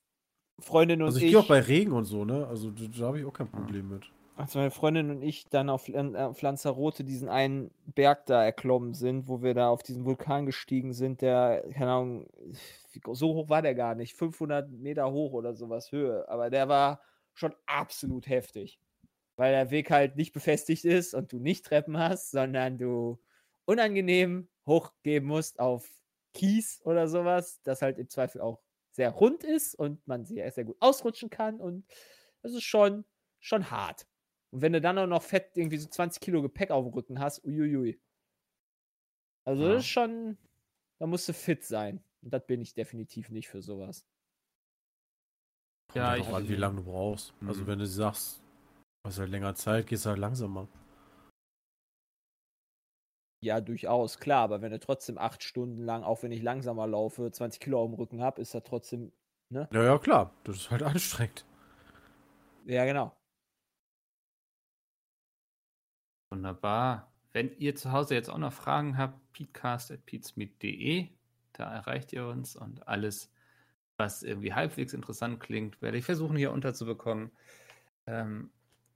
Freundin 0.59 1.01
und 1.01 1.07
also 1.07 1.19
ich 1.19 1.25
ich. 1.25 1.29
gehe 1.31 1.39
auch 1.39 1.47
bei 1.47 1.59
Regen 1.59 1.91
und 1.93 2.05
so, 2.05 2.25
ne? 2.25 2.47
Also 2.47 2.71
da, 2.71 2.83
da 2.85 3.05
habe 3.05 3.19
ich 3.19 3.25
auch 3.25 3.33
kein 3.33 3.47
Ah. 3.47 3.57
Problem 3.57 3.89
mit. 3.89 4.03
Als 4.35 4.55
meine 4.55 4.71
Freundin 4.71 5.11
und 5.11 5.21
ich 5.21 5.47
dann 5.49 5.69
auf, 5.69 5.87
äh, 5.89 6.15
auf 6.15 6.41
Lanzarote 6.41 7.03
diesen 7.03 7.29
einen 7.29 7.71
Berg 7.85 8.25
da 8.25 8.43
erklommen 8.43 8.93
sind, 8.93 9.27
wo 9.27 9.41
wir 9.43 9.53
da 9.53 9.69
auf 9.69 9.83
diesen 9.83 10.05
Vulkan 10.05 10.45
gestiegen 10.45 10.93
sind, 10.93 11.21
der, 11.21 11.63
keine 11.73 11.91
Ahnung, 11.91 12.27
so 13.11 13.33
hoch 13.33 13.49
war 13.49 13.61
der 13.61 13.75
gar 13.75 13.95
nicht, 13.95 14.15
500 14.15 14.71
Meter 14.71 15.11
hoch 15.11 15.33
oder 15.33 15.53
sowas 15.53 15.91
Höhe, 15.91 16.27
aber 16.29 16.49
der 16.49 16.67
war 16.67 17.01
schon 17.33 17.53
absolut 17.65 18.27
heftig, 18.27 18.79
weil 19.35 19.51
der 19.53 19.71
Weg 19.71 19.91
halt 19.91 20.15
nicht 20.15 20.33
befestigt 20.33 20.85
ist 20.85 21.13
und 21.13 21.31
du 21.31 21.39
nicht 21.39 21.65
Treppen 21.65 21.97
hast, 21.97 22.31
sondern 22.31 22.77
du 22.77 23.19
unangenehm 23.65 24.49
hochgehen 24.65 25.25
musst 25.25 25.59
auf 25.59 25.87
Kies 26.33 26.81
oder 26.85 27.07
sowas, 27.07 27.61
das 27.63 27.81
halt 27.81 27.99
im 27.99 28.09
Zweifel 28.09 28.41
auch 28.41 28.61
sehr 28.91 29.11
rund 29.11 29.43
ist 29.43 29.75
und 29.75 30.05
man 30.07 30.25
sehr, 30.25 30.51
sehr 30.51 30.65
gut 30.65 30.77
ausrutschen 30.79 31.29
kann 31.29 31.59
und 31.59 31.85
das 32.41 32.53
ist 32.53 32.63
schon, 32.63 33.05
schon 33.39 33.71
hart. 33.71 34.07
Und 34.53 34.61
wenn 34.61 34.73
du 34.73 34.81
dann 34.81 34.99
auch 34.99 35.07
noch 35.07 35.23
fett 35.23 35.57
irgendwie 35.57 35.77
so 35.79 35.89
20 35.89 36.21
Kilo 36.21 36.43
Gepäck 36.43 36.69
auf 36.69 36.85
dem 36.85 36.93
Rücken 36.93 37.19
hast, 37.19 37.43
uiuiui. 37.43 37.99
Also 39.45 39.63
Ja. 39.63 39.69
das 39.73 39.83
ist 39.83 39.89
schon, 39.89 40.37
da 40.99 41.07
musst 41.07 41.27
du 41.27 41.33
fit 41.33 41.63
sein. 41.63 42.03
Und 42.21 42.31
das 42.31 42.45
bin 42.45 42.61
ich 42.61 42.75
definitiv 42.75 43.29
nicht 43.29 43.49
für 43.49 43.63
sowas. 43.63 44.05
Ja, 45.95 46.15
ich- 46.15 46.27
an, 46.27 46.47
wie 46.47 46.55
lange 46.55 46.77
du 46.77 46.83
brauchst. 46.83 47.33
Also 47.41 47.63
Mhm. 47.63 47.67
wenn 47.67 47.79
du 47.79 47.87
sagst, 47.87 48.41
du 49.03 49.07
hast 49.09 49.17
halt 49.19 49.31
länger 49.31 49.55
Zeit, 49.55 49.87
gehst 49.87 50.05
halt 50.05 50.19
langsamer. 50.19 50.67
Ja, 53.43 53.59
durchaus, 53.59 54.19
klar, 54.19 54.43
aber 54.43 54.61
wenn 54.61 54.71
du 54.71 54.79
trotzdem 54.79 55.17
acht 55.17 55.43
Stunden 55.43 55.83
lang, 55.83 56.03
auch 56.03 56.21
wenn 56.23 56.31
ich 56.31 56.41
langsamer 56.43 56.87
laufe, 56.87 57.29
20 57.31 57.59
Kilo 57.59 57.81
auf 57.81 57.89
dem 57.89 57.95
Rücken 57.95 58.21
habe, 58.21 58.39
ist 58.39 58.53
das 58.53 58.63
trotzdem, 58.63 59.11
Ja, 59.49 59.67
ja, 59.71 59.97
klar. 59.97 60.31
Das 60.45 60.55
ist 60.57 60.71
halt 60.71 60.83
anstrengend. 60.83 61.43
ja 62.65 62.85
genau. 62.85 63.15
Wunderbar. 66.33 67.13
Wenn 67.31 67.51
ihr 67.59 67.75
zu 67.75 67.91
Hause 67.91 68.15
jetzt 68.15 68.27
auch 68.27 68.39
noch 68.39 68.53
Fragen 68.53 68.97
habt, 68.97 69.19
peatcast.peatsmeet.de, 69.33 71.09
da 71.53 71.71
erreicht 71.71 72.11
ihr 72.11 72.25
uns 72.25 72.55
und 72.55 72.87
alles, 72.87 73.31
was 73.97 74.23
irgendwie 74.23 74.51
halbwegs 74.51 74.93
interessant 74.93 75.39
klingt, 75.39 75.79
werde 75.83 75.99
ich 75.99 76.05
versuchen 76.05 76.35
hier 76.35 76.51
unterzubekommen. 76.51 77.29
Ähm, 78.07 78.49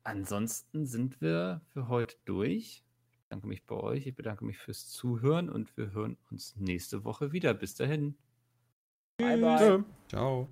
ansonsten 0.03 0.87
sind 0.87 1.21
wir 1.21 1.61
für 1.67 1.87
heute 1.89 2.15
durch. 2.25 2.83
Ich 3.11 3.19
bedanke 3.29 3.45
mich 3.45 3.63
bei 3.67 3.75
euch, 3.75 4.07
ich 4.07 4.15
bedanke 4.15 4.43
mich 4.43 4.57
fürs 4.57 4.89
Zuhören 4.89 5.47
und 5.47 5.77
wir 5.77 5.91
hören 5.91 6.17
uns 6.31 6.55
nächste 6.55 7.03
Woche 7.03 7.33
wieder. 7.33 7.53
Bis 7.53 7.75
dahin. 7.75 8.17
Bye, 9.17 9.37
bye. 9.37 9.83
Ciao. 10.09 10.49